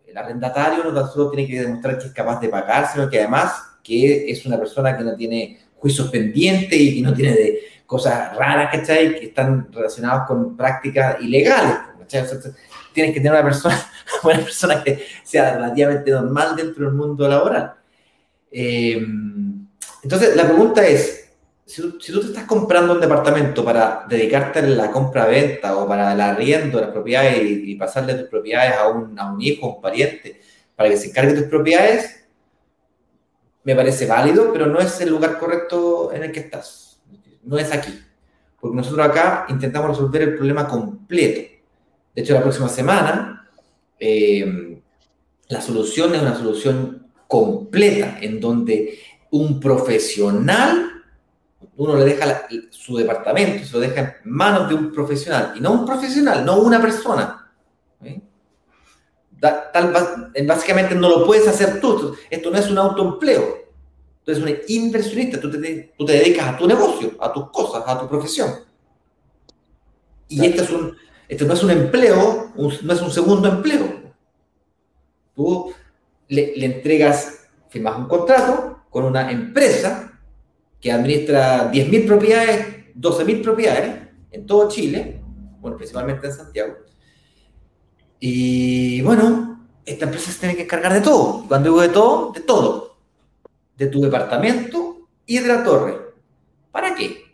El 0.06 0.18
arrendatario 0.18 0.84
no 0.84 0.94
tan 0.94 1.10
solo 1.10 1.32
tiene 1.32 1.48
que 1.48 1.62
demostrar 1.62 1.98
que 1.98 2.08
es 2.08 2.14
capaz 2.14 2.42
de 2.42 2.50
pagar, 2.50 2.92
sino 2.92 3.10
que 3.10 3.20
además 3.20 3.54
que 3.82 4.30
es 4.30 4.46
una 4.46 4.58
persona 4.58 4.96
que 4.98 5.04
no 5.04 5.16
tiene 5.16 5.60
juicios 5.78 6.10
pendientes 6.10 6.80
y 6.80 6.96
que 6.96 7.02
no 7.02 7.14
tiene 7.14 7.34
de 7.34 7.60
cosas 7.86 8.36
raras, 8.36 8.70
¿cachai? 8.72 9.18
Que 9.18 9.28
están 9.28 9.72
relacionadas 9.72 10.28
con 10.28 10.56
prácticas 10.58 11.22
ilegales, 11.22 11.78
¿cachai? 12.00 12.26
tienes 12.94 13.14
que 13.14 13.22
tener 13.22 13.32
una 13.32 13.44
persona, 13.44 13.82
una 14.24 14.36
persona 14.40 14.84
que 14.84 15.06
sea 15.24 15.56
relativamente 15.56 16.12
normal 16.12 16.56
dentro 16.56 16.86
del 16.86 16.94
mundo 16.94 17.28
laboral. 17.28 17.81
Eh, 18.52 19.06
entonces, 20.04 20.36
la 20.36 20.46
pregunta 20.46 20.86
es, 20.86 21.30
si 21.66 21.82
tú, 21.82 21.98
te 21.98 22.28
estás 22.28 22.46
comprando 22.46 22.94
un 22.94 23.00
departamento 23.00 23.64
para 23.64 24.06
dedicarte 24.10 24.60
a 24.60 24.64
la 24.64 24.92
compra-venta 24.92 25.78
o 25.78 25.88
para 25.88 26.14
el 26.14 26.22
arriendo 26.22 26.78
de 26.78 26.86
las 26.86 26.92
propiedades 26.92 27.40
y, 27.42 27.76
pasarle 27.76 28.16
tus 28.16 28.30
propiedades 28.30 28.76
a 28.76 28.90
un, 28.90 29.18
a 29.18 29.32
un 29.32 29.42
hijo, 29.42 29.76
un 29.76 29.82
pariente, 29.82 30.42
para 30.76 30.90
que 30.90 30.98
se 30.98 31.10
encargue 31.10 31.34
de 31.34 31.42
tus 31.42 31.50
propiedades, 31.50 32.26
me 33.64 33.76
parece 33.76 34.08
válido, 34.08 34.52
pero 34.52 34.66
no 34.66 34.80
es 34.80 35.00
el 35.02 35.10
lugar 35.10 35.38
correcto 35.38 36.12
en 36.14 36.24
el 36.24 36.32
que 36.32 36.42
estás. 36.42 37.00
No 37.44 37.58
es 37.58 37.72
aquí. 37.72 38.00
Porque 38.60 38.76
nosotros 38.76 39.08
acá 39.08 39.46
intentamos 39.50 39.92
resolver 39.92 40.22
el 40.22 40.36
problema 40.36 40.68
completo. 40.68 41.52
De 42.14 42.22
hecho, 42.22 42.34
la 42.34 42.42
próxima 42.42 42.70
semana, 42.70 43.50
eh, 44.00 44.82
la 45.48 45.62
solución 45.62 46.14
es 46.16 46.22
una 46.22 46.36
solución 46.36 47.01
completa, 47.32 48.18
en 48.20 48.42
donde 48.42 49.00
un 49.30 49.58
profesional, 49.58 51.02
uno 51.78 51.96
le 51.96 52.04
deja 52.04 52.46
su 52.72 52.98
departamento, 52.98 53.66
se 53.66 53.72
lo 53.72 53.80
deja 53.80 54.02
en 54.02 54.14
manos 54.26 54.68
de 54.68 54.76
un 54.76 54.92
profesional, 54.92 55.54
y 55.56 55.62
no 55.62 55.72
un 55.72 55.86
profesional, 55.86 56.46
no 56.46 56.60
una 56.60 56.82
persona. 56.82 57.50
tal, 59.40 59.94
básicamente 60.46 60.94
no 60.94 61.08
lo 61.08 61.26
puedes 61.26 61.48
hacer 61.48 61.80
tú. 61.80 62.18
Esto 62.30 62.52
no 62.52 62.58
es 62.58 62.70
un 62.70 62.78
autoempleo. 62.78 63.62
Tú 64.26 64.32
eres 64.32 64.44
un 64.44 64.54
inversionista, 64.68 65.40
tú 65.40 65.50
te, 65.50 65.94
tú 65.98 66.04
te 66.04 66.12
dedicas 66.12 66.50
a 66.50 66.58
tu 66.58 66.68
negocio, 66.68 67.14
a 67.18 67.32
tus 67.32 67.50
cosas, 67.50 67.84
a 67.88 67.98
tu 67.98 68.10
profesión. 68.10 68.50
Y 70.28 70.46
este, 70.46 70.64
es 70.64 70.70
un, 70.70 70.98
este 71.30 71.46
no 71.46 71.54
es 71.54 71.64
un 71.64 71.72
empleo, 71.72 72.52
no 72.58 72.94
es 72.94 73.02
un 73.02 73.10
segundo 73.10 73.48
empleo. 73.48 74.02
Tú 75.34 75.74
le, 76.32 76.66
entregas, 76.66 77.48
firmas 77.70 77.98
un 77.98 78.08
contrato, 78.08 78.84
con 78.90 79.04
una 79.04 79.32
empresa 79.32 80.20
que 80.80 80.92
administra 80.92 81.72
10.000 81.72 82.08
propiedades, 82.08 82.68
12.000 82.96 83.44
propiedades 83.44 83.96
en 84.32 84.46
todo 84.46 84.70
Chile, 84.70 85.22
bueno, 85.60 85.78
principalmente 85.78 86.28
en 86.28 86.34
Santiago. 86.34 86.76
Y 88.20 89.02
bueno, 89.02 89.68
esta 89.86 90.06
empresa 90.06 90.32
se 90.32 90.40
tiene 90.40 90.56
que 90.56 90.64
encargar 90.64 90.94
de 90.94 91.02
todo. 91.02 91.46
Cuando 91.48 91.70
digo 91.70 91.82
de 91.82 91.90
todo, 91.90 92.32
de 92.32 92.42
todo. 92.42 92.98
De 93.76 93.88
tu 93.88 94.02
departamento 94.02 95.08
y 95.26 95.40
de 95.40 95.48
la 95.48 95.64
torre. 95.64 95.98
¿Para 96.72 96.96
qué? 96.96 97.26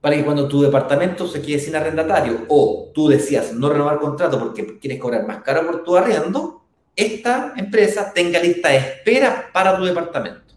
Para 0.00 0.16
que 0.16 0.24
cuando 0.24 0.48
tu 0.48 0.62
departamento 0.62 1.28
se 1.28 1.40
quede 1.40 1.58
sin 1.58 1.76
arrendatario 1.76 2.44
o 2.48 2.90
tú 2.92 3.08
decías 3.08 3.52
no 3.52 3.70
renovar 3.70 4.00
contrato 4.00 4.38
porque 4.38 4.78
quieres 4.78 4.98
cobrar 4.98 5.26
más 5.26 5.42
caro 5.42 5.64
por 5.66 5.84
tu 5.84 5.96
arriendo, 5.96 6.63
esta 6.96 7.54
empresa 7.56 8.12
tenga 8.12 8.38
lista 8.40 8.68
de 8.68 8.76
espera 8.76 9.50
para 9.52 9.76
tu 9.76 9.84
departamento. 9.84 10.54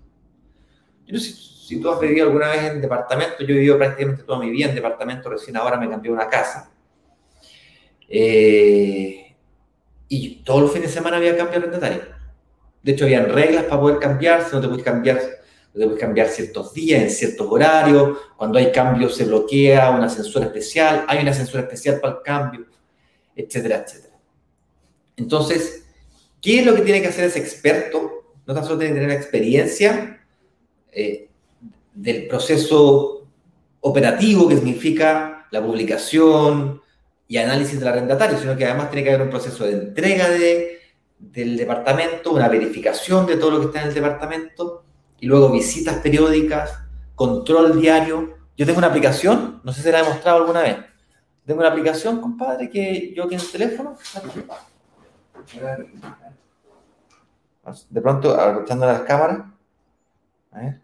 Yo 1.06 1.14
no 1.14 1.20
sé 1.20 1.34
si 1.34 1.82
tú 1.82 1.90
has 1.90 2.00
vivido 2.00 2.28
alguna 2.28 2.50
vez 2.50 2.64
en 2.64 2.82
departamento, 2.82 3.36
yo 3.40 3.50
he 3.50 3.58
vivido 3.58 3.78
prácticamente 3.78 4.24
toda 4.24 4.40
mi 4.40 4.50
vida 4.50 4.70
en 4.70 4.76
departamento, 4.76 5.30
recién 5.30 5.58
ahora 5.58 5.78
me 5.78 5.90
cambié 5.90 6.12
una 6.12 6.28
casa. 6.28 6.72
Eh, 8.08 9.36
y 10.08 10.36
todos 10.44 10.62
los 10.62 10.72
fines 10.72 10.90
de 10.90 10.96
semana 10.96 11.18
había 11.18 11.36
cambio 11.36 11.58
arrendatario. 11.58 12.04
De 12.82 12.92
hecho, 12.92 13.06
habían 13.06 13.30
reglas 13.30 13.66
para 13.66 13.82
poder 13.82 14.00
cambiar, 14.00 14.46
si 14.46 14.56
no 14.56 14.62
te 14.62 14.68
puedes 14.68 14.84
cambiar, 14.84 15.18
no 15.74 15.80
te 15.80 15.86
puedes 15.86 16.00
cambiar 16.00 16.28
ciertos 16.30 16.74
días, 16.74 17.02
en 17.02 17.10
ciertos 17.10 17.48
horarios, 17.50 18.18
cuando 18.38 18.60
hay 18.60 18.72
cambios 18.72 19.16
se 19.16 19.26
bloquea 19.26 19.90
una 19.90 20.08
censura 20.08 20.46
especial, 20.46 21.04
hay 21.08 21.20
una 21.20 21.34
censura 21.34 21.64
especial 21.64 22.00
para 22.00 22.16
el 22.16 22.22
cambio, 22.22 22.66
etcétera, 23.36 23.84
etcétera. 23.86 24.16
Entonces, 25.18 25.87
¿qué 26.42 26.60
es 26.60 26.66
lo 26.66 26.76
que 26.76 26.82
tiene 26.82 27.02
que 27.02 27.08
hacer 27.08 27.26
ese 27.26 27.40
experto? 27.40 28.34
No 28.46 28.54
tan 28.54 28.64
solo 28.64 28.80
tiene 28.80 28.94
que 28.94 29.00
tener 29.02 29.16
experiencia, 29.16 30.26
eh, 30.92 31.30
del 31.94 32.28
proceso 32.28 33.28
operativo 33.82 34.48
que 34.48 34.56
significa 34.56 35.48
la 35.52 35.64
publicación 35.64 36.82
y 37.28 37.38
análisis 37.38 37.80
del 37.80 37.90
arrendatario, 37.90 38.38
sino 38.38 38.56
que 38.56 38.66
además 38.66 38.90
tiene 38.90 39.04
que 39.04 39.10
haber 39.14 39.26
un 39.26 39.32
proceso 39.32 39.66
de 39.66 39.74
entrega 39.74 40.30
de, 40.30 40.80
del 41.20 41.58
departamento, 41.58 42.32
una 42.32 42.48
verificación 42.48 43.26
de 43.26 43.38
todo 43.38 43.52
lo 43.52 43.60
que 43.60 43.66
está 43.68 43.82
en 43.82 43.90
el 43.90 43.94
departamento 43.94 44.84
y 45.20 45.26
luego 45.26 45.52
visitas 45.52 45.98
periódicas, 45.98 46.80
control 47.16 47.82
diario. 47.82 48.38
Yo 48.56 48.66
tengo 48.66 48.78
una 48.78 48.88
aplicación, 48.88 49.62
no 49.64 49.74
sé 49.74 49.82
si 49.82 49.92
la 49.92 50.00
he 50.00 50.04
mostrado 50.04 50.38
alguna 50.38 50.62
vez. 50.62 50.78
Tengo 51.46 51.62
una 51.62 51.70
aplicación, 51.70 52.22
compadre, 52.22 52.70
que 52.70 53.14
yo 53.16 53.24
aquí 53.24 53.36
en 53.36 53.42
el 53.42 53.52
teléfono. 53.52 53.98
De 57.90 58.02
pronto, 58.02 58.40
aprovechando 58.40 58.86
las 58.86 59.02
cámaras. 59.02 59.40
A 60.52 60.60
ver. 60.60 60.82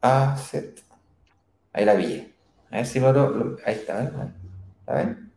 Asset. 0.00 0.82
Ahí 1.72 1.84
la 1.84 1.94
vi. 1.94 2.34
A 2.70 2.76
ver 2.76 2.86
si 2.86 3.00
lo, 3.00 3.56
Ahí 3.64 3.74
está, 3.74 4.04
¿eh? 4.04 4.10
¿está 4.80 4.94
bien? 4.94 5.32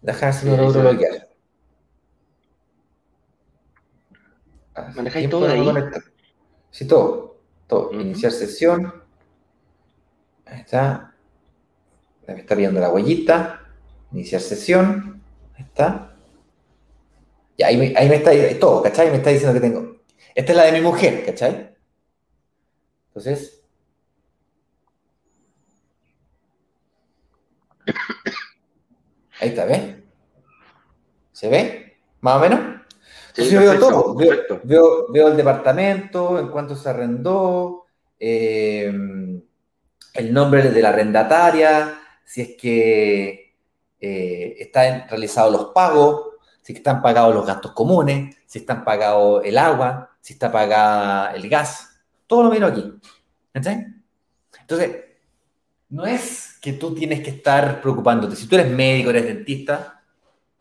Déjame 0.00 0.32
si 0.32 0.46
lo 0.46 0.56
logro 0.56 0.80
bloquear. 0.80 1.28
¿Manejáis 4.94 5.28
todo 5.28 5.48
ahí? 5.48 5.66
Sí, 6.70 6.86
todo. 6.86 7.40
Todo. 7.66 7.92
Iniciar 7.92 8.32
sesión. 8.32 9.02
Ahí 10.46 10.60
está. 10.60 11.14
Me 12.26 12.40
está 12.40 12.54
viendo 12.54 12.80
la 12.80 12.90
huellita. 12.90 13.60
Iniciar 14.12 14.40
sesión. 14.40 15.22
Ahí 15.56 15.64
está. 15.64 16.07
Y 17.58 17.64
ahí 17.64 17.76
me, 17.76 17.92
ahí 17.96 18.08
me 18.08 18.16
está 18.16 18.30
todo, 18.60 18.82
¿cachai? 18.82 19.10
Me 19.10 19.16
está 19.16 19.30
diciendo 19.30 19.52
que 19.52 19.60
tengo. 19.60 19.96
Esta 20.32 20.52
es 20.52 20.56
la 20.56 20.64
de 20.64 20.72
mi 20.72 20.80
mujer, 20.80 21.26
¿cachai? 21.26 21.76
Entonces, 23.08 23.64
ahí 29.40 29.48
está, 29.48 29.64
¿ves? 29.64 29.96
¿Se 31.32 31.48
ve? 31.48 31.98
¿Más 32.20 32.36
o 32.36 32.40
menos? 32.40 32.60
Sí, 33.32 33.50
yo 33.50 33.58
veo 33.58 33.78
todo. 33.80 34.14
Veo, 34.14 35.28
el 35.28 35.36
departamento, 35.36 36.38
en 36.38 36.48
cuánto 36.50 36.76
se 36.76 36.88
arrendó, 36.88 37.86
eh, 38.20 38.86
el 40.14 40.32
nombre 40.32 40.62
de 40.70 40.80
la 40.80 40.90
arrendataria, 40.90 41.98
si 42.24 42.42
es 42.42 42.56
que 42.56 43.56
eh, 44.00 44.56
están 44.60 45.08
realizados 45.08 45.52
los 45.52 45.66
pagos, 45.72 46.37
si 46.68 46.74
están 46.74 47.00
pagados 47.00 47.34
los 47.34 47.46
gastos 47.46 47.72
comunes, 47.72 48.36
si 48.44 48.58
están 48.58 48.84
pagados 48.84 49.40
el 49.42 49.56
agua, 49.56 50.10
si 50.20 50.34
está 50.34 50.52
pagada 50.52 51.32
el 51.32 51.48
gas, 51.48 51.98
todo 52.26 52.42
lo 52.42 52.50
miro 52.50 52.66
aquí. 52.66 52.92
Entonces, 53.54 54.96
no 55.88 56.04
es 56.04 56.58
que 56.60 56.74
tú 56.74 56.94
tienes 56.94 57.22
que 57.22 57.30
estar 57.30 57.80
preocupándote. 57.80 58.36
Si 58.36 58.46
tú 58.46 58.56
eres 58.56 58.70
médico, 58.70 59.08
eres 59.08 59.24
dentista, 59.24 60.02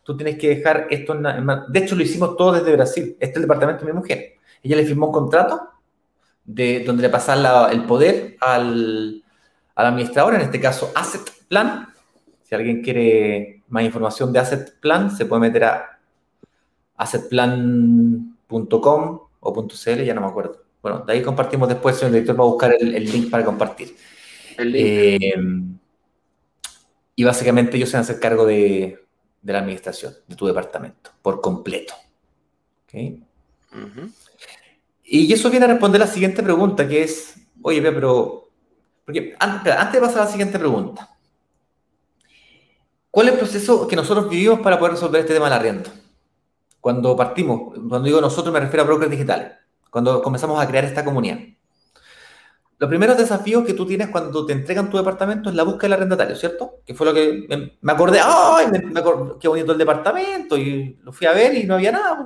tú 0.01 0.15
tienes 0.15 0.37
que 0.37 0.47
dejar 0.47 0.87
esto 0.89 1.13
en, 1.13 1.45
De 1.67 1.79
hecho, 1.79 1.93
lo 1.93 2.03
hicimos 2.03 2.37
todo 2.37 2.53
desde 2.53 2.71
Brasil. 2.71 3.17
Este 3.19 3.31
es 3.31 3.35
el 3.35 3.41
departamento 3.41 3.85
de 3.85 3.91
mi 3.91 3.99
mujer. 3.99 4.35
Ella 4.63 4.77
le 4.77 4.85
firmó 4.85 5.07
un 5.07 5.11
contrato 5.11 5.59
de, 6.45 6.85
donde 6.85 7.01
le 7.01 7.09
pasaba 7.09 7.69
el 7.69 7.83
poder 7.83 8.37
al, 8.39 9.25
administrador, 9.75 10.35
en 10.35 10.41
este 10.41 10.61
caso 10.61 10.89
Asset 10.95 11.29
Plan. 11.49 11.89
Si 12.43 12.55
alguien 12.55 12.81
quiere 12.81 13.63
más 13.67 13.83
información 13.83 14.31
de 14.31 14.39
Asset 14.39 14.79
Plan, 14.79 15.11
se 15.11 15.25
puede 15.25 15.41
meter 15.41 15.65
a 15.65 15.96
assetplan.com 16.97 19.19
o 19.39 19.67
.cl, 19.67 20.03
ya 20.03 20.13
no 20.13 20.21
me 20.21 20.27
acuerdo. 20.27 20.63
Bueno, 20.81 21.03
de 21.05 21.13
ahí 21.13 21.21
compartimos 21.21 21.69
después, 21.69 22.01
el 22.03 22.11
director 22.11 22.39
va 22.39 22.43
a 22.43 22.47
buscar 22.47 22.75
el, 22.77 23.05
link 23.05 23.29
para 23.29 23.45
compartir. 23.45 23.95
Eh, 24.57 25.33
y 27.15 27.23
básicamente 27.23 27.77
ellos 27.77 27.89
se 27.89 27.97
van 27.97 28.01
a 28.01 28.03
hacer 28.03 28.19
cargo 28.19 28.45
de, 28.45 28.99
la 29.43 29.59
administración, 29.59 30.13
de 30.27 30.35
tu 30.35 30.45
departamento, 30.45 31.11
por 31.21 31.41
completo. 31.41 31.93
Y 35.03 35.33
eso 35.33 35.49
viene 35.49 35.65
a 35.65 35.69
responder 35.69 35.99
la 35.99 36.07
siguiente 36.07 36.43
pregunta, 36.43 36.87
que 36.87 37.03
es, 37.03 37.35
oye, 37.61 37.81
pero, 37.81 38.49
porque 39.05 39.35
antes, 39.39 39.73
antes 39.73 39.93
de 39.93 39.99
pasar 39.99 40.21
a 40.21 40.25
la 40.25 40.31
siguiente 40.31 40.59
pregunta, 40.59 41.17
¿cuál 43.09 43.27
es 43.27 43.33
el 43.33 43.39
proceso 43.39 43.87
que 43.87 43.95
nosotros 43.95 44.29
vivimos 44.29 44.59
para 44.59 44.77
poder 44.77 44.93
resolver 44.93 45.21
este 45.21 45.33
tema 45.33 45.45
del 45.45 45.59
arriendo? 45.59 45.89
Cuando 46.87 47.17
partimos, 47.17 47.73
cuando 47.73 47.99
digo 47.99 48.21
nosotros 48.21 48.53
me 48.53 48.61
refiero 48.61 48.83
a 48.83 48.85
brokers 48.85 49.11
digitales 49.11 49.51
cuando 49.89 50.21
comenzamos 50.21 50.57
a 50.57 50.65
crear 50.65 50.85
esta 50.85 51.03
comunidad. 51.03 51.37
los 52.79 52.87
primeros 52.87 53.17
desafíos 53.17 53.65
que 53.65 53.73
tú 53.73 53.85
tienes 53.85 54.07
cuando 54.07 54.45
te 54.45 54.53
entregan 54.53 54.89
tu 54.89 54.95
departamento 54.95 55.49
es 55.49 55.55
la 55.57 55.63
búsqueda 55.63 55.87
del 55.87 55.93
arrendatario, 55.95 56.37
¿cierto? 56.37 56.75
Que 56.85 56.93
fue 56.93 57.05
lo 57.07 57.13
que 57.13 57.45
me, 57.49 57.77
me 57.81 57.91
acordé, 57.91 58.21
¡ay! 58.23 58.67
Me, 58.71 58.79
me 58.79 59.01
acordé, 59.01 59.33
qué 59.37 59.49
bonito 59.49 59.73
el 59.73 59.77
departamento, 59.77 60.57
y 60.57 60.97
lo 61.03 61.11
fui 61.11 61.27
a 61.27 61.33
ver 61.33 61.55
y 61.55 61.65
no 61.65 61.73
había 61.73 61.91
nada. 61.91 62.25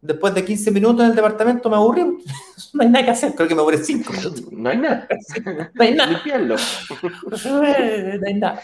Después 0.00 0.34
de 0.34 0.44
15 0.44 0.72
minutos 0.72 1.04
en 1.04 1.10
el 1.10 1.14
departamento 1.14 1.70
me 1.70 1.76
aburrí, 1.76 2.02
no 2.72 2.82
hay 2.82 2.88
nada 2.88 3.04
que 3.04 3.10
hacer, 3.12 3.32
creo 3.36 3.46
que 3.46 3.54
me 3.54 3.60
aburrí 3.60 3.78
5 3.78 4.12
minutos. 4.12 4.50
No 4.50 4.70
hay 4.70 4.78
nada. 4.78 5.06
No 5.74 5.84
hay 5.84 5.94
nada. 5.94 6.10
Limpiarlo. 6.10 6.56
no 7.44 8.26
hay 8.26 8.34
nada. 8.34 8.60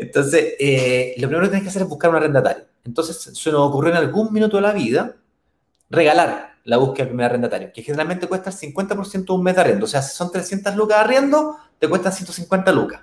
Entonces, 0.00 0.54
eh, 0.58 1.14
lo 1.18 1.28
primero 1.28 1.46
que 1.46 1.50
tienes 1.50 1.64
que 1.64 1.68
hacer 1.70 1.82
es 1.82 1.88
buscar 1.88 2.10
un 2.10 2.16
arrendatario. 2.16 2.64
Entonces, 2.84 3.16
se 3.16 3.52
nos 3.52 3.68
ocurrió 3.68 3.90
en 3.92 3.98
algún 3.98 4.32
minuto 4.32 4.56
de 4.56 4.62
la 4.62 4.72
vida 4.72 5.16
regalar 5.90 6.54
la 6.64 6.76
búsqueda 6.76 7.04
del 7.04 7.08
primer 7.08 7.26
arrendatario, 7.26 7.70
que 7.72 7.82
generalmente 7.82 8.26
cuesta 8.26 8.50
el 8.50 8.56
50% 8.56 9.24
de 9.26 9.32
un 9.32 9.42
mes 9.42 9.54
de 9.54 9.60
arriendo. 9.60 9.84
O 9.84 9.88
sea, 9.88 10.02
si 10.02 10.16
son 10.16 10.30
300 10.30 10.74
lucas 10.76 10.98
de 10.98 11.04
arriendo, 11.04 11.56
te 11.78 11.88
cuestan 11.88 12.12
150 12.12 12.72
lucas. 12.72 13.02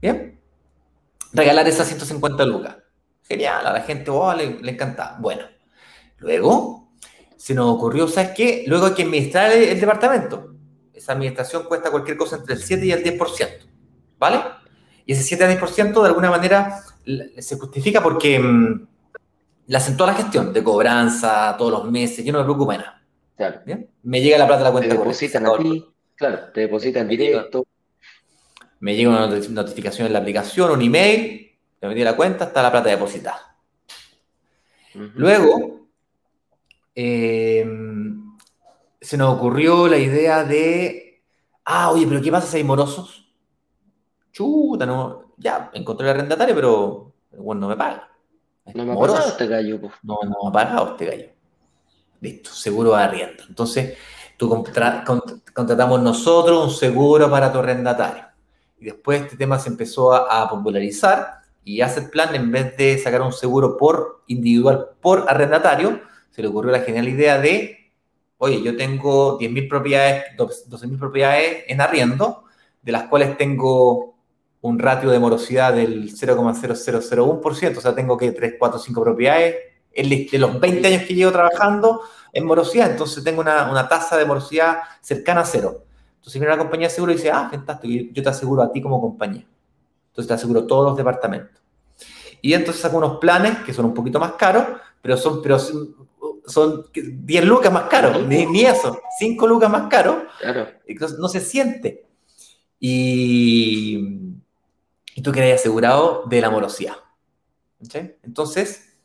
¿Bien? 0.00 0.40
Regalar 1.32 1.66
esas 1.68 1.86
150 1.88 2.44
lucas. 2.46 2.76
Genial, 3.22 3.66
a 3.66 3.72
la 3.72 3.80
gente 3.80 4.10
oh, 4.10 4.32
le, 4.34 4.60
le 4.60 4.72
encantaba. 4.72 5.16
Bueno, 5.18 5.44
luego 6.18 6.84
se 7.36 7.54
nos 7.54 7.74
ocurrió, 7.74 8.08
¿sabes 8.08 8.30
qué? 8.30 8.64
Luego 8.66 8.86
hay 8.86 8.94
que 8.94 9.02
administrar 9.02 9.52
el, 9.52 9.78
departamento. 9.78 10.54
Esa 10.92 11.12
administración 11.12 11.64
cuesta 11.64 11.90
cualquier 11.90 12.16
cosa 12.16 12.36
entre 12.36 12.54
el 12.54 12.62
7 12.62 12.86
y 12.86 12.92
el 12.92 13.04
10%. 13.04 13.48
¿Vale? 14.18 14.40
Y 15.06 15.12
ese 15.12 15.22
7 15.22 15.44
a 15.44 15.48
10% 15.48 16.02
de 16.02 16.08
alguna 16.08 16.30
manera 16.30 16.82
se 17.38 17.58
justifica 17.58 18.02
porque 18.02 18.38
mm, 18.38 18.86
le 19.66 19.76
hacen 19.76 19.96
toda 19.96 20.12
la 20.12 20.16
gestión 20.18 20.52
de 20.52 20.62
cobranza 20.64 21.54
todos 21.58 21.70
los 21.72 21.90
meses. 21.90 22.24
Yo 22.24 22.32
no 22.32 22.38
me 22.38 22.44
preocupo 22.44 22.72
de 22.72 22.78
nada. 22.78 23.02
Claro. 23.36 23.60
¿bien? 23.66 23.90
Me 24.02 24.20
llega 24.22 24.38
la 24.38 24.46
plata 24.46 24.62
a 24.62 24.64
la 24.64 24.70
Te 24.70 24.72
cuenta 24.72 24.94
depositan 24.94 25.44
a 25.46 25.48
corriente. 25.50 25.80
ti, 25.86 25.94
claro, 26.16 26.38
te 26.52 26.60
depositan 26.60 27.08
directo. 27.08 27.66
Me 28.80 28.94
llega 28.96 29.10
una 29.10 29.26
noti- 29.28 29.48
notificación 29.48 30.06
en 30.06 30.12
la 30.12 30.18
aplicación, 30.20 30.70
un 30.70 30.82
email, 30.82 31.52
me 31.80 31.88
metí 31.88 32.02
a 32.02 32.04
la 32.04 32.16
cuenta, 32.16 32.44
está 32.44 32.62
la 32.62 32.70
plata 32.70 32.88
depositada. 32.90 33.56
Luego, 34.94 35.88
eh, 36.94 37.66
se 39.00 39.16
nos 39.16 39.34
ocurrió 39.36 39.88
la 39.88 39.98
idea 39.98 40.44
de, 40.44 41.22
ah, 41.64 41.90
oye, 41.90 42.06
pero 42.06 42.22
¿qué 42.22 42.30
pasa 42.30 42.46
si 42.46 42.58
hay 42.58 42.64
morosos? 42.64 43.23
Chuta, 44.34 44.84
no, 44.84 45.32
ya, 45.36 45.70
encontré 45.74 46.06
el 46.10 46.14
arrendatario, 46.16 46.54
pero 46.56 47.12
el 47.30 47.38
bueno 47.38 47.60
no 47.62 47.68
me 47.68 47.76
paga. 47.76 48.10
Es 48.66 48.74
No 48.74 48.84
me 48.84 48.92
ha 48.92 48.96
pasado 48.96 49.28
este 49.28 49.46
gallo, 49.46 49.80
po. 49.80 49.92
No, 50.02 50.18
no 50.24 50.30
me 50.42 50.48
ha 50.48 50.52
pagado 50.52 50.90
este 50.90 51.06
gallo. 51.06 51.28
Listo, 52.20 52.50
seguro 52.50 52.96
de 52.96 53.02
arriendo. 53.02 53.44
Entonces, 53.48 53.96
tú 54.36 54.48
contra- 54.48 55.04
cont- 55.04 55.40
contratamos 55.52 56.02
nosotros 56.02 56.64
un 56.64 56.70
seguro 56.72 57.30
para 57.30 57.52
tu 57.52 57.60
arrendatario. 57.60 58.24
Y 58.80 58.86
después 58.86 59.22
este 59.22 59.36
tema 59.36 59.58
se 59.60 59.68
empezó 59.68 60.12
a, 60.12 60.42
a 60.42 60.48
popularizar 60.48 61.42
y 61.62 61.80
hace 61.80 62.02
plan, 62.02 62.34
en 62.34 62.50
vez 62.50 62.76
de 62.76 62.98
sacar 62.98 63.22
un 63.22 63.32
seguro 63.32 63.76
por 63.76 64.24
individual 64.26 64.88
por 65.00 65.26
arrendatario, 65.28 66.00
se 66.30 66.42
le 66.42 66.48
ocurrió 66.48 66.72
la 66.72 66.80
genial 66.80 67.08
idea 67.08 67.38
de, 67.38 67.92
oye, 68.38 68.60
yo 68.62 68.76
tengo 68.76 69.38
10.000 69.38 69.68
propiedades, 69.68 70.24
12.000 70.36 70.98
propiedades 70.98 71.64
en 71.68 71.80
arriendo, 71.80 72.42
de 72.82 72.90
las 72.92 73.04
cuales 73.04 73.36
tengo 73.38 74.13
un 74.64 74.78
ratio 74.78 75.10
de 75.10 75.18
morosidad 75.18 75.74
del 75.74 76.10
0,0001%, 76.10 77.76
o 77.76 77.80
sea, 77.82 77.94
tengo 77.94 78.16
que 78.16 78.32
3, 78.32 78.54
4, 78.58 78.78
5 78.78 79.02
propiedades 79.02 79.56
de 79.94 80.38
los 80.38 80.58
20 80.58 80.88
años 80.88 81.02
que 81.02 81.14
llevo 81.14 81.32
trabajando 81.32 82.00
en 82.32 82.46
morosidad, 82.46 82.90
entonces 82.90 83.22
tengo 83.22 83.42
una, 83.42 83.70
una 83.70 83.86
tasa 83.86 84.16
de 84.16 84.24
morosidad 84.24 84.78
cercana 85.02 85.42
a 85.42 85.44
cero. 85.44 85.84
Entonces 86.16 86.40
viene 86.40 86.56
la 86.56 86.58
compañía 86.58 86.88
de 86.88 86.94
seguro 86.94 87.12
y 87.12 87.16
dice, 87.16 87.30
ah, 87.30 87.46
fantástico, 87.50 88.08
yo 88.10 88.22
te 88.22 88.28
aseguro 88.30 88.62
a 88.62 88.72
ti 88.72 88.80
como 88.80 89.02
compañía. 89.02 89.46
Entonces 90.08 90.28
te 90.28 90.32
aseguro 90.34 90.66
todos 90.66 90.86
los 90.86 90.96
departamentos. 90.96 91.60
Y 92.40 92.54
entonces 92.54 92.80
saco 92.80 92.96
unos 92.96 93.18
planes 93.18 93.58
que 93.66 93.74
son 93.74 93.84
un 93.84 93.92
poquito 93.92 94.18
más 94.18 94.32
caros, 94.32 94.64
pero 95.02 95.18
son, 95.18 95.42
pero 95.42 95.58
son, 95.58 95.94
son 96.46 96.86
10 96.94 97.44
lucas 97.44 97.70
más 97.70 97.84
caros, 97.84 98.26
ni, 98.26 98.46
ni 98.46 98.62
eso, 98.64 98.98
5 99.18 99.46
lucas 99.46 99.68
más 99.70 99.88
caros, 99.90 100.16
Claro. 100.40 100.68
entonces 100.86 101.18
no 101.18 101.28
se 101.28 101.40
siente. 101.40 102.06
Y, 102.80 104.34
y 105.14 105.22
tú 105.22 105.32
quedas 105.32 105.60
asegurado 105.60 106.24
de 106.26 106.40
la 106.40 106.50
morosidad. 106.50 106.96
Entonces, 108.22 108.96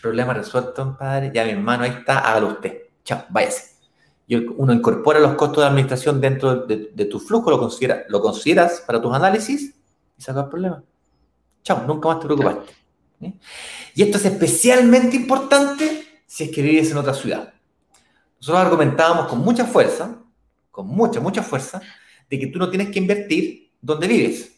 problema 0.00 0.34
resuelto, 0.34 0.84
compadre. 0.84 1.30
Ya 1.32 1.44
mi 1.44 1.50
hermano, 1.50 1.84
ahí 1.84 1.90
está, 1.90 2.18
hágalo 2.18 2.48
usted. 2.48 2.82
Chao, 3.04 3.24
váyase. 3.30 3.72
Y 4.26 4.36
uno 4.36 4.72
incorpora 4.72 5.20
los 5.20 5.34
costos 5.34 5.62
de 5.62 5.68
administración 5.68 6.20
dentro 6.20 6.66
de, 6.66 6.90
de 6.92 7.04
tu 7.04 7.20
flujo, 7.20 7.50
lo, 7.50 7.58
considera, 7.58 8.04
lo 8.08 8.20
consideras 8.20 8.82
para 8.86 9.00
tus 9.00 9.14
análisis 9.14 9.74
y 10.16 10.22
sacas 10.22 10.44
el 10.44 10.50
problema. 10.50 10.82
Chao, 11.62 11.84
nunca 11.86 12.08
más 12.08 12.20
te 12.20 12.26
preocupaste. 12.26 12.72
Y 13.94 14.02
esto 14.02 14.18
es 14.18 14.24
especialmente 14.24 15.14
importante 15.16 16.22
si 16.26 16.44
es 16.44 16.50
que 16.50 16.62
vives 16.62 16.90
en 16.90 16.96
otra 16.96 17.14
ciudad. 17.14 17.52
Nosotros 18.40 18.64
argumentábamos 18.64 19.26
con 19.26 19.38
mucha 19.38 19.64
fuerza, 19.64 20.18
con 20.70 20.88
mucha, 20.88 21.20
mucha 21.20 21.42
fuerza, 21.42 21.80
de 22.28 22.38
que 22.38 22.48
tú 22.48 22.58
no 22.58 22.68
tienes 22.68 22.90
que 22.90 22.98
invertir 22.98 23.71
donde 23.82 24.06
vives. 24.06 24.52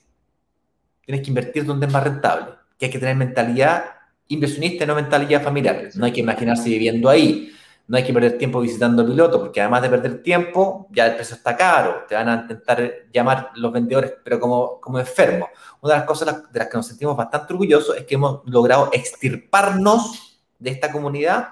Tienes 1.05 1.25
que 1.25 1.31
invertir 1.31 1.65
donde 1.65 1.87
es 1.87 1.93
más 1.93 2.05
rentable. 2.05 2.55
Que 2.79 2.87
hay 2.87 2.93
que 2.93 2.99
tener 2.99 3.17
mentalidad 3.17 3.85
inversionista 4.29 4.85
y 4.85 4.87
no 4.87 4.95
mentalidad 4.95 5.43
familiar. 5.43 5.89
No 5.95 6.07
hay 6.07 6.13
que 6.13 6.21
imaginarse 6.21 6.69
viviendo 6.69 7.09
ahí. 7.09 7.51
No 7.87 7.99
hay 7.99 8.05
que 8.05 8.15
perder 8.15 8.39
tiempo 8.39 8.61
visitando 8.61 9.07
pilotos, 9.07 9.41
porque 9.41 9.61
además 9.61 9.83
de 9.83 9.91
perder 9.91 10.23
tiempo, 10.23 10.89
ya 10.91 11.07
el 11.07 11.17
precio 11.17 11.37
está 11.37 11.55
caro. 11.55 12.05
Te 12.09 12.15
van 12.15 12.29
a 12.31 12.35
intentar 12.43 12.91
llamar 13.13 13.51
los 13.57 13.73
vendedores, 13.73 14.15
pero 14.25 14.41
como, 14.41 14.81
como 14.81 14.99
enfermos. 14.99 15.51
Una 15.83 15.95
de 15.95 16.01
las 16.01 16.07
cosas 16.07 16.51
de 16.51 16.59
las 16.59 16.69
que 16.69 16.77
nos 16.79 16.87
sentimos 16.87 17.15
bastante 17.15 17.53
orgullosos 17.53 17.97
es 17.97 18.05
que 18.05 18.15
hemos 18.15 18.41
logrado 18.47 18.89
extirparnos 18.93 20.41
de 20.59 20.71
esta 20.71 20.91
comunidad 20.91 21.49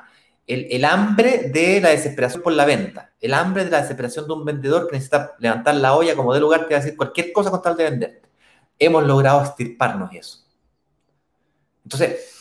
el, 0.46 0.66
el, 0.70 0.84
hambre 0.84 1.50
de 1.52 1.80
la 1.80 1.90
desesperación 1.90 2.42
por 2.42 2.52
la 2.52 2.64
venta, 2.64 3.12
el 3.20 3.34
hambre 3.34 3.64
de 3.64 3.70
la 3.70 3.82
desesperación 3.82 4.26
de 4.26 4.32
un 4.32 4.44
vendedor 4.44 4.86
que 4.86 4.94
necesita 4.94 5.34
levantar 5.38 5.76
la 5.76 5.94
olla 5.94 6.16
como 6.16 6.34
de 6.34 6.40
lugar 6.40 6.66
que 6.66 6.74
va 6.74 6.80
a 6.80 6.82
decir 6.82 6.96
cualquier 6.96 7.32
cosa 7.32 7.50
con 7.50 7.62
tal 7.62 7.76
de 7.76 7.84
vender. 7.84 8.22
Hemos 8.78 9.06
logrado 9.06 9.40
extirparnos 9.42 10.12
eso. 10.12 10.38
Entonces, 11.84 12.32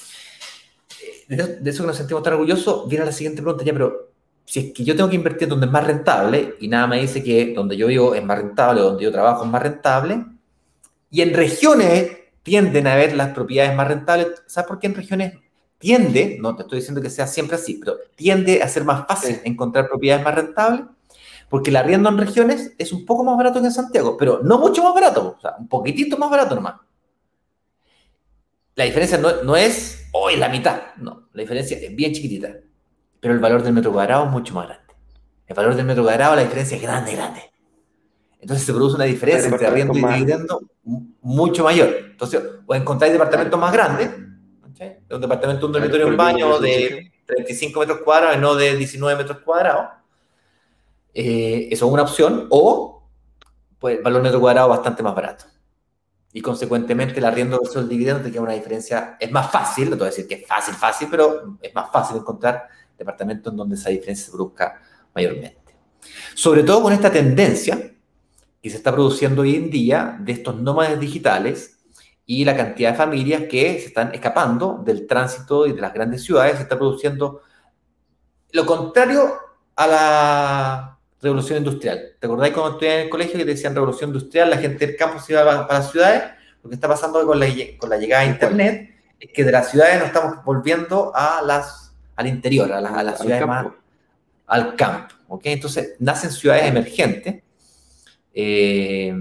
de 1.27 1.69
eso 1.69 1.83
que 1.83 1.87
nos 1.87 1.97
sentimos 1.97 2.23
tan 2.23 2.33
orgullosos, 2.33 2.87
viene 2.89 3.05
la 3.05 3.11
siguiente 3.11 3.41
pregunta, 3.41 3.63
pero 3.65 4.11
si 4.45 4.59
es 4.59 4.73
que 4.73 4.83
yo 4.83 4.95
tengo 4.95 5.09
que 5.09 5.15
invertir 5.15 5.47
donde 5.47 5.65
es 5.65 5.71
más 5.71 5.85
rentable, 5.85 6.55
y 6.59 6.67
nada 6.67 6.87
me 6.87 6.99
dice 6.99 7.23
que 7.23 7.53
donde 7.53 7.77
yo 7.77 7.87
vivo 7.87 8.15
es 8.15 8.23
más 8.23 8.37
rentable, 8.37 8.81
donde 8.81 9.03
yo 9.03 9.11
trabajo 9.11 9.45
es 9.45 9.49
más 9.49 9.63
rentable, 9.63 10.25
y 11.09 11.21
en 11.21 11.33
regiones 11.33 12.17
tienden 12.43 12.87
a 12.87 12.95
ver 12.95 13.15
las 13.15 13.33
propiedades 13.33 13.75
más 13.75 13.87
rentables, 13.87 14.43
¿sabes 14.47 14.67
por 14.67 14.79
qué 14.79 14.87
en 14.87 14.95
regiones 14.95 15.33
tiende, 15.81 16.37
no 16.39 16.55
te 16.55 16.61
estoy 16.61 16.79
diciendo 16.79 17.01
que 17.01 17.09
sea 17.09 17.27
siempre 17.27 17.57
así, 17.57 17.73
pero 17.73 17.97
tiende 18.15 18.63
a 18.63 18.69
ser 18.69 18.85
más 18.85 19.05
fácil 19.05 19.35
sí. 19.35 19.41
encontrar 19.43 19.89
propiedades 19.89 20.23
más 20.23 20.35
rentables, 20.35 20.85
porque 21.49 21.71
el 21.71 21.75
arriendo 21.75 22.07
en 22.07 22.17
regiones 22.17 22.73
es 22.77 22.93
un 22.93 23.05
poco 23.05 23.25
más 23.25 23.35
barato 23.35 23.59
que 23.59 23.65
en 23.65 23.73
Santiago, 23.73 24.15
pero 24.15 24.39
no 24.43 24.59
mucho 24.59 24.81
más 24.83 24.93
barato, 24.93 25.35
o 25.37 25.41
sea, 25.41 25.55
un 25.59 25.67
poquitito 25.67 26.17
más 26.17 26.29
barato 26.29 26.55
nomás. 26.55 26.75
La 28.75 28.85
diferencia 28.85 29.17
no, 29.17 29.43
no 29.43 29.57
es 29.57 30.07
hoy 30.13 30.35
oh, 30.35 30.37
la 30.37 30.47
mitad, 30.47 30.95
no, 30.97 31.27
la 31.33 31.41
diferencia 31.41 31.77
es 31.77 31.93
bien 31.93 32.13
chiquitita, 32.13 32.55
pero 33.19 33.33
el 33.33 33.39
valor 33.41 33.63
del 33.63 33.73
metro 33.73 33.91
cuadrado 33.91 34.25
es 34.25 34.31
mucho 34.31 34.53
más 34.53 34.67
grande. 34.67 34.85
El 35.47 35.55
valor 35.55 35.75
del 35.75 35.85
metro 35.85 36.03
cuadrado, 36.03 36.35
la 36.35 36.43
diferencia 36.43 36.77
es 36.77 36.83
grande, 36.83 37.13
grande. 37.13 37.41
Entonces 38.39 38.65
se 38.65 38.71
produce 38.71 38.95
una 38.95 39.05
diferencia 39.05 39.49
entre 39.49 39.67
arriendo 39.67 39.93
y 39.93 40.01
dividendo 40.01 40.61
mucho 41.21 41.63
mayor. 41.63 41.89
Entonces, 42.11 42.41
o 42.65 42.73
encontráis 42.73 43.11
departamentos 43.13 43.59
más 43.59 43.73
grandes, 43.73 44.09
¿sí? 44.81 45.13
un 45.13 45.21
departamento, 45.21 45.65
un 45.67 45.71
dormitorio, 45.71 46.07
un 46.07 46.17
baño 46.17 46.59
de 46.59 47.11
35 47.25 47.79
metros 47.79 47.99
cuadrados 47.99 48.37
y 48.37 48.39
no 48.39 48.55
de 48.55 48.75
19 48.75 49.17
metros 49.17 49.39
cuadrados. 49.39 49.91
Eh, 51.13 51.67
eso 51.71 51.85
es 51.87 51.91
una 51.91 52.03
opción. 52.03 52.47
O, 52.49 53.03
pues, 53.79 54.01
valor 54.01 54.21
metro 54.21 54.39
cuadrado 54.39 54.69
bastante 54.69 55.03
más 55.03 55.15
barato. 55.15 55.45
Y 56.33 56.41
consecuentemente 56.41 57.19
el 57.19 57.25
arriendo 57.25 57.59
versus 57.59 57.83
el 57.83 57.89
dividendo 57.89 58.23
te 58.23 58.31
queda 58.31 58.41
una 58.41 58.53
diferencia, 58.53 59.17
es 59.19 59.31
más 59.31 59.51
fácil, 59.51 59.89
no 59.89 59.97
te 59.97 59.99
voy 59.99 60.07
a 60.07 60.11
decir 60.11 60.27
que 60.27 60.35
es 60.35 60.47
fácil, 60.47 60.73
fácil, 60.75 61.09
pero 61.11 61.57
es 61.61 61.75
más 61.75 61.91
fácil 61.91 62.17
encontrar 62.17 62.69
departamentos 62.97 63.51
en 63.51 63.57
donde 63.57 63.75
esa 63.75 63.89
diferencia 63.89 64.25
se 64.27 64.31
produzca 64.31 64.81
mayormente. 65.13 65.75
Sobre 66.33 66.63
todo 66.63 66.83
con 66.83 66.93
esta 66.93 67.11
tendencia 67.11 67.93
que 68.61 68.69
se 68.69 68.77
está 68.77 68.93
produciendo 68.93 69.41
hoy 69.41 69.55
en 69.55 69.69
día 69.69 70.17
de 70.21 70.31
estos 70.31 70.55
nómades 70.55 70.99
digitales 70.99 71.80
y 72.33 72.45
la 72.45 72.55
cantidad 72.55 72.91
de 72.91 72.97
familias 73.05 73.41
que 73.49 73.63
se 73.81 73.87
están 73.87 74.13
escapando 74.13 74.81
del 74.85 75.05
tránsito 75.05 75.67
y 75.67 75.73
de 75.73 75.81
las 75.81 75.93
grandes 75.93 76.23
ciudades, 76.23 76.55
se 76.55 76.63
está 76.63 76.77
produciendo 76.77 77.41
lo 78.53 78.65
contrario 78.65 79.33
a 79.75 79.87
la 79.87 80.97
revolución 81.21 81.57
industrial. 81.57 82.15
¿Te 82.17 82.27
acordáis 82.27 82.53
cuando 82.53 82.71
estudié 82.71 82.93
en 82.93 83.01
el 83.01 83.09
colegio 83.09 83.37
que 83.37 83.43
decían 83.43 83.75
revolución 83.75 84.11
industrial, 84.11 84.49
la 84.49 84.57
gente 84.57 84.87
del 84.87 84.95
campo 84.95 85.19
se 85.19 85.33
iba 85.33 85.43
para, 85.43 85.67
para 85.67 85.79
las 85.79 85.91
ciudades? 85.91 86.23
Lo 86.63 86.69
que 86.69 86.75
está 86.75 86.87
pasando 86.87 87.25
con 87.25 87.37
la, 87.37 87.47
con 87.77 87.89
la 87.89 87.97
llegada 87.97 88.23
a 88.23 88.25
Internet 88.25 88.75
es 89.19 89.29
que 89.33 89.43
de 89.43 89.51
las 89.51 89.69
ciudades 89.69 89.97
nos 89.99 90.07
estamos 90.07 90.45
volviendo 90.45 91.11
a 91.13 91.41
las, 91.41 91.93
al 92.15 92.27
interior, 92.27 92.71
a, 92.71 92.79
la, 92.79 92.89
a 92.91 93.03
las 93.03 93.19
ciudades 93.19 93.45
más 93.45 93.67
al 94.47 94.75
campo. 94.77 95.15
¿okay? 95.27 95.53
Entonces, 95.53 95.95
nacen 95.99 96.31
ciudades 96.31 96.65
emergentes 96.65 97.43
Eh, 98.33 99.13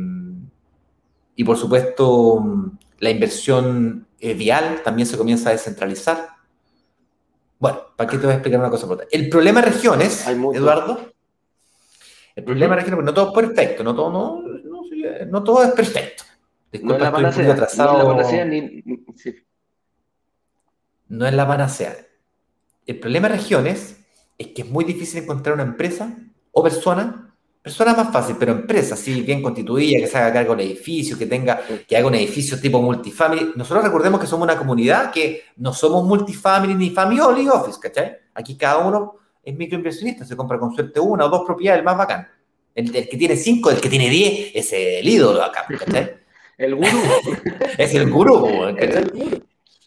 y 1.34 1.42
por 1.42 1.56
supuesto, 1.56 2.44
la 3.00 3.10
inversión 3.10 4.06
eh, 4.20 4.34
vial 4.34 4.82
también 4.84 5.06
se 5.06 5.16
comienza 5.18 5.48
a 5.48 5.52
descentralizar. 5.52 6.28
Bueno, 7.58 7.80
¿para 7.96 8.08
qué 8.08 8.18
te 8.18 8.24
voy 8.24 8.32
a 8.32 8.36
explicar 8.36 8.60
una 8.60 8.70
cosa? 8.70 8.86
El 9.10 9.28
problema 9.28 9.60
de 9.60 9.70
regiones, 9.70 10.26
Eduardo, 10.28 11.12
el 12.36 12.44
problema 12.44 12.76
de 12.76 12.82
regiones, 12.82 12.96
porque 12.96 13.06
no 13.06 13.14
todo 13.14 13.28
es 13.28 13.34
perfecto, 13.34 13.84
no 13.84 13.94
todo, 13.94 14.10
no, 14.10 14.42
no, 15.26 15.44
todo 15.44 15.64
es 15.64 15.72
perfecto. 15.72 16.24
no 16.82 16.94
es 16.94 17.00
la 17.00 17.12
panacea, 17.12 17.54
no 17.54 17.64
es 17.64 17.76
la 17.78 18.04
panacea 18.04 18.44
ni... 18.44 18.84
No 21.08 21.26
es 21.26 21.34
la 21.34 21.46
panacea. 21.48 21.96
El 22.86 23.00
problema 23.00 23.28
de 23.28 23.36
regiones 23.36 23.98
es 24.38 24.48
que 24.48 24.62
es 24.62 24.70
muy 24.70 24.84
difícil 24.84 25.22
encontrar 25.22 25.54
una 25.54 25.64
empresa 25.64 26.16
o 26.52 26.62
persona 26.62 27.29
Personas 27.62 27.94
más 27.94 28.10
fácil, 28.10 28.36
pero 28.38 28.52
empresa, 28.52 28.96
sí, 28.96 29.20
bien 29.20 29.42
constituida, 29.42 30.00
que 30.00 30.06
se 30.06 30.16
haga 30.16 30.32
cargo 30.32 30.56
del 30.56 30.66
edificio, 30.66 31.18
que 31.18 31.26
tenga, 31.26 31.60
que 31.86 31.94
haga 31.94 32.06
un 32.06 32.14
edificio 32.14 32.58
tipo 32.58 32.80
multifamily. 32.80 33.52
Nosotros 33.54 33.84
recordemos 33.84 34.18
que 34.18 34.26
somos 34.26 34.44
una 34.44 34.56
comunidad 34.56 35.12
que 35.12 35.42
no 35.56 35.74
somos 35.74 36.06
multifamily 36.06 36.74
ni 36.74 36.88
family 36.88 37.48
office, 37.48 37.78
¿cachai? 37.78 38.16
Aquí 38.32 38.56
cada 38.56 38.78
uno 38.78 39.16
es 39.42 39.54
microinversionista, 39.54 40.24
se 40.24 40.36
compra 40.36 40.58
con 40.58 40.74
suerte 40.74 41.00
una 41.00 41.26
o 41.26 41.28
dos 41.28 41.42
propiedades, 41.44 41.80
el 41.80 41.84
más 41.84 41.98
bacán. 41.98 42.28
El, 42.74 42.90
que 42.92 43.16
tiene 43.18 43.36
cinco, 43.36 43.70
el 43.70 43.78
que 43.78 43.90
tiene 43.90 44.08
diez, 44.08 44.52
es 44.54 44.72
el 44.72 45.06
ídolo 45.06 45.42
acá, 45.42 45.66
¿cachai? 45.78 46.16
el 46.56 46.74
gurú. 46.76 46.98
es 47.78 47.94
el 47.94 48.10
gurú, 48.10 48.74
¿cachai? 48.78 49.42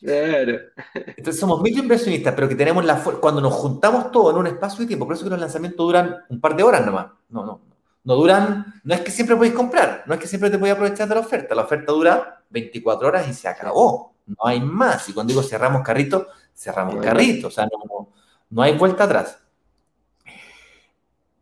Entonces 0.06 1.40
somos 1.40 1.62
microinversionistas, 1.62 2.34
pero 2.34 2.50
que 2.50 2.56
tenemos 2.56 2.84
la 2.84 3.02
cuando 3.22 3.40
nos 3.40 3.54
juntamos 3.54 4.12
todos 4.12 4.34
en 4.34 4.40
un 4.40 4.48
espacio 4.48 4.82
de 4.82 4.88
tiempo, 4.88 5.06
por 5.06 5.16
eso 5.16 5.24
que 5.24 5.30
los 5.30 5.40
lanzamientos 5.40 5.86
duran 5.86 6.18
un 6.30 6.42
par 6.42 6.56
de 6.56 6.64
horas 6.64 6.86
nomás. 6.86 7.08
No, 7.30 7.46
no, 7.46 7.62
no 8.04 8.16
duran, 8.16 8.82
no 8.84 8.94
es 8.94 9.02
que 9.02 9.12
siempre 9.12 9.36
podéis 9.36 9.54
comprar, 9.54 10.04
no 10.06 10.14
es 10.14 10.20
que 10.20 10.28
siempre 10.28 10.50
te 10.50 10.58
podéis 10.58 10.76
aprovechar 10.76 11.08
de 11.08 11.16
la 11.16 11.22
oferta. 11.22 11.56
La 11.56 11.64
oferta 11.64 11.92
dura 11.94 12.44
24 12.50 13.08
horas 13.08 13.28
y 13.30 13.34
se 13.34 13.48
acabó. 13.48 14.14
No 14.26 14.38
hay 14.46 14.60
más. 14.60 15.08
Y 15.08 15.14
cuando 15.14 15.32
digo 15.32 15.44
cerramos 15.44 15.84
carrito, 15.84 16.28
cerramos 16.54 16.98
carrito. 16.98 17.48
O 17.48 17.52
sea, 17.52 17.66
no, 17.66 18.10
no, 18.50 18.62
hay 18.62 18.78
vuelta 18.78 19.06
atrás. 19.06 19.40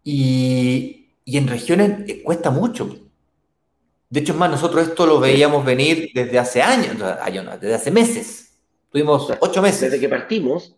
Y, 0.04 1.10
y 1.26 1.38
en 1.38 1.48
regiones 1.48 2.10
eh, 2.10 2.22
cuesta 2.24 2.52
mucho. 2.52 2.96
De 4.12 4.20
hecho, 4.20 4.34
es 4.34 4.40
más, 4.40 4.52
nosotros 4.52 4.88
esto 4.88 5.06
lo 5.06 5.20
veíamos 5.20 5.64
venir 5.64 6.12
desde 6.14 6.38
hace 6.38 6.62
años, 6.62 6.98
desde 6.98 7.74
hace 7.74 7.92
meses. 7.92 8.41
Tuvimos 8.92 9.32
ocho 9.40 9.62
meses. 9.62 9.90
Desde 9.90 10.00
que 10.00 10.10
partimos, 10.10 10.76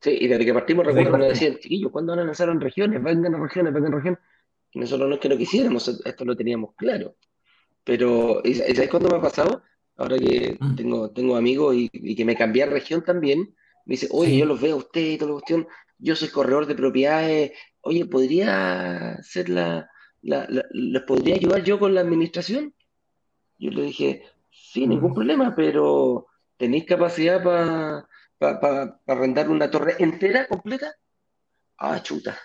sí, 0.00 0.18
y 0.20 0.26
desde 0.26 0.44
que 0.44 0.52
partimos 0.52 0.84
recuerdo 0.84 1.12
que 1.12 1.18
nos 1.18 1.28
decían, 1.28 1.58
chiquillos, 1.58 1.92
¿cuándo 1.92 2.12
van 2.12 2.20
a 2.20 2.24
lanzar 2.24 2.48
en 2.48 2.60
regiones? 2.60 3.02
Vengan 3.02 3.34
a 3.36 3.38
regiones, 3.38 3.72
vengan 3.72 3.92
a 3.92 3.96
regiones. 3.96 4.20
Y 4.72 4.80
nosotros 4.80 5.08
no 5.08 5.14
es 5.14 5.20
que 5.20 5.28
no 5.28 5.36
quisiéramos, 5.36 5.88
esto 6.04 6.24
lo 6.24 6.36
teníamos 6.36 6.74
claro. 6.76 7.14
Pero, 7.84 8.42
¿sabes 8.44 8.90
cuándo 8.90 9.08
me 9.08 9.16
ha 9.16 9.20
pasado? 9.20 9.62
Ahora 9.96 10.18
que 10.18 10.56
mm. 10.58 10.76
tengo, 10.76 11.10
tengo 11.10 11.36
amigos 11.36 11.74
y, 11.76 12.14
que 12.14 12.24
me 12.24 12.36
cambié 12.36 12.64
a 12.64 12.66
región 12.66 13.02
también, 13.02 13.54
me 13.86 13.94
dice, 13.94 14.08
oye, 14.10 14.36
yo 14.36 14.44
los 14.44 14.60
veo 14.60 14.74
a 14.74 14.78
usted 14.78 15.00
y 15.00 15.16
toda 15.16 15.30
la 15.30 15.34
cuestión, 15.34 15.66
yo 15.98 16.16
soy 16.16 16.28
corredor 16.28 16.66
de 16.66 16.74
propiedades, 16.74 17.52
oye, 17.80 18.04
¿podría 18.06 19.18
ser 19.22 19.48
la, 19.48 19.90
la, 20.22 20.46
¿les 20.70 21.02
podría 21.02 21.36
ayudar 21.36 21.64
yo 21.64 21.78
con 21.78 21.94
la 21.94 22.00
administración? 22.00 22.74
Yo 23.58 23.70
le 23.70 23.82
dije, 23.82 24.22
sí, 24.50 24.86
ningún 24.86 25.12
mm. 25.12 25.14
problema, 25.14 25.54
pero 25.56 26.27
¿Tenéis 26.58 26.84
capacidad 26.86 27.42
para 28.38 29.00
arrendar 29.06 29.48
una 29.48 29.70
torre 29.70 29.94
entera, 30.00 30.46
completa? 30.48 30.92
Ah, 31.78 32.02
chuta. 32.02 32.36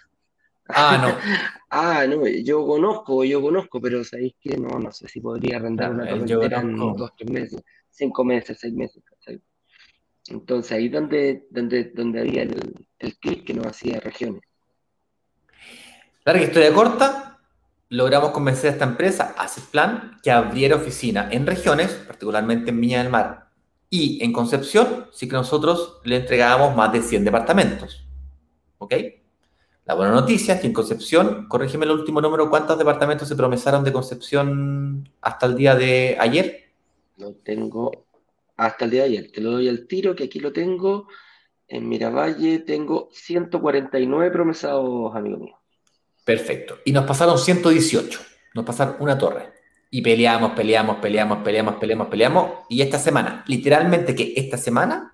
Ah, 0.69 0.97
no. 1.01 1.17
ah, 1.71 2.05
no, 2.07 2.27
yo 2.27 2.65
conozco, 2.65 3.23
yo 3.23 3.41
conozco, 3.41 3.81
pero 3.81 4.03
sabéis 4.03 4.35
que 4.39 4.55
no, 4.55 4.79
no 4.79 4.91
sé 4.91 5.07
si 5.07 5.19
podría 5.19 5.57
arrendar 5.57 5.91
una 5.91 6.07
torre 6.07 6.21
entera 6.21 6.61
en 6.61 6.77
dos, 6.77 7.11
tres 7.17 7.29
meses, 7.29 7.63
cinco 7.89 8.23
meses, 8.23 8.57
seis 8.59 8.73
meses. 8.73 9.03
Entonces 10.27 10.71
ahí 10.71 10.87
donde, 10.87 11.47
donde, 11.49 11.85
donde 11.85 12.21
había 12.21 12.43
el, 12.43 12.87
el 12.99 13.17
clic 13.17 13.43
que 13.43 13.53
nos 13.53 13.67
hacía 13.67 13.99
regiones. 13.99 14.41
Claro 16.23 16.39
que 16.39 16.45
historia 16.45 16.73
corta, 16.73 17.39
logramos 17.89 18.31
convencer 18.31 18.69
a 18.69 18.73
esta 18.73 18.85
empresa, 18.85 19.35
Asset 19.37 19.65
Plan, 19.65 20.17
que 20.23 20.31
abriera 20.31 20.77
oficina 20.77 21.27
en 21.29 21.45
regiones, 21.45 21.91
particularmente 22.07 22.69
en 22.69 22.79
Viña 22.79 23.03
del 23.03 23.11
Mar, 23.11 23.49
y 23.93 24.23
en 24.23 24.33
Concepción 24.33 25.05
sí 25.11 25.27
que 25.27 25.35
nosotros 25.35 25.99
le 26.03 26.15
entregábamos 26.15 26.75
más 26.75 26.91
de 26.91 27.03
100 27.03 27.25
departamentos. 27.25 28.03
¿Ok? 28.79 28.95
La 29.85 29.93
buena 29.93 30.11
noticia 30.11 30.55
es 30.55 30.61
que 30.61 30.65
en 30.65 30.73
Concepción, 30.73 31.47
corrígeme 31.47 31.85
el 31.85 31.91
último 31.91 32.19
número, 32.19 32.49
¿cuántos 32.49 32.79
departamentos 32.79 33.27
se 33.27 33.35
promesaron 33.35 33.83
de 33.83 33.93
Concepción 33.93 35.07
hasta 35.21 35.45
el 35.45 35.55
día 35.55 35.75
de 35.75 36.17
ayer? 36.19 36.71
Lo 37.17 37.33
tengo 37.33 38.07
hasta 38.57 38.85
el 38.85 38.89
día 38.89 39.01
de 39.03 39.09
ayer. 39.09 39.31
Te 39.31 39.41
lo 39.41 39.51
doy 39.51 39.69
al 39.69 39.85
tiro, 39.85 40.15
que 40.15 40.23
aquí 40.23 40.39
lo 40.39 40.51
tengo. 40.51 41.07
En 41.67 41.87
Miravalle 41.87 42.61
tengo 42.65 43.09
149 43.11 44.31
promesados, 44.31 45.15
amigo 45.15 45.37
mío. 45.37 45.55
Perfecto. 46.25 46.79
Y 46.83 46.93
nos 46.93 47.05
pasaron 47.05 47.37
118. 47.37 48.19
Nos 48.55 48.65
pasaron 48.65 48.95
una 48.99 49.19
torre 49.19 49.52
y 49.95 50.01
peleamos, 50.01 50.53
peleamos, 50.53 50.97
peleamos, 50.97 51.43
peleamos, 51.43 51.75
peleamos, 51.75 52.07
peleamos. 52.07 52.51
Y 52.67 52.81
esta 52.81 52.97
semana, 52.97 53.43
literalmente 53.45 54.15
que 54.15 54.33
esta 54.35 54.57
semana, 54.57 55.13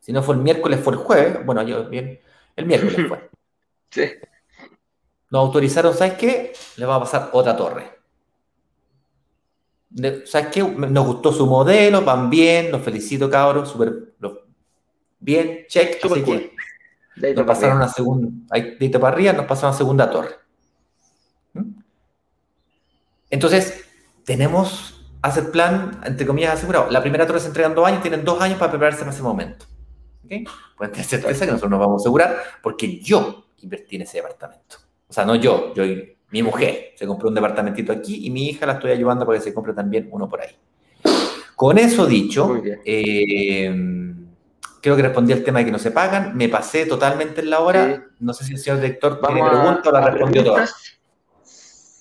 si 0.00 0.14
no 0.14 0.22
fue 0.22 0.34
el 0.34 0.40
miércoles, 0.40 0.80
fue 0.80 0.94
el 0.94 0.98
jueves, 0.98 1.44
bueno, 1.44 1.62
yo 1.62 1.86
bien, 1.86 2.18
el 2.56 2.64
miércoles 2.64 3.06
fue. 3.06 3.30
Sí. 3.90 4.02
Nos 5.30 5.40
autorizaron, 5.40 5.94
¿sabes 5.94 6.14
qué? 6.14 6.52
Le 6.76 6.86
va 6.86 6.96
a 6.96 7.00
pasar 7.00 7.30
otra 7.32 7.54
torre. 7.54 7.98
¿Sabes 10.24 10.48
qué? 10.48 10.62
Nos 10.62 11.06
gustó 11.06 11.30
su 11.32 11.46
modelo, 11.46 12.02
van 12.02 12.30
bien, 12.30 12.72
los 12.72 12.82
felicito, 12.82 13.28
cabros, 13.28 13.68
súper 13.68 14.14
bien, 15.20 15.66
check. 15.68 16.00
Super 16.00 16.22
así 16.22 16.24
que 16.24 17.34
nos 17.34 17.46
pasaron 17.46 17.76
una 17.76 17.88
segunda, 17.88 18.58
de 18.58 18.90
para 18.90 19.08
arriba, 19.14 19.32
nos 19.34 19.46
pasaron 19.46 19.70
una 19.70 19.78
segunda 19.78 20.10
torre. 20.10 20.45
Entonces, 23.30 23.84
tenemos 24.24 24.96
hacer 25.22 25.50
plan, 25.50 26.00
entre 26.04 26.26
comillas, 26.26 26.54
asegurado. 26.54 26.90
La 26.90 27.00
primera 27.00 27.26
torre 27.26 27.40
se 27.40 27.48
entrega 27.48 27.68
en 27.68 27.74
dos 27.74 27.86
años, 27.86 28.02
tienen 28.02 28.24
dos 28.24 28.40
años 28.40 28.58
para 28.58 28.70
prepararse 28.70 29.02
en 29.02 29.10
ese 29.10 29.22
momento. 29.22 29.66
¿Ok? 30.24 30.48
Pueden 30.76 30.92
tener 30.92 31.06
certeza 31.06 31.44
que 31.44 31.52
nosotros 31.52 31.70
nos 31.70 31.80
vamos 31.80 32.00
a 32.00 32.02
asegurar 32.02 32.36
porque 32.62 33.00
yo 33.00 33.46
invertí 33.58 33.96
en 33.96 34.02
ese 34.02 34.18
departamento. 34.18 34.76
O 35.08 35.12
sea, 35.12 35.24
no 35.24 35.34
yo, 35.34 35.72
yo 35.74 35.84
mi 36.30 36.42
mujer 36.42 36.92
se 36.96 37.06
compró 37.06 37.28
un 37.28 37.34
departamentito 37.34 37.92
aquí 37.92 38.26
y 38.26 38.30
mi 38.30 38.48
hija 38.48 38.66
la 38.66 38.74
estoy 38.74 38.90
ayudando 38.90 39.24
para 39.24 39.38
que 39.38 39.44
se 39.44 39.54
compre 39.54 39.72
también 39.72 40.08
uno 40.10 40.28
por 40.28 40.40
ahí. 40.40 40.50
Con 41.54 41.78
eso 41.78 42.04
dicho, 42.06 42.60
eh, 42.84 43.74
creo 44.82 44.96
que 44.96 45.02
respondí 45.02 45.32
al 45.32 45.42
tema 45.42 45.60
de 45.60 45.64
que 45.64 45.70
no 45.70 45.78
se 45.78 45.90
pagan. 45.90 46.36
Me 46.36 46.48
pasé 46.48 46.84
totalmente 46.86 47.40
en 47.40 47.50
la 47.50 47.60
hora. 47.60 48.06
No 48.18 48.32
sé 48.34 48.44
si 48.44 48.52
el 48.52 48.58
señor 48.58 48.80
director 48.80 49.20
tiene 49.20 49.48
pregunta 49.48 49.88
o 49.88 49.92
la 49.92 50.00
respondió 50.10 50.44
todas. 50.44 50.95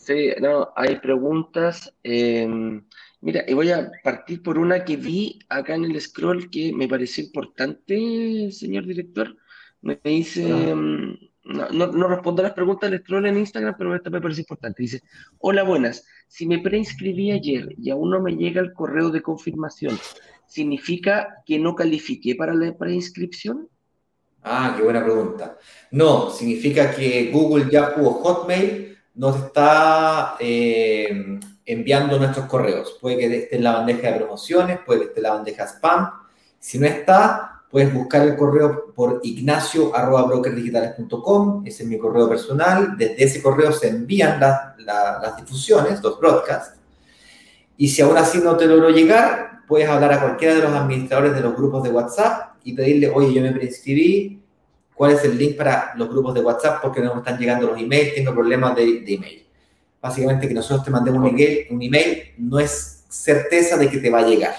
Sí, 0.06 0.30
no, 0.40 0.72
hay 0.76 1.00
preguntas. 1.00 1.92
Em, 2.04 2.86
mira, 3.22 3.44
y 3.48 3.56
voy 3.56 3.72
a 3.72 3.90
partir 4.04 4.44
por 4.44 4.60
una 4.60 4.86
que 4.86 4.98
vi 4.98 5.40
acá 5.50 5.74
en 5.74 5.86
el 5.86 6.00
scroll 6.00 6.52
que 6.52 6.72
me 6.74 6.88
pareció 6.88 7.24
importante, 7.24 8.52
señor 8.52 8.86
director. 8.86 9.36
Me 9.82 10.00
dice, 10.04 10.48
em, 10.48 11.18
no, 11.44 11.70
no, 11.72 12.08
respondo 12.08 12.44
a 12.44 12.44
las 12.44 12.54
preguntas 12.54 12.92
del 12.92 13.00
scroll 13.00 13.26
en 13.26 13.40
Instagram, 13.40 13.74
pero 13.80 13.96
esta 13.96 14.12
me 14.12 14.22
parece 14.22 14.42
importante. 14.42 14.84
Dice, 14.84 15.02
hola, 15.40 15.64
buenas. 15.64 16.06
Si 16.28 16.46
me 16.46 16.60
preinscribí 16.60 17.32
ayer 17.32 17.70
y 17.76 17.90
aún 17.90 18.12
no 18.12 18.22
me 18.22 18.36
llega 18.36 18.62
el 18.62 18.74
correo 18.74 19.10
de 19.10 19.24
confirmación, 19.24 19.98
¿significa 20.46 21.42
que 21.48 21.58
no 21.58 21.74
califiqué 21.74 22.36
para 22.36 22.54
la 22.54 22.78
preinscripción? 22.78 23.70
Ah, 24.44 24.76
qué 24.78 24.84
buena 24.84 25.04
pregunta. 25.04 25.58
No, 25.90 26.30
significa 26.30 26.92
que 26.92 27.32
Google, 27.32 27.72
Yahoo 27.72 28.06
o 28.06 28.14
Hotmail 28.22 28.95
nos 29.16 29.46
está 29.46 30.36
eh, 30.40 31.40
enviando 31.66 32.20
nuestros 32.20 32.46
correos. 32.46 33.00
Puede 33.02 33.18
que 33.18 33.38
esté 33.38 33.56
en 33.56 33.64
la 33.64 33.72
bandeja 33.74 34.12
de 34.12 34.20
promociones, 34.20 34.78
puede 34.86 35.00
que 35.02 35.08
esté 35.08 35.20
en 35.20 35.24
la 35.24 35.34
bandeja 35.34 35.66
spam. 35.66 36.12
Si 36.60 36.78
no 36.78 36.86
está, 36.86 37.64
puedes 37.70 37.92
buscar 37.94 38.28
el 38.28 38.36
correo 38.36 38.94
por 38.94 39.22
ignacio.brokerdigitales.com, 39.24 41.64
ese 41.66 41.84
es 41.84 41.90
mi 41.90 41.98
correo 41.98 42.28
personal. 42.30 42.96
Desde 42.98 43.24
ese 43.24 43.42
correo 43.42 43.72
se 43.72 43.88
envían 43.90 44.40
las 44.40 45.38
difusiones, 45.38 46.04
los 46.04 46.20
broadcasts. 46.20 46.78
Y 47.78 47.90
si 47.90 48.02
aún 48.02 48.18
así 48.18 48.40
no 48.40 48.56
te 48.56 48.68
logró 48.68 48.90
llegar, 48.90 49.60
puedes 49.68 49.90
hablar 49.90 50.14
a 50.14 50.22
cualquiera 50.22 50.56
de 50.56 50.62
los 50.62 50.72
administradores 50.72 51.34
de 51.34 51.42
los 51.42 51.54
grupos 51.56 51.84
de 51.84 51.90
WhatsApp 51.90 52.56
y 52.64 52.74
pedirle, 52.74 53.12
oye, 53.14 53.34
yo 53.34 53.42
me 53.42 53.52
preinscribí, 53.52 54.42
cuál 54.96 55.12
es 55.12 55.24
el 55.24 55.38
link 55.38 55.58
para 55.58 55.94
los 55.96 56.10
grupos 56.10 56.34
de 56.34 56.42
WhatsApp 56.42 56.82
porque 56.82 57.02
no 57.02 57.14
me 57.14 57.20
están 57.20 57.38
llegando 57.38 57.68
los 57.68 57.80
emails, 57.80 58.16
tengo 58.16 58.34
problemas 58.34 58.76
de, 58.76 59.04
email. 59.06 59.46
Básicamente 60.02 60.48
que 60.48 60.54
nosotros 60.54 60.86
te 60.86 60.92
mandemos 60.92 61.22
un 61.22 61.30
email, 61.30 61.68
un 61.70 61.82
email 61.82 62.34
no 62.38 62.60
es 62.60 63.06
certeza 63.10 63.78
de 63.78 63.90
que 63.90 63.98
te 63.98 64.10
va 64.10 64.20
a 64.20 64.28
llegar. 64.28 64.56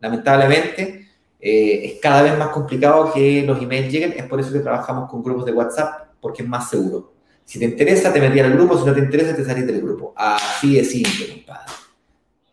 Lamentablemente 0.00 1.08
eh, 1.40 1.80
es 1.84 2.00
cada 2.00 2.22
vez 2.22 2.38
más 2.38 2.48
complicado 2.48 3.12
que 3.12 3.42
los 3.42 3.60
emails 3.60 3.92
lleguen, 3.92 4.14
es 4.16 4.24
por 4.24 4.40
eso 4.40 4.52
que 4.52 4.60
trabajamos 4.60 5.10
con 5.10 5.22
grupos 5.22 5.44
de 5.46 5.52
WhatsApp 5.52 6.08
porque 6.20 6.42
es 6.42 6.48
más 6.48 6.70
seguro. 6.70 7.12
Si 7.44 7.58
te 7.58 7.64
interesa, 7.64 8.12
te 8.12 8.20
metí 8.20 8.40
al 8.40 8.52
grupo, 8.52 8.76
si 8.76 8.84
no 8.84 8.92
te 8.92 9.00
interesa, 9.00 9.34
te 9.34 9.44
salís 9.44 9.66
del 9.66 9.80
grupo. 9.80 10.12
Así 10.16 10.74
de 10.74 10.84
simple, 10.84 11.28
compadre. 11.32 11.72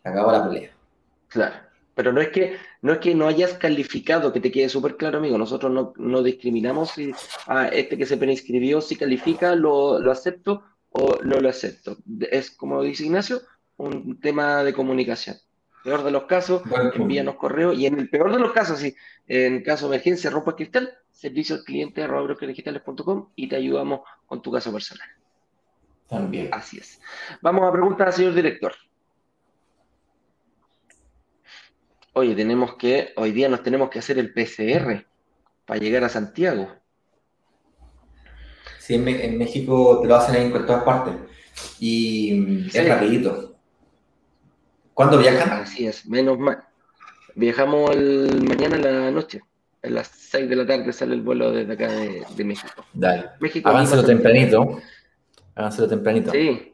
Acabó 0.04 0.32
la 0.32 0.48
pelea. 0.48 0.70
Claro. 1.28 1.63
Pero 1.96 2.12
no 2.12 2.22
es 2.22 2.30
que 2.30 2.58
no 2.82 2.94
es 2.94 3.00
que 3.00 3.14
no 3.14 3.28
hayas 3.28 3.54
calificado, 3.54 4.34
que 4.34 4.40
te 4.40 4.52
quede 4.52 4.70
súper 4.70 4.98
claro, 4.98 5.20
amigo. 5.20 5.38
Nosotros 5.38 5.72
no, 5.72 5.94
no 5.98 6.24
discriminamos 6.24 6.92
si 6.92 7.12
a 7.48 7.68
este 7.68 7.98
que 7.98 8.06
se 8.06 8.18
preinscribió, 8.18 8.82
si 8.82 8.96
califica, 8.96 9.56
lo, 9.56 10.00
lo 10.00 10.12
acepto 10.12 10.64
o 10.90 11.20
no 11.24 11.40
lo 11.40 11.50
acepto. 11.50 11.98
Es 12.32 12.52
como 12.52 12.82
dice 12.82 13.06
Ignacio, 13.06 13.42
un 13.78 14.20
tema 14.20 14.64
de 14.64 14.74
comunicación. 14.74 15.38
Peor 15.84 16.04
de 16.04 16.12
los 16.12 16.24
casos, 16.24 16.62
envíanos 16.96 17.36
correo 17.36 17.74
y 17.74 17.86
en 17.86 18.00
el 18.00 18.10
peor 18.10 18.32
de 18.32 18.40
los 18.40 18.54
casos, 18.54 18.80
sí, 18.80 18.96
en 19.28 19.62
caso 19.64 19.90
de 19.90 19.96
emergencia, 19.96 20.30
ropa 20.30 20.56
cristal, 20.56 20.94
servicio 21.12 21.58
al 21.58 21.64
cliente 21.64 22.04
arroba 22.04 22.36
y 23.36 23.50
te 23.50 23.56
ayudamos 23.58 24.02
con 24.26 24.42
tu 24.42 24.50
caso 24.50 24.72
personal. 24.72 25.08
También. 26.08 26.50
Así 26.52 26.78
es. 26.78 27.02
Vamos 27.42 27.68
a 27.68 27.72
preguntar 27.72 28.08
al 28.08 28.14
señor 28.14 28.34
director. 28.34 28.74
Oye, 32.14 32.36
tenemos 32.36 32.76
que, 32.76 33.12
hoy 33.16 33.32
día 33.32 33.50
nos 33.50 33.64
tenemos 33.64 33.90
que 33.90 34.00
hacer 34.00 34.20
el 34.20 34.32
PCR 34.34 35.06
para 35.66 35.80
llegar 35.80 36.04
a 36.04 36.10
Santiago. 36.10 36.70
Sí, 38.78 38.96
en, 38.96 39.38
México 39.38 40.00
te 40.02 40.08
lo 40.08 40.16
hacen 40.16 40.36
ahí 40.36 40.46
en 40.46 40.52
todas 40.52 40.84
partes. 40.84 41.16
Y 41.80 42.68
es 42.68 42.88
rapidito. 42.88 43.56
¿Cuándo 44.94 45.18
viajan? 45.18 45.64
Así 45.64 45.88
es, 45.88 46.06
menos 46.06 46.38
mal. 46.38 46.64
Viajamos 47.34 47.92
el, 47.92 48.44
mañana 48.48 48.76
en 48.76 48.82
la 48.84 49.12
noche. 49.12 49.42
A 49.82 49.90
las 49.90 50.08
6 50.08 50.50
de 50.50 50.56
la 50.56 50.68
tarde 50.68 50.94
sale 50.94 51.16
el 51.16 51.22
vuelo 51.22 51.52
desde 51.52 51.74
acá 51.74 51.88
de, 51.92 52.44
México. 52.44 52.86
Dale. 52.94 53.32
México, 53.40 53.70
Aváncelo 53.70 54.04
tempranito. 54.04 54.82
Aváncelo 55.56 55.88
tempranito. 55.88 56.32
Sí, 56.32 56.73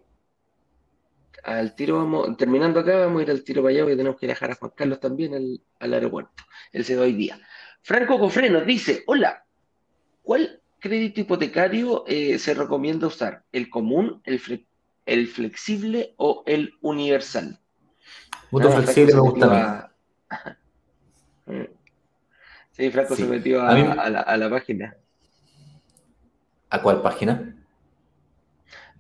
al 1.58 1.76
tiro 1.76 1.97
vamos, 1.97 2.38
terminando 2.38 2.80
acá, 2.80 2.97
vamos 2.97 3.20
a 3.20 3.24
ir 3.24 3.32
al 3.32 3.43
tiro 3.43 3.64
para 3.64 3.72
allá 3.74 3.82
porque 3.82 3.97
tenemos 3.97 4.20
que 4.20 4.28
dejar 4.28 4.52
a 4.52 4.56
Juan 4.56 4.72
Carlos 4.76 5.00
también 5.00 5.34
al, 5.80 5.93
aeropuerto. 5.93 6.43
Él 6.72 6.86
se 6.86 6.95
va 6.95 7.04
hoy 7.04 7.14
día. 7.14 7.39
Franco 7.82 8.20
Cofre 8.20 8.50
nos 8.50 8.66
dice, 8.66 9.04
hola, 9.08 9.45
¿cuál 10.22 10.62
crédito 10.80 11.22
hipotecario 11.22 12.04
eh, 12.08 12.38
se 12.38 12.54
recomienda 12.54 13.08
usar? 13.08 13.43
¿El 13.52 13.70
común, 13.70 14.22
el, 14.26 14.39
el 15.06 15.28
flexible 15.28 16.14
o 16.18 16.43
el 16.45 16.74
universal? 16.82 17.60
Mucho 18.52 18.72
flexible 18.72 19.14
me 19.16 19.20
gusta 19.22 19.91
Sí, 22.72 22.91
Franco 22.91 23.16
se 23.16 23.26
metió 23.26 23.62
a, 23.62 23.74
la, 24.10 24.22
a 24.22 24.38
la 24.38 24.50
página. 24.50 24.95
¿A 26.70 26.82
cuál 26.82 27.02
página? 27.02 27.59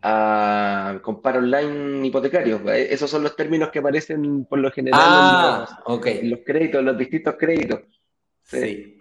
A 0.01 0.99
comprar 1.01 1.37
online 1.37 2.07
hipotecario. 2.07 2.61
Eh, 2.71 2.93
esos 2.93 3.09
son 3.09 3.23
los 3.23 3.35
términos 3.35 3.69
que 3.69 3.79
aparecen 3.79 4.45
por 4.45 4.59
lo 4.59 4.71
general 4.71 4.99
ah, 5.01 5.67
en, 6.05 6.29
los, 6.29 6.39
créditos, 6.45 6.83
los 6.83 6.97
distintos 6.97 7.35
créditos. 7.37 7.81
Sí. 8.43 8.97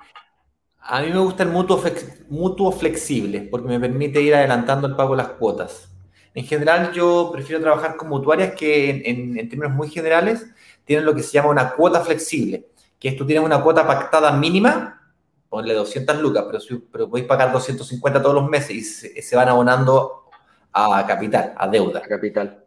A 0.81 1.03
mí 1.03 1.11
me 1.11 1.19
gusta 1.19 1.43
el 1.43 1.51
mutuo, 1.51 1.83
mutuo 2.31 2.73
flexible 2.73 3.47
porque 3.51 3.69
me 3.69 3.79
permite 3.79 4.21
ir 4.21 4.35
adelantando 4.35 4.89
el 4.89 4.97
pago 4.97 5.15
de 5.15 5.23
las 5.23 5.33
cuotas. 5.33 5.89
En 6.35 6.45
general, 6.45 6.93
yo 6.93 7.31
prefiero 7.33 7.61
trabajar 7.61 7.97
con 7.97 8.09
mutuarias 8.09 8.55
que, 8.55 8.91
en, 8.91 9.49
términos 9.49 9.75
muy 9.75 9.89
generales, 9.89 10.47
tienen 10.85 11.05
lo 11.05 11.15
que 11.15 11.23
se 11.23 11.33
llama 11.33 11.51
una 11.51 11.73
cuota 11.73 12.01
flexible, 12.01 12.67
que 12.99 13.09
es 13.09 13.17
tú 13.17 13.27
tienes 13.27 13.45
una 13.45 13.63
cuota 13.63 13.87
pactada 13.87 14.33
mínima, 14.33 15.13
ponle 15.49 15.75
200 15.75 16.21
lucas, 16.21 16.45
pero, 16.47 16.83
pero 16.93 17.11
podéis 17.11 17.27
pagar 17.27 17.53
250 17.53 18.23
todos 18.23 18.35
los 18.35 18.49
meses 18.49 19.05
y 19.05 19.23
se 19.23 19.37
van 19.37 19.49
abonando 19.49 20.28
a 20.73 21.05
capital, 21.07 21.55
a 21.57 21.69
deuda. 21.69 22.01
capital. 22.03 22.65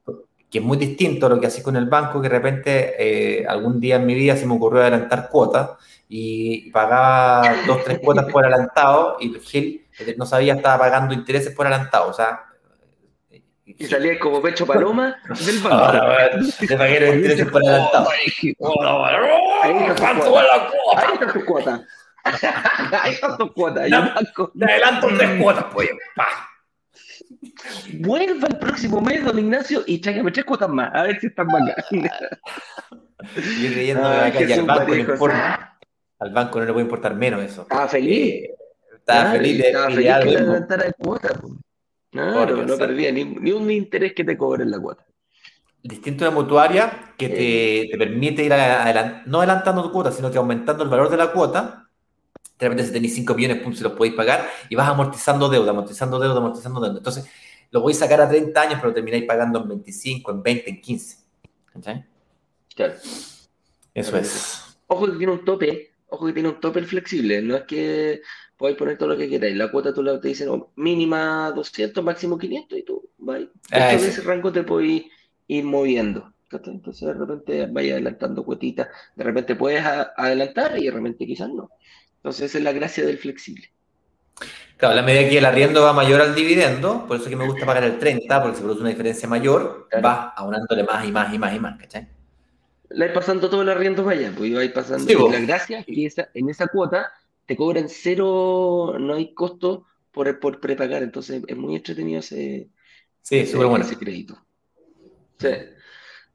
Que 0.49 0.57
es 0.57 0.63
muy 0.63 0.77
distinto 0.77 1.27
a 1.27 1.29
lo 1.29 1.39
que 1.39 1.47
hacía 1.47 1.63
con 1.63 1.77
el 1.77 1.85
banco, 1.85 2.21
que 2.21 2.27
de 2.27 2.35
repente 2.35 2.95
eh, 2.99 3.45
algún 3.47 3.79
día 3.79 3.95
en 3.95 4.05
mi 4.05 4.13
vida 4.15 4.35
se 4.35 4.45
me 4.45 4.55
ocurrió 4.55 4.81
adelantar 4.81 5.29
cuotas 5.29 5.71
y 6.09 6.69
pagaba 6.71 7.41
dos, 7.65 7.83
tres 7.85 7.99
cuotas 7.99 8.25
por 8.25 8.45
adelantado 8.45 9.15
y 9.21 9.33
Gil 9.39 9.87
no 10.17 10.25
sabía, 10.25 10.55
estaba 10.55 10.79
pagando 10.79 11.13
intereses 11.13 11.53
por 11.55 11.67
adelantado. 11.67 12.09
O 12.09 12.13
sea, 12.13 12.51
y 13.65 13.85
salía 13.85 14.19
como 14.19 14.41
pecho 14.41 14.65
paloma 14.65 15.15
del 15.45 15.59
banco. 15.59 15.75
Ahora, 15.75 16.31
te 16.59 16.77
pagué 16.77 16.99
los 16.99 17.15
intereses 17.15 17.47
por 17.47 17.65
adelantado. 17.65 18.09
Ahí 18.09 18.27
está 21.13 21.33
tu 21.33 21.45
cuota. 21.45 21.85
Ahí 23.01 23.13
está 23.13 23.37
tu 23.37 23.53
cuota. 23.53 23.81
Te 24.59 24.65
adelanto 24.65 25.07
tres 25.17 25.41
cuotas, 25.41 25.65
pues. 25.73 25.89
Vuelva 27.99 28.47
el 28.47 28.57
próximo 28.57 29.01
mes, 29.01 29.23
don 29.23 29.37
Ignacio, 29.37 29.83
y 29.85 29.99
tráigame 29.99 30.31
tres 30.31 30.45
cuotas 30.45 30.69
más, 30.69 30.93
a 30.93 31.03
ver 31.03 31.19
si 31.19 31.27
están 31.27 31.47
mal. 31.47 31.73
Yo 33.21 33.71
creyendo 33.71 34.03
ah, 34.03 34.31
que 34.31 34.53
al 34.53 34.63
banco, 34.63 34.95
importa, 34.95 35.79
al 36.19 36.31
banco 36.31 36.59
no 36.59 36.65
le 36.65 36.73
puede 36.73 36.85
importar 36.85 37.15
menos 37.15 37.43
eso. 37.43 37.61
Estaba 37.63 37.87
feliz. 37.87 38.33
Eh, 38.33 38.55
estaba 38.97 39.31
feliz 39.31 39.57
de 39.57 39.67
estaba 39.67 39.89
feliz 39.91 40.13
que 40.19 40.25
le 40.25 40.41
la 40.41 40.93
cuota. 40.93 41.41
No, 42.13 42.45
no, 42.45 42.65
no 42.65 42.77
perdía 42.77 43.11
ni, 43.11 43.23
ni, 43.23 43.51
un 43.51 43.69
interés 43.71 44.13
que 44.13 44.23
te 44.23 44.37
cobren 44.37 44.69
la 44.69 44.79
cuota. 44.79 45.05
Distinto 45.83 46.25
de 46.25 46.31
mutuaria 46.31 47.13
que 47.17 47.29
te, 47.29 47.89
te 47.91 47.97
permite 47.97 48.43
ir 48.43 48.53
adelant, 48.53 49.25
no 49.25 49.39
adelantando 49.39 49.83
tu 49.83 49.91
cuota, 49.91 50.11
sino 50.11 50.29
que 50.29 50.37
aumentando 50.37 50.83
el 50.83 50.89
valor 50.89 51.09
de 51.09 51.17
la 51.17 51.31
cuota 51.31 51.89
de 52.65 52.69
repente 52.69 52.87
si 52.87 52.93
tenéis 52.93 53.15
5 53.15 53.33
millones, 53.33 53.57
puntos, 53.57 53.79
si 53.79 53.83
los 53.83 53.93
podéis 53.93 54.15
pagar 54.15 54.47
y 54.69 54.75
vas 54.75 54.87
amortizando 54.87 55.49
deuda, 55.49 55.71
amortizando 55.71 56.19
deuda, 56.19 56.37
amortizando 56.37 56.79
deuda. 56.79 56.97
Entonces, 56.97 57.25
lo 57.71 57.81
podéis 57.81 57.97
sacar 57.97 58.21
a 58.21 58.29
30 58.29 58.61
años, 58.61 58.79
pero 58.79 58.93
termináis 58.93 59.23
pagando 59.25 59.61
en 59.61 59.69
25, 59.69 60.31
en 60.31 60.43
20, 60.43 60.69
en 60.69 60.81
15. 60.81 61.17
¿Cachai? 61.73 62.05
Claro. 62.75 62.93
Eso 63.93 64.17
es. 64.17 64.77
Ojo 64.87 65.05
que 65.07 65.17
tiene 65.17 65.33
un 65.33 65.45
tope, 65.45 65.91
ojo 66.09 66.25
que 66.27 66.33
tiene 66.33 66.49
un 66.49 66.59
tope 66.59 66.83
flexible, 66.83 67.41
no 67.41 67.55
es 67.55 67.63
que 67.63 68.21
podáis 68.57 68.77
poner 68.77 68.97
todo 68.97 69.09
lo 69.09 69.17
que 69.17 69.29
queráis. 69.29 69.55
La 69.55 69.71
cuota 69.71 69.93
tú 69.93 70.03
te 70.19 70.27
dicen 70.27 70.49
oh, 70.49 70.71
mínima 70.75 71.51
200, 71.51 72.03
máximo 72.03 72.37
500 72.37 72.77
y 72.77 72.83
tú 72.83 73.09
vais. 73.17 73.47
Ah, 73.71 73.93
ese 73.93 74.21
rango 74.21 74.51
te 74.51 74.63
podéis 74.63 75.05
ir 75.47 75.63
moviendo. 75.63 76.31
Entonces 76.51 77.07
de 77.07 77.13
repente 77.13 77.65
vaya 77.67 77.93
adelantando 77.93 78.43
cuetitas, 78.43 78.89
de 79.15 79.23
repente 79.23 79.55
puedes 79.55 79.83
adelantar 79.85 80.77
y 80.77 80.85
de 80.85 80.91
repente 80.91 81.25
quizás 81.25 81.49
no. 81.49 81.71
Entonces 82.21 82.51
esa 82.51 82.59
es 82.59 82.63
la 82.63 82.71
gracia 82.71 83.03
del 83.03 83.17
flexible. 83.17 83.71
Claro, 84.77 84.95
la 84.95 85.01
medida 85.01 85.27
que 85.27 85.37
el 85.39 85.45
arriendo 85.45 85.81
va 85.81 85.93
mayor 85.93 86.21
al 86.21 86.35
dividendo, 86.35 87.05
por 87.07 87.17
eso 87.17 87.29
que 87.29 87.35
me 87.35 87.45
gusta 87.45 87.65
pagar 87.65 87.83
el 87.83 87.97
30, 87.97 88.41
porque 88.41 88.57
se 88.57 88.63
produce 88.63 88.81
una 88.81 88.89
diferencia 88.89 89.27
mayor, 89.27 89.87
va 90.03 90.29
aunándole 90.29 90.83
más 90.83 91.07
y 91.07 91.11
más 91.11 91.33
y 91.33 91.39
más 91.39 91.55
y 91.55 91.59
más, 91.59 91.79
¿cachai? 91.79 92.07
La 92.89 93.05
vais 93.05 93.15
pasando 93.15 93.49
todo 93.49 93.63
el 93.63 93.69
arriendo 93.69 94.03
para 94.03 94.17
allá, 94.17 94.33
pues 94.35 94.53
vais 94.53 94.71
pasando. 94.71 95.11
y 95.11 95.31
la 95.31 95.39
gracia 95.39 95.79
es 95.79 96.15
que 96.15 96.27
en 96.33 96.49
esa 96.49 96.67
cuota 96.67 97.11
te 97.45 97.55
cobran 97.55 97.89
cero, 97.89 98.95
no 98.99 99.15
hay 99.15 99.33
costo 99.33 99.85
por, 100.11 100.39
por 100.39 100.59
prepagar, 100.59 101.01
entonces 101.01 101.41
es 101.47 101.57
muy 101.57 101.75
entretenido 101.75 102.19
ese, 102.19 102.69
sí, 103.21 103.43
bueno. 103.55 103.85
ese 103.85 103.97
crédito. 103.97 104.37
Sí. 105.39 105.49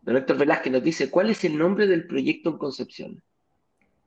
Don 0.03 0.17
Héctor 0.17 0.37
Velázquez 0.37 0.73
nos 0.73 0.83
dice, 0.83 1.11
¿cuál 1.11 1.31
es 1.31 1.45
el 1.45 1.57
nombre 1.59 1.87
del 1.87 2.07
proyecto 2.07 2.51
en 2.51 2.59
Concepción? 2.59 3.23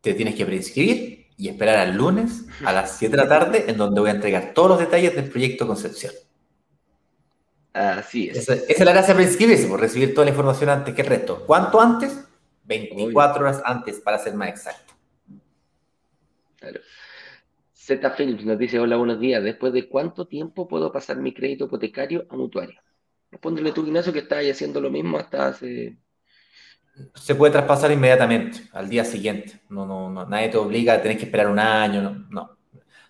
Te 0.01 0.13
tienes 0.13 0.35
que 0.35 0.45
preinscribir 0.45 1.28
y 1.39 1.47
esperar 1.47 1.77
al 1.77 1.95
lunes 1.95 2.45
a 2.65 2.73
las 2.73 2.97
7 2.97 3.15
de 3.15 3.23
la 3.23 3.29
tarde, 3.29 3.63
en 3.69 3.77
donde 3.77 4.01
voy 4.01 4.09
a 4.09 4.13
entregar 4.13 4.53
todos 4.53 4.71
los 4.71 4.79
detalles 4.79 5.15
del 5.15 5.29
proyecto 5.29 5.65
Concepción. 5.65 6.13
Así 7.71 8.27
es. 8.27 8.39
Esa, 8.39 8.55
es 8.55 8.79
la 8.81 8.91
gracia 8.91 9.13
de 9.13 9.23
inscribirse, 9.23 9.65
por 9.67 9.79
recibir 9.79 10.13
toda 10.13 10.25
la 10.25 10.31
información 10.31 10.69
antes 10.69 10.93
que 10.93 11.01
el 11.01 11.07
resto. 11.07 11.45
¿Cuánto 11.45 11.79
antes? 11.79 12.27
24 12.65 13.41
horas 13.41 13.61
antes, 13.63 14.01
para 14.01 14.19
ser 14.19 14.35
más 14.35 14.49
exacto. 14.49 14.93
Claro. 16.57 16.81
Z 17.71 18.11
Films 18.11 18.43
nos 18.43 18.59
dice, 18.59 18.77
hola, 18.77 18.97
buenos 18.97 19.21
días. 19.21 19.41
¿Después 19.41 19.71
de 19.71 19.87
cuánto 19.87 20.27
tiempo 20.27 20.67
puedo 20.67 20.91
pasar 20.91 21.17
mi 21.17 21.33
crédito 21.33 21.65
hipotecario 21.65 22.27
a 22.29 22.35
mutuario? 22.35 22.81
Respóndele 23.31 23.71
tú, 23.71 23.85
Ignacio, 23.85 24.11
que 24.11 24.19
estás 24.19 24.43
haciendo 24.43 24.81
lo 24.81 24.89
mismo 24.89 25.17
hasta 25.17 25.47
hace 25.47 25.97
se 27.13 27.35
puede 27.35 27.51
traspasar 27.51 27.91
inmediatamente, 27.91 28.61
al 28.73 28.89
día 28.89 29.05
siguiente. 29.05 29.61
No, 29.69 29.85
no, 29.85 30.09
no, 30.09 30.25
nadie 30.25 30.49
te 30.49 30.57
obliga 30.57 30.93
a 30.93 31.01
tener 31.01 31.17
que 31.17 31.25
esperar 31.25 31.47
un 31.47 31.59
año, 31.59 32.25
no, 32.29 32.57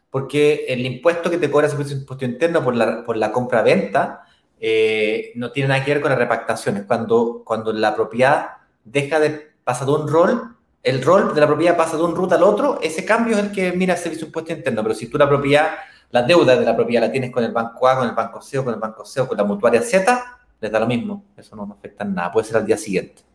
Porque 0.09 0.65
el 0.67 0.85
impuesto 0.85 1.29
que 1.29 1.37
te 1.37 1.49
cobra 1.49 1.67
ese 1.67 1.75
impuesto 1.93 2.25
interno 2.25 2.63
por 2.63 2.75
la, 2.75 3.03
por 3.03 3.17
la 3.17 3.31
compra-venta 3.31 4.23
eh, 4.59 5.31
no 5.35 5.51
tiene 5.51 5.69
nada 5.69 5.83
que 5.83 5.93
ver 5.93 6.01
con 6.01 6.09
las 6.09 6.19
repactaciones. 6.19 6.83
Cuando, 6.85 7.43
cuando 7.45 7.71
la 7.73 7.95
propiedad 7.95 8.57
deja 8.83 9.19
de 9.19 9.53
pasar 9.63 9.87
de 9.87 9.93
un 9.93 10.07
rol, 10.07 10.55
el 10.83 11.01
rol 11.01 11.33
de 11.33 11.41
la 11.41 11.47
propiedad 11.47 11.77
pasa 11.77 11.97
de 11.97 12.03
un 12.03 12.15
root 12.15 12.31
al 12.33 12.43
otro, 12.43 12.79
ese 12.81 13.05
cambio 13.05 13.37
es 13.37 13.43
el 13.43 13.51
que 13.51 13.71
mira 13.73 13.93
el 13.93 13.99
servicio 13.99 14.27
impuesto 14.27 14.53
interno. 14.53 14.81
Pero 14.83 14.95
si 14.95 15.07
tú 15.07 15.17
la 15.17 15.27
propiedad, 15.27 15.77
la 16.11 16.23
deuda 16.23 16.55
de 16.55 16.65
la 16.65 16.75
propiedad 16.75 17.01
la 17.01 17.11
tienes 17.11 17.31
con 17.31 17.43
el 17.43 17.51
banco 17.51 17.87
A, 17.87 17.97
con 17.97 18.07
el 18.07 18.15
banco 18.15 18.41
C 18.41 18.57
o 18.57 18.63
con 18.63 18.73
el 18.73 18.79
banco 18.79 19.05
C 19.05 19.21
o 19.21 19.27
con 19.27 19.37
la 19.37 19.43
mutuaria 19.43 19.81
Z, 19.81 20.39
les 20.59 20.71
da 20.71 20.79
lo 20.79 20.87
mismo. 20.87 21.25
Eso 21.37 21.55
no 21.55 21.69
afecta 21.71 22.03
en 22.03 22.15
nada. 22.15 22.31
Puede 22.31 22.47
ser 22.47 22.57
al 22.57 22.65
día 22.65 22.77
siguiente. 22.77 23.28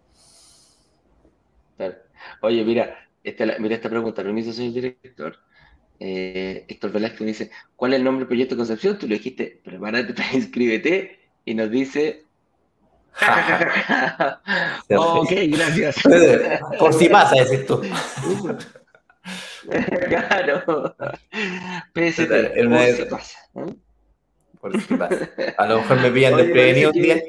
Oye, 2.43 2.65
mira, 2.65 3.09
esta, 3.23 3.45
mira 3.59 3.75
esta 3.75 3.89
pregunta, 3.91 4.23
permiso, 4.23 4.53
señor 4.53 4.75
director. 4.75 5.39
eh, 6.01 6.65
Héctor 6.69 6.93
Velázquez 6.93 7.21
me 7.21 7.27
dice, 7.29 7.51
¿cuál 7.77 7.93
es 7.93 7.99
el 7.99 8.05
nombre 8.05 8.21
del 8.21 8.29
proyecto 8.29 8.55
de 8.55 8.59
Concepción? 8.59 8.99
Tú 8.99 9.07
le 9.09 9.17
dijiste, 9.17 9.61
prepárate 9.65 10.13
para 10.15 10.33
inscríbete, 10.35 11.21
y 11.45 11.55
nos 11.55 11.71
dice, 11.71 12.25
ok, 14.97 15.31
gracias. 15.49 15.97
Por 16.79 16.93
si 16.95 17.09
pasa, 17.09 17.37
decís 17.45 17.67
tú. 17.67 17.81
claro. 20.09 20.95
PST, 21.95 22.31
por 22.69 22.87
si 22.87 23.05
pasa. 23.09 23.39
Por 24.61 24.81
si 24.81 24.95
pasa. 24.95 25.31
A 25.57 25.67
lo 25.67 25.77
mejor 25.79 26.01
me 26.01 26.11
pillan 26.11 26.37
desprevenido 26.37 26.91
un 26.91 27.03
día. 27.03 27.23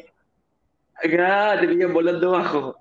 Acá 1.03 1.57
te 1.59 1.67
pillan 1.67 1.93
volando 1.93 2.31
bajo. 2.31 2.77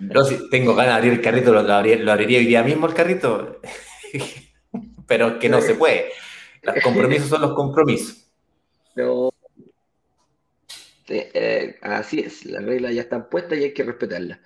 Yo 0.00 0.24
sí 0.24 0.38
tengo 0.50 0.74
ganas 0.74 0.94
de 0.94 0.98
abrir 0.98 1.12
el 1.12 1.20
carrito, 1.20 1.52
lo, 1.52 1.60
abriría, 1.60 2.38
hoy 2.38 2.46
día 2.46 2.62
mismo 2.62 2.86
el 2.86 2.94
carrito, 2.94 3.60
pero 5.06 5.38
que 5.38 5.48
no 5.48 5.60
se 5.60 5.74
puede. 5.74 6.10
Los 6.62 6.82
compromisos 6.82 7.28
son 7.28 7.42
los 7.42 7.54
compromisos. 7.54 8.30
No. 8.96 9.30
Eh, 11.08 11.78
así 11.82 12.20
es, 12.20 12.44
las 12.44 12.64
reglas 12.64 12.94
ya 12.94 13.02
están 13.02 13.28
puestas 13.28 13.58
y 13.58 13.64
hay 13.64 13.74
que 13.74 13.84
respetarlas. 13.84 14.40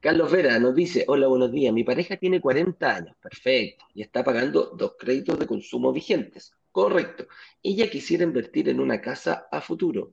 Carlos 0.00 0.30
Vera 0.30 0.58
nos 0.58 0.74
dice, 0.74 1.04
hola, 1.06 1.28
buenos 1.28 1.50
días, 1.50 1.72
mi 1.72 1.82
pareja 1.82 2.18
tiene 2.18 2.38
40 2.38 2.94
años, 2.94 3.16
perfecto, 3.22 3.86
y 3.94 4.02
está 4.02 4.22
pagando 4.22 4.74
dos 4.76 4.96
créditos 4.98 5.38
de 5.38 5.46
consumo 5.46 5.94
vigentes, 5.94 6.52
correcto. 6.72 7.26
Ella 7.62 7.88
quisiera 7.88 8.24
invertir 8.24 8.68
en 8.68 8.80
una 8.80 9.00
casa 9.00 9.48
a 9.50 9.62
futuro. 9.62 10.12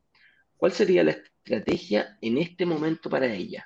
¿Cuál 0.62 0.74
sería 0.74 1.04
la 1.04 1.10
estrategia 1.10 2.20
en 2.22 2.38
este 2.38 2.68
momento 2.68 3.10
para 3.10 3.26
ella? 3.26 3.66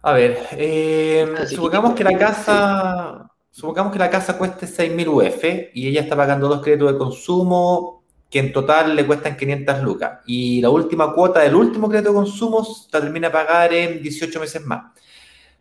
A 0.00 0.14
ver, 0.14 0.38
eh, 0.52 1.26
supongamos 1.46 1.92
que 1.92 2.02
la 2.02 2.16
casa, 2.16 3.30
supongamos 3.50 3.92
que 3.92 3.98
la 3.98 4.08
casa 4.08 4.38
cueste 4.38 4.66
6.000 4.66 5.06
UF 5.06 5.44
y 5.74 5.86
ella 5.86 6.00
está 6.00 6.16
pagando 6.16 6.48
dos 6.48 6.62
créditos 6.62 6.92
de 6.92 6.98
consumo 6.98 8.04
que 8.30 8.38
en 8.38 8.54
total 8.54 8.96
le 8.96 9.06
cuestan 9.06 9.36
500 9.36 9.82
lucas. 9.82 10.20
Y 10.24 10.62
la 10.62 10.70
última 10.70 11.12
cuota 11.12 11.40
del 11.40 11.56
último 11.56 11.86
crédito 11.86 12.12
de 12.12 12.16
consumo 12.16 12.66
la 12.90 13.00
termina 13.00 13.28
a 13.28 13.32
pagar 13.32 13.74
en 13.74 14.02
18 14.02 14.40
meses 14.40 14.64
más. 14.64 14.98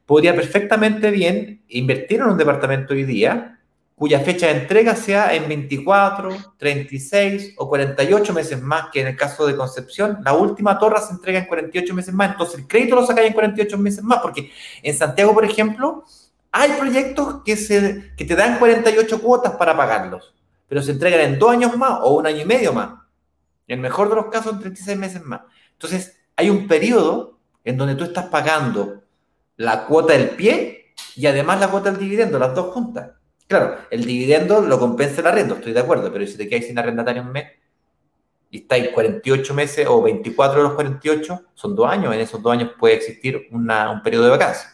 Podría 0.06 0.34
perfectamente 0.34 1.12
bien 1.12 1.66
invertir 1.68 2.22
en 2.22 2.28
un 2.28 2.38
departamento 2.38 2.94
hoy 2.94 3.04
día 3.04 3.59
cuya 4.00 4.22
fecha 4.22 4.48
de 4.48 4.62
entrega 4.62 4.96
sea 4.96 5.36
en 5.36 5.50
24, 5.50 6.30
36 6.58 7.56
o 7.58 7.68
48 7.68 8.34
meses 8.34 8.62
más, 8.62 8.86
que 8.94 9.02
en 9.02 9.08
el 9.08 9.18
caso 9.18 9.46
de 9.46 9.58
Concepción, 9.58 10.20
la 10.24 10.32
última 10.32 10.80
torre 10.80 11.02
se 11.06 11.12
entrega 11.12 11.40
en 11.40 11.48
48 11.48 11.94
meses 11.94 12.14
más, 12.14 12.32
entonces 12.32 12.60
el 12.60 12.68
crédito 12.68 12.96
lo 12.96 13.06
saca 13.06 13.22
en 13.22 13.34
48 13.34 13.78
meses 13.78 14.02
más, 14.02 14.20
porque 14.22 14.54
en 14.82 14.98
Santiago, 14.98 15.34
por 15.34 15.44
ejemplo, 15.44 16.06
hay 16.50 16.72
proyectos 16.80 17.42
que, 17.44 17.58
se, 17.58 18.14
que 18.16 18.24
te 18.24 18.38
dan 18.38 18.58
48 18.58 19.22
cuotas 19.22 19.56
para 19.56 19.76
pagarlos, 19.76 20.34
pero 20.70 20.82
se 20.82 20.92
entregan 20.92 21.20
en 21.20 21.38
dos 21.38 21.52
años 21.52 21.76
más 21.76 22.00
o 22.02 22.16
un 22.16 22.26
año 22.26 22.44
y 22.44 22.46
medio 22.46 22.72
más. 22.72 23.02
En 23.68 23.80
el 23.80 23.82
mejor 23.82 24.08
de 24.08 24.16
los 24.16 24.28
casos, 24.28 24.54
en 24.54 24.60
36 24.60 24.98
meses 24.98 25.26
más. 25.26 25.42
Entonces, 25.74 26.18
hay 26.38 26.50
un 26.50 26.70
periodo 26.70 27.38
en 27.66 27.76
donde 27.76 27.96
tú 27.96 28.06
estás 28.06 28.28
pagando 28.28 29.04
la 29.58 29.86
cuota 29.86 30.14
del 30.14 30.30
pie 30.30 30.94
y 31.18 31.26
además 31.26 31.60
la 31.60 31.68
cuota 31.68 31.92
del 31.92 32.00
dividendo, 32.00 32.40
las 32.40 32.56
dos 32.56 32.74
juntas. 32.74 33.19
Claro, 33.50 33.78
el 33.90 34.06
dividendo 34.06 34.62
lo 34.62 34.78
compensa 34.78 35.22
el 35.22 35.28
arrendo, 35.28 35.56
estoy 35.56 35.74
de 35.74 35.80
acuerdo, 35.80 36.14
pero 36.14 36.28
si 36.28 36.38
te 36.38 36.48
quedas 36.48 36.66
sin 36.66 36.78
arrendatario 36.78 37.24
un 37.24 37.32
mes 37.32 37.48
y 38.52 38.60
estáis 38.60 38.90
48 38.90 39.56
meses 39.56 39.88
o 39.90 40.04
24 40.04 40.58
de 40.60 40.64
los 40.66 40.74
48, 40.74 41.46
son 41.56 41.76
dos 41.76 41.90
años, 41.90 42.14
en 42.14 42.20
esos 42.20 42.44
dos 42.44 42.54
años 42.54 42.74
puede 42.78 42.94
existir 42.94 43.48
un 43.50 43.68
periodo 44.04 44.26
de 44.26 44.30
vacancia. 44.30 44.70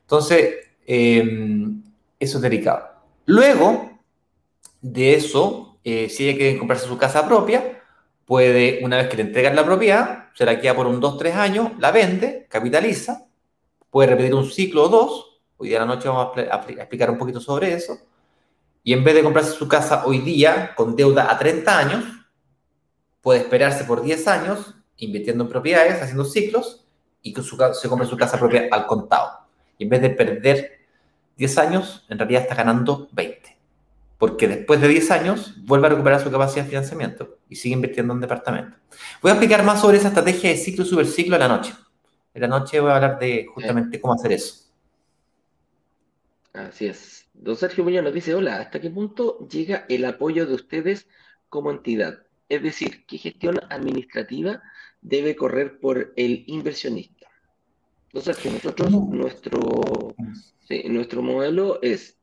Entonces, 0.00 0.56
em, 0.84 1.84
eso 2.18 2.38
es 2.38 2.42
delicado. 2.42 2.84
Luego 3.26 4.00
de 4.80 5.14
eso, 5.14 5.78
eh, 5.84 6.08
si 6.08 6.28
ella 6.28 6.36
quiere 6.36 6.58
comprarse 6.58 6.88
su 6.88 6.98
casa 6.98 7.28
propia, 7.28 7.80
puede, 8.24 8.80
una 8.82 8.96
vez 8.96 9.08
que 9.08 9.18
le 9.18 9.22
entregan 9.22 9.54
la 9.54 9.64
propiedad, 9.64 10.30
se 10.34 10.44
la 10.44 10.60
queda 10.60 10.74
por 10.74 10.88
un 10.88 11.00
2-3 11.00 11.36
años, 11.36 11.70
la 11.78 11.92
vende, 11.92 12.48
capitaliza, 12.50 13.28
puede 13.88 14.08
repetir 14.10 14.34
un 14.34 14.50
ciclo 14.50 14.82
o 14.82 14.88
dos, 14.88 15.29
Hoy 15.62 15.68
día 15.68 15.76
a 15.76 15.80
la 15.80 15.94
noche 15.94 16.08
vamos 16.08 16.32
a, 16.38 16.56
explicar 16.70 17.10
un 17.10 17.18
poquito 17.18 17.38
sobre 17.38 17.74
eso. 17.74 17.98
Y 18.82 18.94
en 18.94 19.04
vez 19.04 19.14
de 19.14 19.22
comprarse 19.22 19.52
su 19.52 19.68
casa 19.68 20.06
hoy 20.06 20.20
día 20.20 20.74
con 20.74 20.96
deuda 20.96 21.30
a 21.30 21.38
30 21.38 21.78
años, 21.78 22.04
puede 23.20 23.40
esperarse 23.40 23.84
por 23.84 24.00
10 24.00 24.26
años 24.26 24.74
invirtiendo 24.96 25.44
en 25.44 25.50
propiedades, 25.50 26.00
haciendo 26.00 26.24
ciclos 26.24 26.86
y 27.20 27.34
que 27.34 27.42
se 27.42 27.88
compre 27.90 28.08
su 28.08 28.16
casa 28.16 28.38
propia 28.38 28.68
al 28.70 28.86
contado. 28.86 29.32
Y 29.76 29.84
en 29.84 29.90
vez 29.90 30.00
de 30.00 30.08
perder 30.08 30.78
10 31.36 31.58
años, 31.58 32.06
en 32.08 32.18
realidad 32.18 32.40
está 32.40 32.54
ganando 32.54 33.10
20. 33.12 33.58
Porque 34.16 34.48
después 34.48 34.80
de 34.80 34.88
10 34.88 35.10
años 35.10 35.56
vuelve 35.66 35.88
a 35.88 35.90
recuperar 35.90 36.22
su 36.22 36.30
capacidad 36.30 36.64
de 36.64 36.70
financiamiento 36.70 37.36
y 37.50 37.56
sigue 37.56 37.74
invirtiendo 37.74 38.14
en 38.14 38.22
departamento. 38.22 38.78
Voy 39.20 39.28
a 39.28 39.34
explicar 39.34 39.62
más 39.62 39.82
sobre 39.82 39.98
esa 39.98 40.08
estrategia 40.08 40.48
de 40.48 40.56
ciclo 40.56 40.86
y 40.86 40.88
superciclo 40.88 41.36
en 41.36 41.40
la 41.40 41.48
noche. 41.48 41.74
En 42.32 42.40
la 42.40 42.48
noche 42.48 42.80
voy 42.80 42.92
a 42.92 42.96
hablar 42.96 43.18
de 43.18 43.46
justamente 43.52 44.00
cómo 44.00 44.14
hacer 44.14 44.32
eso. 44.32 44.69
Así 46.52 46.86
es. 46.86 47.28
Don 47.32 47.56
Sergio 47.56 47.84
Muñoz 47.84 48.02
nos 48.02 48.14
dice, 48.14 48.34
hola, 48.34 48.60
¿hasta 48.60 48.80
qué 48.80 48.90
punto 48.90 49.46
llega 49.48 49.86
el 49.88 50.04
apoyo 50.04 50.46
de 50.46 50.54
ustedes 50.54 51.08
como 51.48 51.70
entidad? 51.70 52.26
Es 52.48 52.62
decir, 52.62 53.04
¿qué 53.06 53.18
gestión 53.18 53.60
administrativa 53.70 54.62
debe 55.00 55.36
correr 55.36 55.78
por 55.78 56.12
el 56.16 56.44
inversionista? 56.48 57.28
Don 58.12 58.22
Sergio, 58.22 58.50
nosotros, 58.50 58.90
nuestro, 58.90 59.60
nuestro 60.86 61.22
modelo 61.22 61.80
es, 61.82 62.18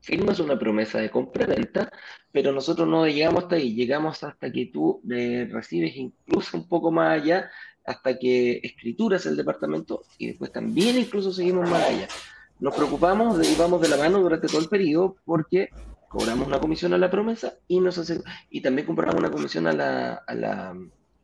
firmas 0.00 0.38
una 0.38 0.56
promesa 0.56 1.00
de 1.00 1.10
compra-venta, 1.10 1.90
pero 2.30 2.52
nosotros 2.52 2.86
no 2.86 3.06
llegamos 3.06 3.44
hasta 3.44 3.56
ahí, 3.56 3.74
llegamos 3.74 4.22
hasta 4.22 4.52
que 4.52 4.66
tú 4.66 5.02
eh, 5.10 5.48
recibes 5.50 5.96
incluso 5.96 6.56
un 6.56 6.68
poco 6.68 6.92
más 6.92 7.20
allá, 7.20 7.50
hasta 7.84 8.16
que 8.16 8.60
escrituras 8.62 9.26
el 9.26 9.36
departamento 9.36 10.04
y 10.16 10.28
después 10.28 10.52
también 10.52 10.96
incluso 10.96 11.32
seguimos 11.32 11.68
más 11.68 11.82
allá. 11.82 12.08
Nos 12.64 12.74
preocupamos 12.74 13.46
y 13.46 13.54
vamos 13.56 13.82
de 13.82 13.88
la 13.88 13.98
mano 13.98 14.20
durante 14.20 14.46
todo 14.46 14.58
el 14.58 14.70
periodo 14.70 15.18
porque 15.26 15.68
cobramos 16.08 16.46
una 16.46 16.58
comisión 16.58 16.94
a 16.94 16.98
la 16.98 17.10
promesa 17.10 17.52
y 17.68 17.78
nos 17.78 17.98
hace, 17.98 18.22
y 18.48 18.62
también 18.62 18.86
compramos 18.86 19.16
una 19.16 19.30
comisión 19.30 19.66
a 19.66 19.74
la, 19.74 20.14
a 20.14 20.34
la, 20.34 20.74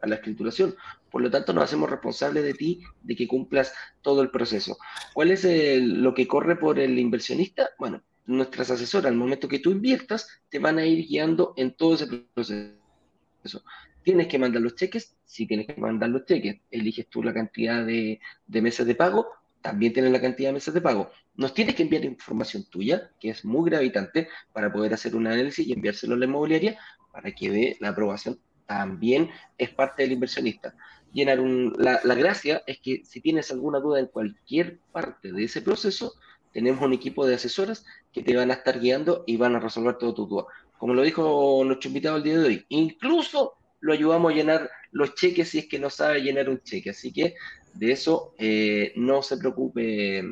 a 0.02 0.06
la 0.06 0.14
escrituración. 0.16 0.74
Por 1.10 1.22
lo 1.22 1.30
tanto, 1.30 1.54
nos 1.54 1.64
hacemos 1.64 1.88
responsables 1.88 2.44
de 2.44 2.52
ti 2.52 2.82
de 3.02 3.16
que 3.16 3.26
cumplas 3.26 3.72
todo 4.02 4.20
el 4.20 4.30
proceso. 4.30 4.76
¿Cuál 5.14 5.30
es 5.30 5.46
lo 5.80 6.12
que 6.12 6.28
corre 6.28 6.56
por 6.56 6.78
el 6.78 6.98
inversionista? 6.98 7.70
Bueno, 7.78 8.02
nuestras 8.26 8.70
asesoras, 8.72 9.10
al 9.10 9.16
momento 9.16 9.48
que 9.48 9.60
tú 9.60 9.70
inviertas, 9.70 10.28
te 10.50 10.58
van 10.58 10.76
a 10.76 10.84
ir 10.84 11.06
guiando 11.08 11.54
en 11.56 11.72
todo 11.72 11.94
ese 11.94 12.06
proceso. 12.34 13.64
¿Tienes 14.02 14.26
que 14.26 14.38
mandar 14.38 14.60
los 14.60 14.74
cheques? 14.74 15.16
Sí, 15.24 15.46
tienes 15.46 15.68
que 15.68 15.80
mandar 15.80 16.10
los 16.10 16.26
cheques. 16.26 16.60
Eliges 16.70 17.06
tú 17.08 17.22
la 17.22 17.32
cantidad 17.32 17.82
de, 17.86 18.20
de 18.46 18.60
meses 18.60 18.86
de 18.86 18.94
pago 18.94 19.39
también 19.62 19.92
tienes 19.92 20.12
la 20.12 20.20
cantidad 20.20 20.48
de 20.48 20.54
meses 20.54 20.74
de 20.74 20.80
pago. 20.80 21.10
Nos 21.34 21.54
tienes 21.54 21.74
que 21.74 21.82
enviar 21.82 22.04
información 22.04 22.64
tuya, 22.64 23.10
que 23.20 23.30
es 23.30 23.44
muy 23.44 23.70
gravitante, 23.70 24.28
para 24.52 24.72
poder 24.72 24.94
hacer 24.94 25.16
un 25.16 25.26
análisis 25.26 25.66
y 25.66 25.72
enviárselo 25.72 26.14
a 26.14 26.18
la 26.18 26.24
inmobiliaria 26.24 26.78
para 27.12 27.32
que 27.32 27.50
dé 27.50 27.76
la 27.80 27.90
aprobación. 27.90 28.40
También 28.66 29.30
es 29.58 29.70
parte 29.70 30.02
del 30.02 30.12
inversionista. 30.12 30.74
Llenar 31.12 31.40
un, 31.40 31.74
la, 31.78 32.00
la 32.04 32.14
gracia 32.14 32.62
es 32.66 32.78
que 32.78 33.04
si 33.04 33.20
tienes 33.20 33.50
alguna 33.50 33.80
duda 33.80 33.98
en 33.98 34.06
cualquier 34.06 34.78
parte 34.92 35.32
de 35.32 35.44
ese 35.44 35.60
proceso, 35.60 36.14
tenemos 36.52 36.82
un 36.82 36.92
equipo 36.92 37.26
de 37.26 37.34
asesoras 37.34 37.84
que 38.12 38.22
te 38.22 38.36
van 38.36 38.50
a 38.50 38.54
estar 38.54 38.80
guiando 38.80 39.24
y 39.26 39.36
van 39.36 39.56
a 39.56 39.60
resolver 39.60 39.98
todo 39.98 40.14
tu 40.14 40.26
duda. 40.26 40.44
Como 40.78 40.94
lo 40.94 41.02
dijo 41.02 41.62
nuestro 41.64 41.88
invitado 41.88 42.16
el 42.16 42.22
día 42.22 42.38
de 42.38 42.46
hoy, 42.46 42.66
incluso 42.68 43.54
lo 43.80 43.92
ayudamos 43.92 44.32
a 44.32 44.34
llenar 44.34 44.70
los 44.92 45.14
cheques 45.14 45.48
si 45.48 45.60
es 45.60 45.66
que 45.66 45.78
no 45.78 45.90
sabe 45.90 46.20
llenar 46.20 46.48
un 46.48 46.62
cheque. 46.62 46.90
Así 46.90 47.12
que 47.12 47.34
de 47.74 47.92
eso 47.92 48.34
eh, 48.38 48.92
no 48.96 49.22
se 49.22 49.36
preocupe. 49.36 50.24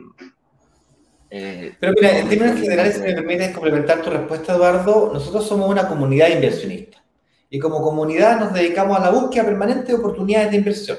Eh, 1.30 1.74
Pero 1.78 1.92
mira, 1.94 2.18
en 2.18 2.28
términos 2.28 2.60
generales, 2.60 2.94
si 2.94 3.02
me 3.02 3.14
permites 3.14 3.50
complementar 3.50 4.02
tu 4.02 4.10
respuesta, 4.10 4.54
Eduardo, 4.54 5.10
nosotros 5.12 5.46
somos 5.46 5.68
una 5.68 5.86
comunidad 5.86 6.28
inversionista. 6.28 7.04
Y 7.50 7.58
como 7.58 7.82
comunidad 7.82 8.38
nos 8.40 8.52
dedicamos 8.52 8.98
a 8.98 9.00
la 9.00 9.10
búsqueda 9.10 9.44
permanente 9.44 9.92
de 9.92 9.94
oportunidades 9.94 10.50
de 10.50 10.56
inversión. 10.58 10.98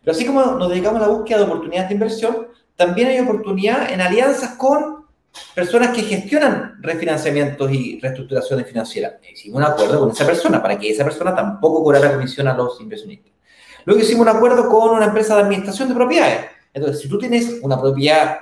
Pero 0.00 0.12
así 0.14 0.26
como 0.26 0.42
nos 0.42 0.68
dedicamos 0.68 1.02
a 1.02 1.06
la 1.06 1.12
búsqueda 1.12 1.38
de 1.38 1.44
oportunidades 1.44 1.88
de 1.88 1.94
inversión, 1.94 2.48
también 2.76 3.08
hay 3.08 3.20
oportunidad 3.20 3.92
en 3.92 4.00
alianzas 4.00 4.56
con 4.56 5.03
personas 5.54 5.94
que 5.94 6.02
gestionan 6.02 6.76
refinanciamientos 6.80 7.72
y 7.72 7.98
reestructuraciones 8.00 8.66
financieras. 8.66 9.14
Hicimos 9.32 9.58
un 9.58 9.64
acuerdo 9.64 10.00
con 10.00 10.10
esa 10.10 10.26
persona 10.26 10.62
para 10.62 10.78
que 10.78 10.90
esa 10.90 11.04
persona 11.04 11.34
tampoco 11.34 11.82
cobrara 11.82 12.12
comisión 12.12 12.48
a 12.48 12.54
los 12.54 12.80
inversionistas. 12.80 13.32
Luego 13.84 14.02
hicimos 14.02 14.22
un 14.22 14.36
acuerdo 14.36 14.68
con 14.68 14.96
una 14.96 15.06
empresa 15.06 15.36
de 15.36 15.42
administración 15.42 15.88
de 15.88 15.94
propiedades. 15.94 16.46
Entonces, 16.72 17.02
si 17.02 17.08
tú 17.08 17.18
tienes 17.18 17.58
una 17.62 17.80
propiedad 17.80 18.40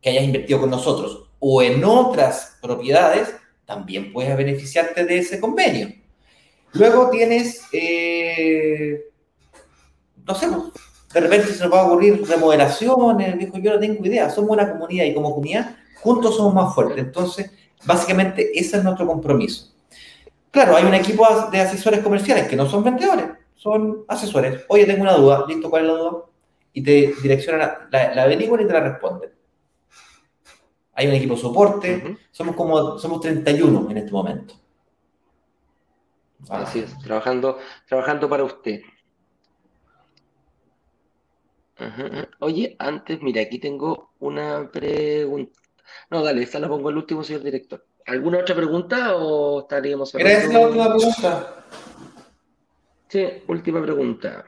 que 0.00 0.10
hayas 0.10 0.24
invertido 0.24 0.60
con 0.60 0.70
nosotros 0.70 1.30
o 1.38 1.62
en 1.62 1.82
otras 1.84 2.58
propiedades, 2.60 3.34
también 3.64 4.12
puedes 4.12 4.36
beneficiarte 4.36 5.04
de 5.04 5.18
ese 5.18 5.40
convenio. 5.40 5.88
Luego 6.72 7.08
tienes, 7.10 7.62
eh, 7.72 9.04
no 10.26 10.34
sé, 10.34 10.48
pues, 10.48 10.72
de 11.12 11.20
repente 11.20 11.52
se 11.52 11.62
nos 11.62 11.72
va 11.72 11.80
a 11.80 11.86
ocurrir 11.86 12.26
remodelaciones, 12.26 13.38
dijo, 13.38 13.58
yo 13.58 13.74
no 13.74 13.78
tengo 13.78 14.04
idea, 14.04 14.28
somos 14.28 14.50
una 14.50 14.70
comunidad 14.70 15.04
y 15.04 15.14
como 15.14 15.30
comunidad 15.30 15.76
juntos 16.04 16.36
somos 16.36 16.54
más 16.54 16.72
fuertes. 16.72 16.98
Entonces, 16.98 17.50
Básicamente, 17.84 18.50
ese 18.58 18.78
es 18.78 18.84
nuestro 18.84 19.06
compromiso. 19.06 19.72
Claro, 20.50 20.76
hay 20.76 20.84
un 20.84 20.94
equipo 20.94 21.26
de 21.50 21.60
asesores 21.60 22.00
comerciales 22.00 22.48
que 22.48 22.56
no 22.56 22.66
son 22.66 22.84
vendedores, 22.84 23.26
son 23.54 24.04
asesores. 24.08 24.64
Oye, 24.68 24.86
tengo 24.86 25.02
una 25.02 25.14
duda, 25.14 25.44
listo, 25.46 25.68
¿cuál 25.68 25.82
es 25.82 25.88
la 25.88 25.98
duda? 25.98 26.24
Y 26.72 26.82
te 26.82 27.14
direccionan, 27.22 27.88
la, 27.90 28.14
la 28.14 28.32
y 28.32 28.38
te 28.38 28.72
la 28.72 28.80
responden. 28.80 29.30
Hay 30.94 31.08
un 31.08 31.14
equipo 31.14 31.34
de 31.34 31.40
soporte, 31.40 32.18
somos 32.30 32.54
como, 32.54 32.98
somos 32.98 33.20
31 33.20 33.90
en 33.90 33.96
este 33.96 34.12
momento. 34.12 34.54
Así 36.48 36.80
es, 36.80 36.96
trabajando, 37.00 37.58
trabajando 37.88 38.28
para 38.28 38.44
usted. 38.44 38.80
Oye, 42.38 42.76
antes, 42.78 43.20
mira, 43.20 43.42
aquí 43.42 43.58
tengo 43.58 44.12
una 44.20 44.70
pregunta. 44.70 45.63
No, 46.10 46.22
dale, 46.22 46.42
esta 46.42 46.60
la 46.60 46.68
pongo 46.68 46.90
el 46.90 46.96
último, 46.96 47.24
señor 47.24 47.42
director. 47.42 47.84
¿Alguna 48.06 48.38
otra 48.38 48.54
pregunta 48.54 49.16
o 49.16 49.60
estaríamos 49.60 50.14
¿Eres 50.14 50.52
la 50.52 50.60
última 50.60 50.88
pregunta? 50.94 51.64
Sí, 53.08 53.26
última 53.46 53.82
pregunta. 53.82 54.44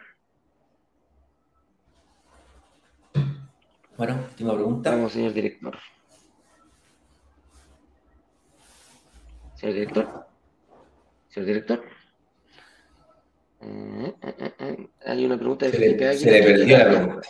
Bueno, 3.96 4.18
última 4.28 4.54
pregunta. 4.54 4.90
Vamos, 4.90 5.12
señor 5.12 5.32
director. 5.32 5.78
Señor 9.54 9.74
director. 9.74 10.26
Señor 11.28 11.46
director. 11.46 11.84
Eh, 13.60 14.14
eh, 14.22 14.52
eh, 14.58 14.88
hay 15.06 15.24
una 15.24 15.38
pregunta 15.38 15.66
de 15.66 15.72
se 15.72 15.78
Felipe 15.78 16.14
Se 16.14 16.30
le 16.30 16.42
perdió 16.42 16.78
la 16.78 16.88
pregunta. 16.88 17.28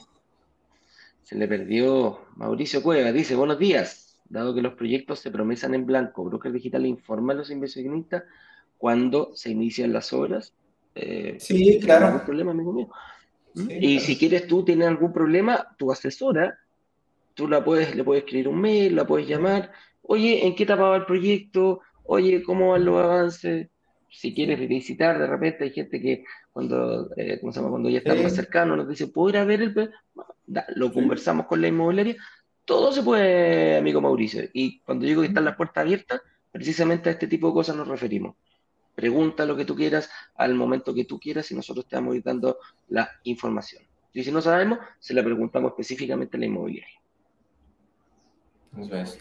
Se 1.22 1.34
le 1.36 1.48
perdió 1.48 2.26
Mauricio 2.34 2.82
Cueva. 2.82 3.12
Dice, 3.12 3.36
buenos 3.36 3.58
días. 3.58 4.05
Dado 4.28 4.54
que 4.54 4.62
los 4.62 4.74
proyectos 4.74 5.20
se 5.20 5.30
promesan 5.30 5.74
en 5.74 5.86
blanco, 5.86 6.24
Broker 6.24 6.52
Digital 6.52 6.86
informa 6.86 7.32
a 7.32 7.36
los 7.36 7.50
inversionistas 7.50 8.24
cuando 8.78 9.34
se 9.34 9.50
inician 9.50 9.92
las 9.92 10.12
obras. 10.12 10.54
sí, 11.38 11.78
claro. 11.80 12.10
No 12.10 12.24
problema, 12.24 12.50
amigo 12.50 12.72
mío. 12.72 12.88
y 13.54 14.00
si 14.00 14.18
quieres 14.18 14.46
tú, 14.46 14.64
tienes 14.64 14.88
algún 14.88 15.12
problema, 15.12 15.74
tu 15.78 15.90
asesora, 15.92 16.58
tú 17.34 17.48
la 17.48 17.64
puedes, 17.64 17.94
le 17.94 18.04
puedes 18.04 18.24
escribir 18.24 18.48
un 18.48 18.60
mail, 18.60 18.96
la 18.96 19.06
puedes 19.06 19.28
llamar. 19.28 19.72
Oye, 20.02 20.46
¿en 20.46 20.54
qué 20.54 20.64
etapa 20.64 20.88
va 20.88 20.96
el 20.96 21.06
proyecto? 21.06 21.80
Oye, 22.04 22.42
¿cómo 22.42 22.70
van 22.70 22.84
los 22.84 23.02
avances? 23.02 23.68
si 24.16 24.34
quieres 24.34 24.58
visitar, 24.66 25.18
de 25.18 25.26
repente 25.26 25.64
hay 25.64 25.70
gente 25.70 26.00
que 26.00 26.24
cuando, 26.50 27.10
eh, 27.16 27.38
¿cómo 27.38 27.52
se 27.52 27.58
llama? 27.58 27.70
cuando 27.70 27.90
ya 27.90 27.98
está 27.98 28.14
más 28.14 28.34
cercano 28.34 28.76
nos 28.76 28.88
dice, 28.88 29.08
¿puedo 29.08 29.30
ir 29.30 29.36
a 29.36 29.44
ver 29.44 29.62
el 29.62 29.90
Lo 30.74 30.92
conversamos 30.92 31.46
con 31.46 31.60
la 31.60 31.68
inmobiliaria. 31.68 32.16
Todo 32.66 32.92
se 32.92 33.02
puede, 33.02 33.78
amigo 33.78 34.00
Mauricio. 34.00 34.42
Y 34.52 34.80
cuando 34.80 35.06
digo 35.06 35.22
que 35.22 35.28
están 35.28 35.44
las 35.44 35.56
puertas 35.56 35.82
abiertas, 35.82 36.20
precisamente 36.50 37.08
a 37.08 37.12
este 37.12 37.28
tipo 37.28 37.46
de 37.46 37.54
cosas 37.54 37.76
nos 37.76 37.86
referimos. 37.86 38.34
Pregunta 38.94 39.46
lo 39.46 39.56
que 39.56 39.64
tú 39.64 39.76
quieras 39.76 40.10
al 40.34 40.54
momento 40.54 40.92
que 40.92 41.04
tú 41.04 41.20
quieras 41.20 41.50
y 41.52 41.54
nosotros 41.54 41.86
te 41.86 41.94
vamos 41.94 42.14
a 42.14 42.16
ir 42.16 42.24
dando 42.24 42.58
la 42.88 43.08
información. 43.22 43.84
Y 44.12 44.24
si 44.24 44.32
no 44.32 44.42
sabemos, 44.42 44.80
se 44.98 45.14
la 45.14 45.22
preguntamos 45.22 45.70
específicamente 45.70 46.36
a 46.36 46.40
la 46.40 46.46
inmobiliaria. 46.46 47.00
Eso 48.80 48.96
es. 48.96 49.18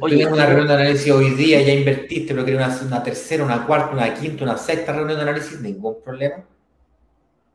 Oye, 0.00 0.26
una 0.26 0.44
reunión 0.44 0.68
de 0.68 0.74
análisis 0.74 1.10
hoy 1.12 1.30
día, 1.30 1.62
ya 1.62 1.72
invertiste, 1.72 2.34
pero 2.34 2.44
quieres 2.44 2.82
una, 2.82 3.02
tercera, 3.02 3.42
una 3.42 3.66
cuarta, 3.66 3.94
una 3.94 4.12
quinta, 4.12 4.44
una 4.44 4.58
sexta 4.58 4.92
reunión 4.92 5.16
de 5.16 5.22
análisis, 5.22 5.60
ningún 5.60 6.02
problema. 6.02 6.44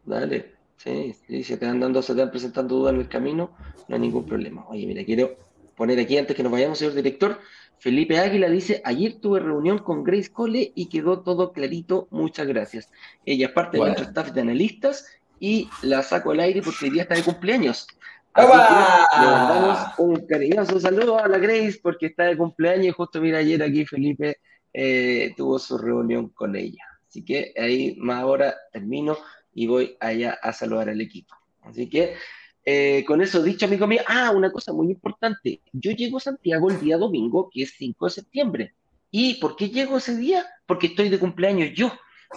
Dale, 0.04 0.55
sí, 0.78 1.16
sí, 1.28 1.44
se 1.44 1.58
te 1.58 1.66
dando, 1.66 2.02
se 2.02 2.14
te 2.14 2.22
van 2.22 2.32
presentando 2.32 2.76
dudas 2.76 2.94
en 2.94 3.02
el 3.02 3.10
camino, 3.10 3.56
no 3.88 3.96
hay 3.96 4.02
ningún 4.02 4.26
problema. 4.26 4.66
Oye, 4.68 4.86
mira, 4.88 5.04
quiero 5.04 5.36
poner 5.76 6.00
aquí 6.00 6.18
antes 6.18 6.36
que 6.36 6.44
nos 6.44 6.52
vayamos, 6.52 6.78
señor 6.78 6.94
director. 6.94 7.40
Felipe 7.78 8.18
Águila 8.18 8.50
dice, 8.50 8.82
ayer 8.86 9.16
tuve 9.20 9.40
reunión 9.40 9.80
con 9.80 10.04
Grace 10.04 10.32
Cole 10.32 10.72
y 10.76 10.88
quedó 10.88 11.22
todo 11.22 11.52
clarito, 11.52 12.08
muchas 12.10 12.48
gracias. 12.48 12.90
Ella 13.26 13.48
es 13.48 13.52
parte 13.52 13.78
de 13.78 13.84
nuestro 13.84 14.06
staff 14.06 14.32
de 14.32 14.42
analistas 14.42 15.06
y 15.40 15.70
la 15.82 16.02
saco 16.02 16.32
al 16.32 16.40
aire 16.40 16.62
porque 16.62 16.86
hoy 16.86 16.92
día 16.92 17.04
está 17.04 17.16
de 17.16 17.24
cumpleaños. 17.24 17.88
Así 18.34 18.48
que 18.48 19.22
le 19.22 19.28
mandamos 19.28 19.80
un 19.98 20.28
cariñoso 20.28 20.80
saludo 20.80 21.18
a 21.18 21.28
la 21.28 21.38
Grace 21.38 21.80
porque 21.82 22.08
está 22.08 22.24
de 22.24 22.38
cumpleaños 22.38 22.88
y 22.88 22.92
justo 22.92 23.22
mira 23.22 23.38
ayer 23.40 23.64
aquí 23.64 23.86
Felipe 23.86 24.40
eh, 24.74 25.34
tuvo 25.38 25.58
su 25.58 25.78
reunión 25.78 26.30
con 26.30 26.56
ella. 26.56 26.84
Así 27.08 27.24
que 27.24 27.54
ahí 27.58 27.96
más 27.98 28.22
ahora 28.22 28.56
termino 28.74 29.18
y 29.56 29.66
voy 29.66 29.98
allá 30.00 30.38
a 30.44 30.54
saludar 30.54 30.90
al 30.90 31.02
equipo. 31.02 31.34
Así 31.64 31.90
que 31.90 32.16
eh, 32.64 33.04
con 33.06 33.22
eso 33.22 33.42
dicho, 33.42 33.66
amigo 33.66 33.88
mío, 33.88 34.02
ah, 34.08 34.32
una 34.32 34.52
cosa 34.52 34.74
muy 34.74 34.88
importante. 34.92 35.62
Yo 35.72 35.92
llego 35.92 36.18
a 36.18 36.22
Santiago 36.22 36.70
el 36.70 36.80
día 36.80 36.98
domingo, 36.98 37.50
que 37.52 37.64
es 37.64 37.74
5 37.78 38.06
de 38.06 38.12
septiembre. 38.12 38.76
¿Y 39.10 39.36
por 39.36 39.56
qué 39.56 39.70
llego 39.70 39.98
ese 39.98 40.18
día? 40.18 40.46
Porque 40.66 40.88
estoy 40.88 41.10
de 41.10 41.20
cumpleaños 41.20 41.72
yo. 41.74 41.92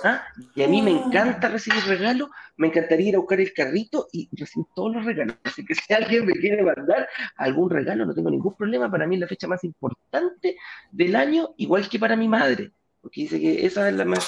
¿ah? 0.05 0.23
Y 0.55 0.62
a 0.62 0.69
mí 0.69 0.81
me 0.83 0.93
encanta 0.93 1.49
recibir 1.49 1.83
regalos, 1.85 2.29
me 2.57 2.69
encantaría 2.69 3.09
ir 3.09 3.16
a 3.16 3.19
buscar 3.19 3.41
el 3.41 3.53
carrito 3.53 4.07
y 4.12 4.29
recibir 4.33 4.66
todos 4.77 4.95
los 4.95 5.05
regalos. 5.05 5.37
Así 5.45 5.64
que 5.64 5.75
si 5.75 5.93
alguien 5.93 6.27
me 6.27 6.35
quiere 6.35 6.62
mandar 6.62 7.09
algún 7.37 7.71
regalo, 7.71 8.07
no 8.07 8.14
tengo 8.14 8.31
ningún 8.31 8.55
problema. 8.55 8.91
Para 8.91 9.07
mí 9.07 9.16
es 9.16 9.23
la 9.23 9.29
fecha 9.29 9.49
más 9.49 9.64
importante 9.64 10.57
del 10.93 11.16
año, 11.16 11.55
igual 11.57 11.89
que 11.89 11.99
para 11.99 12.16
mi 12.16 12.29
madre, 12.29 12.71
porque 13.09 13.23
dice 13.23 13.41
que 13.41 13.65
esa 13.65 13.89
es 13.89 13.95
la, 13.95 14.05
la, 14.05 14.21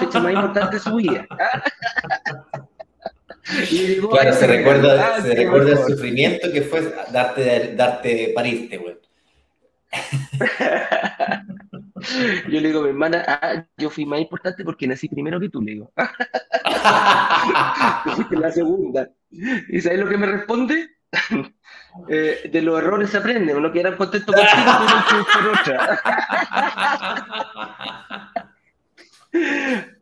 fecha 0.00 0.20
más 0.20 0.32
importante 0.32 0.76
de 0.76 0.82
su 0.82 0.96
vida. 0.96 1.26
claro, 4.10 4.32
se 4.32 4.46
recuerda, 4.46 5.20
se 5.20 5.34
recuerda 5.34 5.72
el 5.72 5.78
sufrimiento 5.86 6.50
que 6.50 6.62
fue 6.62 6.94
darte, 7.12 7.74
darte 7.76 8.32
parirte, 8.34 8.78
güey. 8.78 8.96
Yo 12.48 12.60
le 12.60 12.68
digo 12.68 12.80
a 12.80 12.84
mi 12.84 12.88
hermana, 12.88 13.22
ah, 13.26 13.66
yo 13.76 13.90
fui 13.90 14.06
más 14.06 14.20
importante 14.20 14.64
porque 14.64 14.86
nací 14.86 15.08
primero 15.08 15.38
que 15.40 15.50
tú, 15.50 15.60
le 15.60 15.72
digo. 15.72 15.92
la 18.30 18.50
segunda. 18.50 19.10
¿Y 19.30 19.78
sabes 19.80 19.98
lo 19.98 20.08
que 20.08 20.16
me 20.16 20.26
responde? 20.26 20.88
Eh, 22.08 22.48
de 22.52 22.62
los 22.62 22.78
errores 22.78 23.10
se 23.10 23.18
aprende, 23.18 23.54
uno 23.54 23.72
que 23.72 23.80
era 23.80 23.96
contento 23.96 24.32
contigo, 24.32 24.54
pero 25.10 25.26
por 25.32 25.46
otra. 25.60 26.00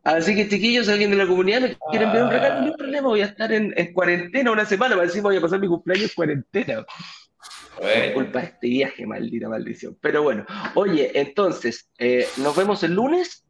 Así 0.05 0.35
que, 0.35 0.49
chiquillos, 0.49 0.89
alguien 0.89 1.11
de 1.11 1.17
la 1.17 1.27
comunidad 1.27 1.61
me 1.63 1.77
quieren 1.91 2.13
ver 2.13 2.25
un 2.25 2.31
regalo, 2.31 2.61
no 2.61 2.67
hay 2.67 2.77
problema, 2.77 3.09
voy 3.09 3.23
a 3.23 3.27
estar 3.27 3.51
en, 3.53 3.73
en 3.77 3.93
cuarentena 3.93 4.51
una 4.51 4.65
semana, 4.65 4.95
para 4.95 5.07
decir 5.07 5.23
voy 5.23 5.37
a 5.37 5.41
pasar 5.41 5.61
mi 5.61 5.67
cumpleaños 5.67 6.11
en 6.11 6.15
cuarentena. 6.15 6.87
Culpa 8.15 8.41
de 8.41 8.47
este 8.47 8.69
viaje, 8.69 9.07
maldita 9.07 9.49
maldición. 9.49 9.97
Pero 10.01 10.23
bueno, 10.23 10.47
oye, 10.75 11.11
entonces, 11.15 11.91
eh, 11.99 12.27
¿nos 12.37 12.55
vemos 12.57 12.83
el 12.83 12.95
lunes? 12.95 13.45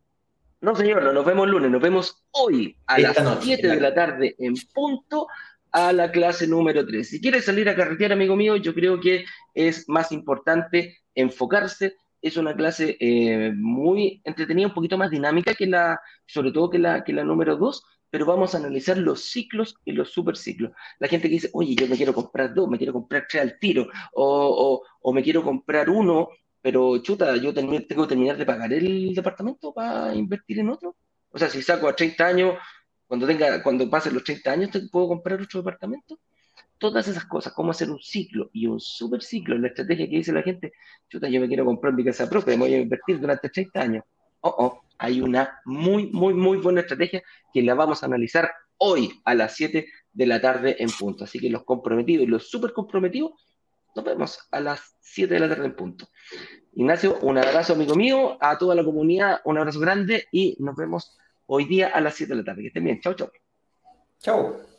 No, 0.61 0.75
señor, 0.75 1.03
no 1.03 1.13
nos 1.13 1.27
vemos 1.27 1.45
el 1.45 1.51
lunes, 1.51 1.71
nos 1.71 1.83
vemos 1.83 2.25
hoy 2.31 2.79
a 2.87 2.99
las 2.99 3.17
7 3.41 3.67
de 3.67 3.81
la 3.81 3.93
tarde 3.93 4.35
en 4.39 4.55
punto 4.73 5.27
a 5.75 5.93
la 5.93 6.13
clase 6.13 6.47
número 6.47 6.87
3. 6.87 7.09
Si 7.09 7.21
quieres 7.21 7.47
salir 7.47 7.69
a 7.69 7.75
carretear, 7.75 8.13
amigo 8.13 8.37
mío, 8.37 8.57
yo 8.57 8.73
creo 8.75 9.01
que 9.01 9.25
es 9.55 9.89
más 9.89 10.13
importante 10.13 10.99
enfocarse. 11.17 11.97
Es 12.23 12.37
una 12.37 12.55
clase 12.55 12.97
eh, 13.01 13.53
muy 13.53 14.23
entretenida, 14.23 14.69
un 14.69 14.75
poquito 14.75 14.97
más 14.97 15.11
dinámica 15.11 15.53
que 15.55 15.67
la, 15.67 16.01
sobre 16.27 16.53
todo 16.53 16.71
que 16.71 16.79
la, 16.79 17.03
que 17.03 17.13
la 17.13 17.25
número 17.25 17.57
2, 17.57 17.83
pero 18.09 18.25
vamos 18.25 18.55
a 18.55 18.59
analizar 18.59 18.97
los 18.97 19.25
ciclos 19.25 19.75
y 19.85 19.91
los 19.91 20.13
superciclos. 20.13 20.71
La 21.01 21.09
gente 21.09 21.29
que 21.29 21.35
dice, 21.35 21.51
oye, 21.53 21.75
yo 21.75 21.89
me 21.89 21.97
quiero 21.97 22.15
comprar 22.15 22.55
dos, 22.55 22.69
me 22.69 22.79
quiero 22.79 22.93
comprar 22.93 23.27
tres 23.29 23.43
al 23.43 23.59
tiro, 23.59 23.89
o, 24.13 24.81
o, 25.01 25.13
me 25.13 25.25
quiero 25.25 25.43
comprar 25.43 25.91
uno, 25.91 26.29
pero 26.63 26.99
chuta, 26.99 27.37
yo 27.37 27.53
tengo 27.53 27.73
que 27.73 28.09
terminar 28.09 28.37
de 28.37 28.47
pagar 28.47 28.73
el 28.73 29.13
departamento 29.13 29.75
para 29.75 30.15
invertir 30.15 30.61
en 30.61 30.69
otro. 30.71 30.95
O 31.31 31.39
sea, 31.39 31.51
si 31.51 31.63
saco 31.63 31.89
a 31.89 31.97
30 31.97 32.25
años, 32.25 32.55
cuando 33.07 33.27
tenga, 33.27 33.63
cuando 33.63 33.89
pasen 33.89 34.15
los 34.15 34.25
30 34.25 34.51
años, 34.51 34.71
¿puedo 34.91 35.09
comprar 35.09 35.41
otro 35.41 35.61
departamento? 35.61 36.19
Todas 36.79 37.07
esas 37.09 37.25
cosas, 37.25 37.53
cómo 37.53 37.71
hacer 37.71 37.91
un 37.91 38.01
ciclo 38.01 38.51
y 38.53 38.67
un 38.67 38.81
superciclo, 38.81 39.57
la 39.59 39.69
estrategia 39.69 40.09
que 40.09 40.17
dice 40.17 40.33
la 40.33 40.43
gente, 40.43 40.73
chuta, 41.09 41.29
yo 41.29 41.41
me 41.41 41.49
quiero 41.49 41.65
comprar 41.65 41.93
mi 41.93 42.05
casa 42.05 42.29
propia, 42.29 42.55
me 42.55 42.65
voy 42.65 42.75
a 42.75 42.79
invertir 42.79 43.21
durante 43.21 43.49
30 43.49 43.81
años. 43.81 44.05
Oh, 44.41 44.55
oh, 44.59 44.81
hay 44.99 45.21
una 45.21 45.61
muy, 45.65 46.11
muy, 46.11 46.35
muy 46.35 46.59
buena 46.59 46.81
estrategia 46.81 47.23
que 47.53 47.63
la 47.63 47.75
vamos 47.75 48.03
a 48.03 48.07
analizar 48.07 48.51
hoy 48.79 49.21
a 49.25 49.35
las 49.35 49.55
7 49.55 49.87
de 50.13 50.27
la 50.27 50.41
tarde 50.41 50.77
en 50.79 50.91
punto. 50.91 51.25
Así 51.25 51.39
que 51.39 51.51
los 51.51 51.65
comprometidos 51.65 52.25
y 52.25 52.27
los 52.27 52.49
súper 52.51 52.73
comprometidos, 52.73 53.33
nos 53.95 54.05
vemos 54.05 54.39
a 54.51 54.61
las 54.61 54.97
7 55.01 55.35
de 55.35 55.41
la 55.41 55.49
tarde 55.49 55.67
en 55.67 55.77
punto. 55.77 56.09
Ignacio, 56.73 57.19
un 57.23 57.39
abrazo 57.39 57.75
amigo 57.75 57.95
mío, 57.95 58.37
a 58.41 58.59
toda 58.59 58.75
la 58.75 58.85
comunidad, 58.85 59.41
un 59.45 59.59
abrazo 59.59 59.79
grande 59.81 60.27
y 60.33 60.57
nos 60.59 60.75
vemos 60.75 61.17
hoy 61.47 61.65
día 61.67 61.89
a 61.89 62.01
las 62.01 62.15
7 62.15 62.33
de 62.33 62.39
la 62.39 62.45
tarde. 62.45 62.63
Que 62.63 62.69
estén 62.69 62.85
bien. 62.85 63.01
Chao, 63.01 63.15
chao. 63.15 63.31
Chao. 64.19 64.74